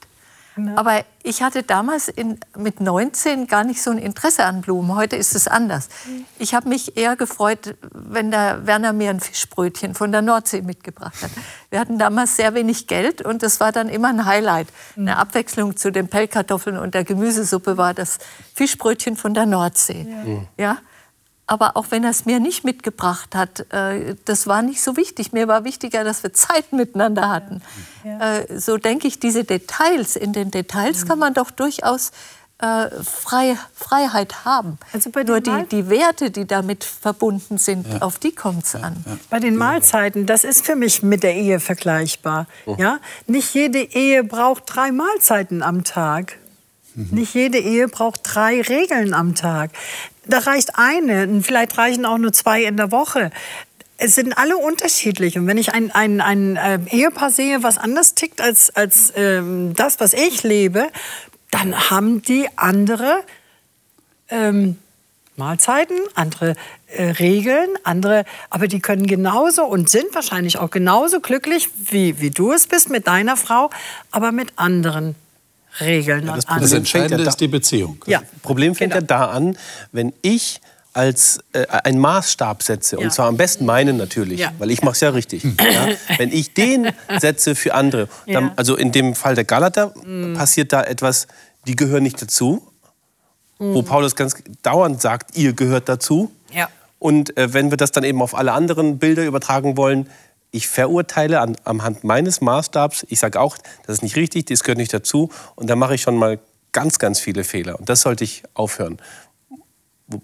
Genau. 0.65 0.77
Aber 0.77 1.05
ich 1.23 1.41
hatte 1.41 1.63
damals 1.63 2.09
in, 2.09 2.39
mit 2.57 2.81
19 2.81 3.47
gar 3.47 3.63
nicht 3.63 3.81
so 3.81 3.91
ein 3.91 3.97
Interesse 3.97 4.43
an 4.43 4.61
Blumen. 4.61 4.95
Heute 4.95 5.15
ist 5.15 5.35
es 5.35 5.47
anders. 5.47 5.87
Mhm. 6.05 6.25
Ich 6.37 6.53
habe 6.53 6.67
mich 6.67 6.97
eher 6.97 7.15
gefreut, 7.15 7.75
wenn 7.93 8.31
der 8.31 8.65
Werner 8.65 8.91
mir 8.91 9.09
ein 9.09 9.19
Fischbrötchen 9.19 9.95
von 9.95 10.11
der 10.11 10.21
Nordsee 10.21 10.61
mitgebracht 10.61 11.21
hat. 11.21 11.31
Wir 11.69 11.79
hatten 11.79 11.97
damals 11.97 12.35
sehr 12.35 12.53
wenig 12.53 12.87
Geld 12.87 13.21
und 13.21 13.41
das 13.41 13.59
war 13.59 13.71
dann 13.71 13.87
immer 13.87 14.09
ein 14.09 14.25
Highlight. 14.25 14.67
Mhm. 14.95 15.07
Eine 15.07 15.17
Abwechslung 15.17 15.77
zu 15.77 15.91
den 15.91 16.09
Pellkartoffeln 16.09 16.77
und 16.77 16.93
der 16.93 17.05
Gemüsesuppe 17.05 17.77
war 17.77 17.93
das 17.93 18.17
Fischbrötchen 18.53 19.15
von 19.15 19.33
der 19.33 19.45
Nordsee. 19.45 20.07
Ja. 20.57 20.65
ja? 20.65 20.77
Aber 21.49 21.75
auch 21.75 21.87
wenn 21.89 22.03
er 22.03 22.11
es 22.11 22.25
mir 22.25 22.39
nicht 22.39 22.63
mitgebracht 22.63 23.33
hat, 23.33 23.65
äh, 23.73 24.15
das 24.25 24.45
war 24.45 24.61
nicht 24.61 24.83
so 24.83 24.95
wichtig. 24.95 25.33
Mir 25.33 25.47
war 25.47 25.63
wichtiger, 25.63 26.03
dass 26.03 26.21
wir 26.21 26.31
Zeit 26.31 26.71
miteinander 26.71 27.27
hatten. 27.27 27.61
Ja. 28.03 28.37
Äh, 28.37 28.59
so 28.59 28.77
denke 28.77 29.07
ich, 29.07 29.19
diese 29.19 29.43
Details, 29.43 30.15
in 30.15 30.31
den 30.31 30.51
Details 30.51 31.07
kann 31.07 31.17
man 31.17 31.33
doch 31.33 31.49
durchaus 31.49 32.11
äh, 32.59 32.89
Frei, 33.03 33.57
Freiheit 33.73 34.45
haben. 34.45 34.77
Also 34.93 35.09
bei 35.09 35.23
den 35.23 35.31
Nur 35.31 35.41
die, 35.41 35.69
die 35.69 35.89
Werte, 35.89 36.29
die 36.29 36.45
damit 36.45 36.83
verbunden 36.83 37.57
sind, 37.57 37.99
auf 38.03 38.19
die 38.19 38.35
kommt 38.35 38.65
es 38.65 38.75
an. 38.75 39.03
Bei 39.31 39.39
den 39.39 39.55
Mahlzeiten, 39.55 40.27
das 40.27 40.43
ist 40.43 40.63
für 40.63 40.75
mich 40.75 41.01
mit 41.01 41.23
der 41.23 41.35
Ehe 41.35 41.59
vergleichbar. 41.59 42.45
Ja? 42.77 42.99
Nicht 43.25 43.55
jede 43.55 43.79
Ehe 43.79 44.23
braucht 44.23 44.63
drei 44.67 44.91
Mahlzeiten 44.91 45.63
am 45.63 45.83
Tag. 45.83 46.37
Nicht 46.95 47.33
jede 47.33 47.57
Ehe 47.57 47.87
braucht 47.87 48.21
drei 48.23 48.61
Regeln 48.61 49.13
am 49.13 49.33
Tag. 49.35 49.71
Da 50.29 50.37
reicht 50.37 50.75
eine, 50.75 51.41
vielleicht 51.41 51.77
reichen 51.77 52.05
auch 52.05 52.19
nur 52.19 52.31
zwei 52.31 52.63
in 52.63 52.77
der 52.77 52.91
Woche. 52.91 53.31
Es 53.97 54.13
sind 54.13 54.37
alle 54.37 54.57
unterschiedlich. 54.57 55.37
Und 55.37 55.47
wenn 55.47 55.57
ich 55.57 55.73
ein, 55.73 55.89
ein, 55.91 56.21
ein 56.21 56.55
äh, 56.55 56.79
Ehepaar 56.91 57.31
sehe, 57.31 57.63
was 57.63 57.79
anders 57.79 58.13
tickt 58.13 58.39
als, 58.39 58.73
als 58.75 59.11
ähm, 59.15 59.73
das, 59.75 59.99
was 59.99 60.13
ich 60.13 60.43
lebe, 60.43 60.87
dann 61.49 61.89
haben 61.89 62.21
die 62.21 62.47
andere 62.55 63.23
ähm, 64.29 64.77
Mahlzeiten, 65.35 65.97
andere 66.13 66.55
äh, 66.87 67.05
Regeln, 67.05 67.69
andere, 67.83 68.23
aber 68.51 68.67
die 68.67 68.81
können 68.81 69.07
genauso 69.07 69.65
und 69.65 69.89
sind 69.89 70.13
wahrscheinlich 70.13 70.59
auch 70.59 70.69
genauso 70.69 71.21
glücklich, 71.21 71.69
wie, 71.89 72.21
wie 72.21 72.29
du 72.29 72.51
es 72.51 72.67
bist 72.67 72.91
mit 72.91 73.07
deiner 73.07 73.35
Frau, 73.35 73.71
aber 74.11 74.31
mit 74.31 74.53
anderen 74.57 75.15
Regeln 75.81 76.25
das 76.27 76.45
und 76.45 76.61
Das. 76.61 76.71
Entscheidende 76.73 77.23
ja 77.23 77.29
ist 77.29 77.39
die 77.39 77.47
Beziehung. 77.47 78.03
Ja, 78.07 78.21
Problem 78.41 78.75
fängt 78.75 78.93
Genau. 78.93 79.01
ja 79.01 79.07
da 79.07 79.25
an, 79.31 79.57
wenn 79.91 80.13
ich 80.21 80.61
als 80.93 81.39
äh, 81.53 81.67
einen 81.67 81.99
Maßstab 81.99 82.63
setze, 82.63 82.95
Ja. 82.97 83.03
und 83.03 83.13
zwar 83.13 83.27
am 83.27 83.37
besten 83.37 83.65
meinen 83.65 83.95
natürlich, 83.97 84.39
Ja. 84.39 84.51
weil 84.57 84.71
ich 84.71 84.81
mache 84.81 84.93
es 84.93 84.99
ja 85.01 85.09
richtig. 85.11 85.43
Ja? 85.43 85.87
Wenn 86.17 86.31
ich 86.31 86.53
den 86.53 86.89
setze 87.19 87.53
für 87.55 87.75
andere, 87.75 88.09
dann, 88.27 88.45
Ja. 88.47 88.53
Also 88.55 88.75
in 88.75 88.91
dem 88.91 89.13
Fall 89.15 89.35
der 89.35 89.43
Galater 89.45 89.93
passiert 90.35 90.73
da 90.73 90.83
etwas, 90.83 91.27
die 91.67 91.75
gehören 91.75 92.03
nicht 92.03 92.19
dazu, 92.21 92.67
Mhm. 93.59 93.73
wo 93.75 93.81
Paulus 93.83 94.15
ganz 94.15 94.35
dauernd 94.63 94.99
sagt, 95.01 95.37
ihr 95.37 95.53
gehört 95.53 95.87
dazu. 95.89 96.31
Ja. 96.53 96.67
Und 96.97 97.37
äh, 97.37 97.53
wenn 97.53 97.69
wir 97.69 97.77
das 97.77 97.91
dann 97.91 98.03
eben 98.03 98.21
auf 98.21 98.33
alle 98.35 98.51
anderen 98.53 98.97
Bilder 98.97 99.23
übertragen 99.25 99.77
wollen, 99.77 100.07
ich 100.51 100.67
verurteile 100.67 101.41
an, 101.41 101.55
anhand 101.63 102.03
meines 102.03 102.41
Maßstabs, 102.41 103.05
ich 103.09 103.19
sage 103.19 103.39
auch, 103.39 103.57
das 103.85 103.97
ist 103.97 104.03
nicht 104.03 104.15
richtig, 104.15 104.45
das 104.47 104.63
gehört 104.63 104.77
nicht 104.79 104.93
dazu. 104.93 105.29
Und 105.55 105.69
dann 105.69 105.77
mache 105.79 105.95
ich 105.95 106.01
schon 106.01 106.17
mal 106.17 106.39
ganz, 106.71 106.97
ganz 106.99 107.19
viele 107.19 107.43
Fehler. 107.43 107.79
Und 107.79 107.89
das 107.89 108.01
sollte 108.01 108.23
ich 108.23 108.43
aufhören. 108.53 108.97
Wo- 110.07 110.21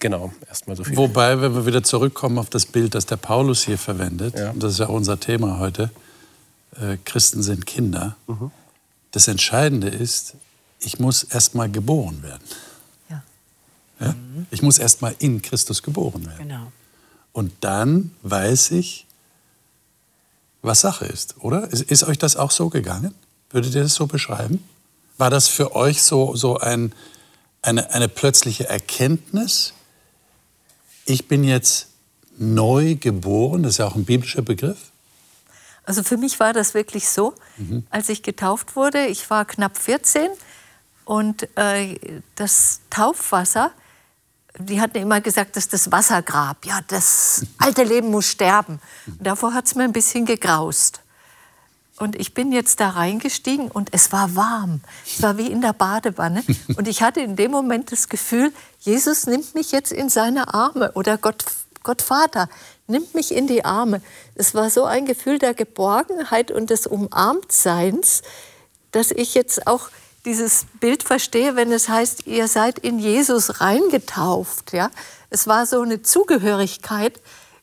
Genau, 0.00 0.32
erstmal 0.48 0.76
so 0.76 0.84
viel. 0.84 0.96
Wobei, 0.96 1.40
wenn 1.40 1.54
wir 1.54 1.64
wieder 1.64 1.82
zurückkommen 1.82 2.38
auf 2.38 2.50
das 2.50 2.66
Bild, 2.66 2.94
das 2.94 3.06
der 3.06 3.16
Paulus 3.16 3.64
hier 3.64 3.78
verwendet, 3.78 4.36
Ja. 4.38 4.50
und 4.50 4.62
das 4.62 4.72
ist 4.72 4.78
ja 4.80 4.86
auch 4.88 4.94
unser 4.94 5.18
Thema 5.20 5.58
heute, 5.58 5.90
äh, 6.80 6.96
Christen 7.04 7.42
sind 7.42 7.64
Kinder. 7.64 8.16
Mhm. 8.26 8.50
Das 9.12 9.28
Entscheidende 9.28 9.88
ist, 9.88 10.34
ich 10.80 10.98
muss 10.98 11.22
erst 11.22 11.54
mal 11.54 11.70
geboren 11.70 12.22
werden. 12.22 12.42
Ja. 13.08 13.22
Ja? 14.00 14.14
Ich 14.50 14.60
muss 14.62 14.78
erst 14.78 15.00
mal 15.00 15.14
in 15.20 15.40
Christus 15.42 15.82
geboren 15.82 16.26
werden. 16.26 16.38
Genau. 16.48 16.72
Und 17.32 17.52
dann 17.60 18.10
weiß 18.22 18.72
ich, 18.72 19.06
was 20.62 20.80
Sache 20.80 21.06
ist, 21.06 21.36
oder? 21.40 21.70
Ist, 21.72 21.82
ist 21.82 22.04
euch 22.04 22.18
das 22.18 22.36
auch 22.36 22.50
so 22.50 22.68
gegangen? 22.68 23.14
Würdet 23.50 23.74
ihr 23.74 23.82
das 23.82 23.94
so 23.94 24.06
beschreiben? 24.06 24.62
War 25.16 25.30
das 25.30 25.48
für 25.48 25.74
euch 25.74 26.02
so, 26.02 26.36
so 26.36 26.58
ein, 26.58 26.92
eine, 27.62 27.92
eine 27.92 28.08
plötzliche 28.08 28.68
Erkenntnis? 28.68 29.72
Ich 31.04 31.28
bin 31.28 31.44
jetzt 31.44 31.88
neu 32.36 32.94
geboren, 32.94 33.62
das 33.62 33.72
ist 33.74 33.78
ja 33.78 33.86
auch 33.86 33.96
ein 33.96 34.04
biblischer 34.04 34.42
Begriff. 34.42 34.92
Also 35.84 36.02
für 36.02 36.18
mich 36.18 36.38
war 36.38 36.52
das 36.52 36.74
wirklich 36.74 37.08
so, 37.08 37.32
als 37.88 38.10
ich 38.10 38.22
getauft 38.22 38.76
wurde, 38.76 39.06
ich 39.06 39.30
war 39.30 39.46
knapp 39.46 39.78
14 39.78 40.28
und 41.06 41.48
äh, 41.56 42.20
das 42.34 42.80
Taufwasser, 42.90 43.72
die 44.58 44.80
hatten 44.80 44.98
immer 44.98 45.20
gesagt, 45.20 45.56
das 45.56 45.64
ist 45.64 45.72
das 45.72 45.92
Wassergrab. 45.92 46.64
Ja, 46.64 46.80
das 46.88 47.44
alte 47.58 47.84
Leben 47.84 48.10
muss 48.10 48.26
sterben. 48.26 48.80
Und 49.06 49.26
davor 49.26 49.54
hat 49.54 49.66
es 49.66 49.74
mir 49.74 49.84
ein 49.84 49.92
bisschen 49.92 50.26
gegraust. 50.26 51.00
Und 51.98 52.14
ich 52.14 52.32
bin 52.32 52.52
jetzt 52.52 52.78
da 52.78 52.90
reingestiegen 52.90 53.70
und 53.70 53.88
es 53.92 54.12
war 54.12 54.36
warm. 54.36 54.80
Es 55.04 55.20
war 55.20 55.36
wie 55.36 55.50
in 55.50 55.60
der 55.60 55.72
Badewanne. 55.72 56.44
Und 56.76 56.86
ich 56.86 57.02
hatte 57.02 57.20
in 57.20 57.34
dem 57.34 57.50
Moment 57.50 57.90
das 57.90 58.08
Gefühl, 58.08 58.52
Jesus 58.80 59.26
nimmt 59.26 59.54
mich 59.54 59.72
jetzt 59.72 59.92
in 59.92 60.08
seine 60.08 60.54
Arme 60.54 60.92
oder 60.92 61.18
Gott, 61.18 61.44
Gott 61.82 62.02
Vater 62.02 62.48
nimmt 62.86 63.14
mich 63.14 63.34
in 63.34 63.48
die 63.48 63.64
Arme. 63.64 64.00
Es 64.36 64.54
war 64.54 64.70
so 64.70 64.84
ein 64.84 65.06
Gefühl 65.06 65.38
der 65.38 65.54
Geborgenheit 65.54 66.52
und 66.52 66.70
des 66.70 66.86
Umarmtseins, 66.86 68.22
dass 68.92 69.10
ich 69.10 69.34
jetzt 69.34 69.66
auch 69.66 69.90
dieses 70.24 70.66
Bild 70.80 71.02
verstehe, 71.02 71.56
wenn 71.56 71.72
es 71.72 71.88
heißt, 71.88 72.26
ihr 72.26 72.48
seid 72.48 72.78
in 72.78 72.98
Jesus 72.98 73.60
reingetauft. 73.60 74.72
Ja? 74.72 74.90
Es 75.30 75.46
war 75.46 75.66
so 75.66 75.80
eine 75.80 76.02
Zugehörigkeit, 76.02 77.20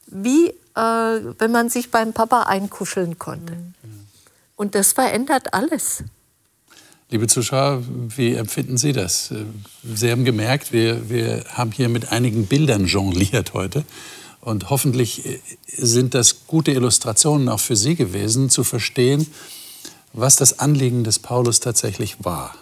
wie 0.08 0.50
äh, 0.76 0.82
wenn 1.40 1.52
man 1.52 1.70
sich 1.70 1.92
beim 1.92 2.14
Papa 2.14 2.44
einkuscheln 2.44 3.18
konnte. 3.18 3.58
Und 4.56 4.76
das 4.76 4.94
verändert 4.94 5.54
alles. 5.54 6.04
Liebe 7.12 7.28
Zuschauer, 7.28 7.84
wie 7.88 8.34
empfinden 8.34 8.78
Sie 8.78 8.92
das? 8.92 9.34
Sie 9.84 10.12
haben 10.12 10.26
gemerkt, 10.26 10.74
wir, 10.74 11.10
wir 11.10 11.44
haben 11.50 11.72
hier 11.72 11.88
mit 11.88 12.12
einigen 12.12 12.48
Bildern 12.48 12.86
jongliert 12.86 13.54
heute. 13.54 13.84
Und 14.42 14.70
hoffentlich 14.70 15.26
äh, 15.26 15.40
sind 15.68 16.14
das 16.14 16.48
gute 16.48 16.72
Illustrationen 16.72 17.50
auch 17.50 17.60
für 17.60 17.76
Sie 17.76 17.96
gewesen, 17.96 18.50
zu 18.50 18.64
verstehen, 18.64 19.28
was 20.16 20.38
das 20.38 20.60
Anliegen 20.60 21.04
des 21.04 21.20
Paulus 21.20 21.60
tatsächlich 21.60 22.24
war. 22.24 22.56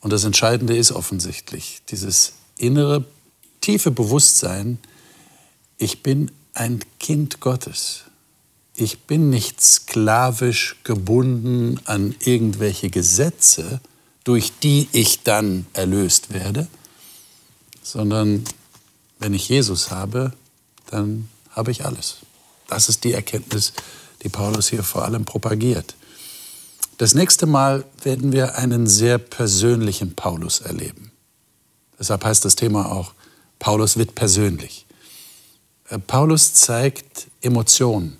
Und 0.00 0.12
das 0.12 0.24
Entscheidende 0.24 0.76
ist 0.76 0.92
offensichtlich 0.92 1.82
dieses 1.88 2.34
innere, 2.56 3.04
tiefe 3.60 3.90
Bewusstsein, 3.90 4.78
ich 5.76 6.02
bin 6.02 6.30
ein 6.54 6.80
Kind 6.98 7.40
Gottes. 7.40 8.04
Ich 8.74 9.00
bin 9.00 9.28
nicht 9.28 9.60
sklavisch 9.60 10.76
gebunden 10.84 11.80
an 11.84 12.14
irgendwelche 12.24 12.90
Gesetze, 12.90 13.80
durch 14.24 14.52
die 14.62 14.88
ich 14.92 15.22
dann 15.22 15.66
erlöst 15.72 16.32
werde, 16.32 16.68
sondern 17.82 18.44
wenn 19.18 19.34
ich 19.34 19.48
Jesus 19.48 19.90
habe, 19.90 20.32
dann 20.86 21.28
habe 21.50 21.72
ich 21.72 21.84
alles. 21.84 22.18
Das 22.68 22.88
ist 22.88 23.04
die 23.04 23.12
Erkenntnis, 23.12 23.72
die 24.22 24.28
Paulus 24.28 24.68
hier 24.68 24.82
vor 24.82 25.04
allem 25.04 25.24
propagiert. 25.24 25.94
Das 27.00 27.14
nächste 27.14 27.46
Mal 27.46 27.86
werden 28.02 28.30
wir 28.30 28.58
einen 28.58 28.86
sehr 28.86 29.16
persönlichen 29.16 30.16
Paulus 30.16 30.60
erleben. 30.60 31.12
Deshalb 31.98 32.22
heißt 32.22 32.44
das 32.44 32.56
Thema 32.56 32.92
auch, 32.92 33.14
Paulus 33.58 33.96
wird 33.96 34.14
persönlich. 34.14 34.84
Äh, 35.88 35.98
Paulus 35.98 36.52
zeigt 36.52 37.28
Emotionen, 37.40 38.18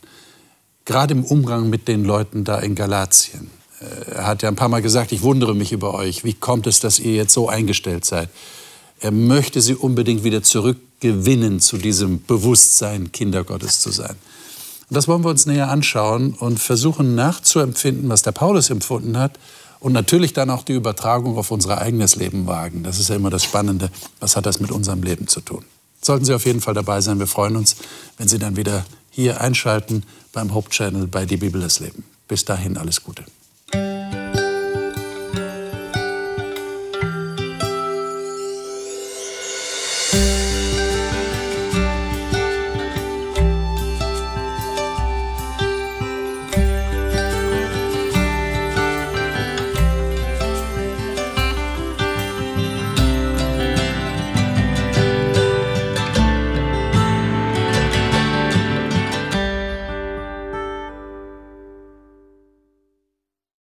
gerade 0.86 1.12
im 1.12 1.26
Umgang 1.26 1.68
mit 1.68 1.88
den 1.88 2.06
Leuten 2.06 2.44
da 2.44 2.58
in 2.58 2.74
Galatien. 2.74 3.50
Äh, 3.82 4.12
Er 4.12 4.26
hat 4.26 4.42
ja 4.42 4.48
ein 4.48 4.56
paar 4.56 4.70
Mal 4.70 4.80
gesagt, 4.80 5.12
ich 5.12 5.20
wundere 5.20 5.54
mich 5.54 5.72
über 5.72 5.92
euch. 5.92 6.24
Wie 6.24 6.32
kommt 6.32 6.66
es, 6.66 6.80
dass 6.80 6.98
ihr 6.98 7.12
jetzt 7.12 7.34
so 7.34 7.50
eingestellt 7.50 8.06
seid? 8.06 8.30
Er 8.98 9.10
möchte 9.10 9.60
sie 9.60 9.74
unbedingt 9.74 10.24
wieder 10.24 10.42
zurückgewinnen 10.42 11.60
zu 11.60 11.76
diesem 11.76 12.24
Bewusstsein, 12.24 13.12
Kinder 13.12 13.44
Gottes 13.44 13.80
zu 13.80 13.90
sein. 13.90 14.16
Und 14.90 14.96
das 14.96 15.06
wollen 15.06 15.22
wir 15.22 15.30
uns 15.30 15.46
näher 15.46 15.68
anschauen 15.68 16.34
und 16.34 16.58
versuchen 16.58 17.14
nachzuempfinden, 17.14 18.08
was 18.08 18.22
der 18.22 18.32
Paulus 18.32 18.70
empfunden 18.70 19.16
hat 19.16 19.38
und 19.78 19.92
natürlich 19.92 20.32
dann 20.32 20.50
auch 20.50 20.64
die 20.64 20.72
Übertragung 20.72 21.38
auf 21.38 21.52
unser 21.52 21.80
eigenes 21.80 22.16
Leben 22.16 22.48
wagen. 22.48 22.82
Das 22.82 22.98
ist 22.98 23.08
ja 23.08 23.14
immer 23.14 23.30
das 23.30 23.44
Spannende. 23.44 23.90
Was 24.18 24.34
hat 24.34 24.46
das 24.46 24.58
mit 24.58 24.72
unserem 24.72 25.04
Leben 25.04 25.28
zu 25.28 25.40
tun? 25.42 25.64
Sollten 26.02 26.24
Sie 26.24 26.34
auf 26.34 26.44
jeden 26.44 26.60
Fall 26.60 26.74
dabei 26.74 27.00
sein. 27.00 27.20
Wir 27.20 27.28
freuen 27.28 27.54
uns, 27.54 27.76
wenn 28.18 28.26
Sie 28.26 28.40
dann 28.40 28.56
wieder 28.56 28.84
hier 29.10 29.40
einschalten 29.40 30.02
beim 30.32 30.54
Hope 30.54 30.70
Channel 30.70 31.06
bei 31.06 31.24
Die 31.24 31.36
Bibel 31.36 31.60
das 31.60 31.78
Leben. 31.78 32.04
Bis 32.26 32.44
dahin 32.44 32.76
alles 32.76 33.04
Gute. 33.04 33.24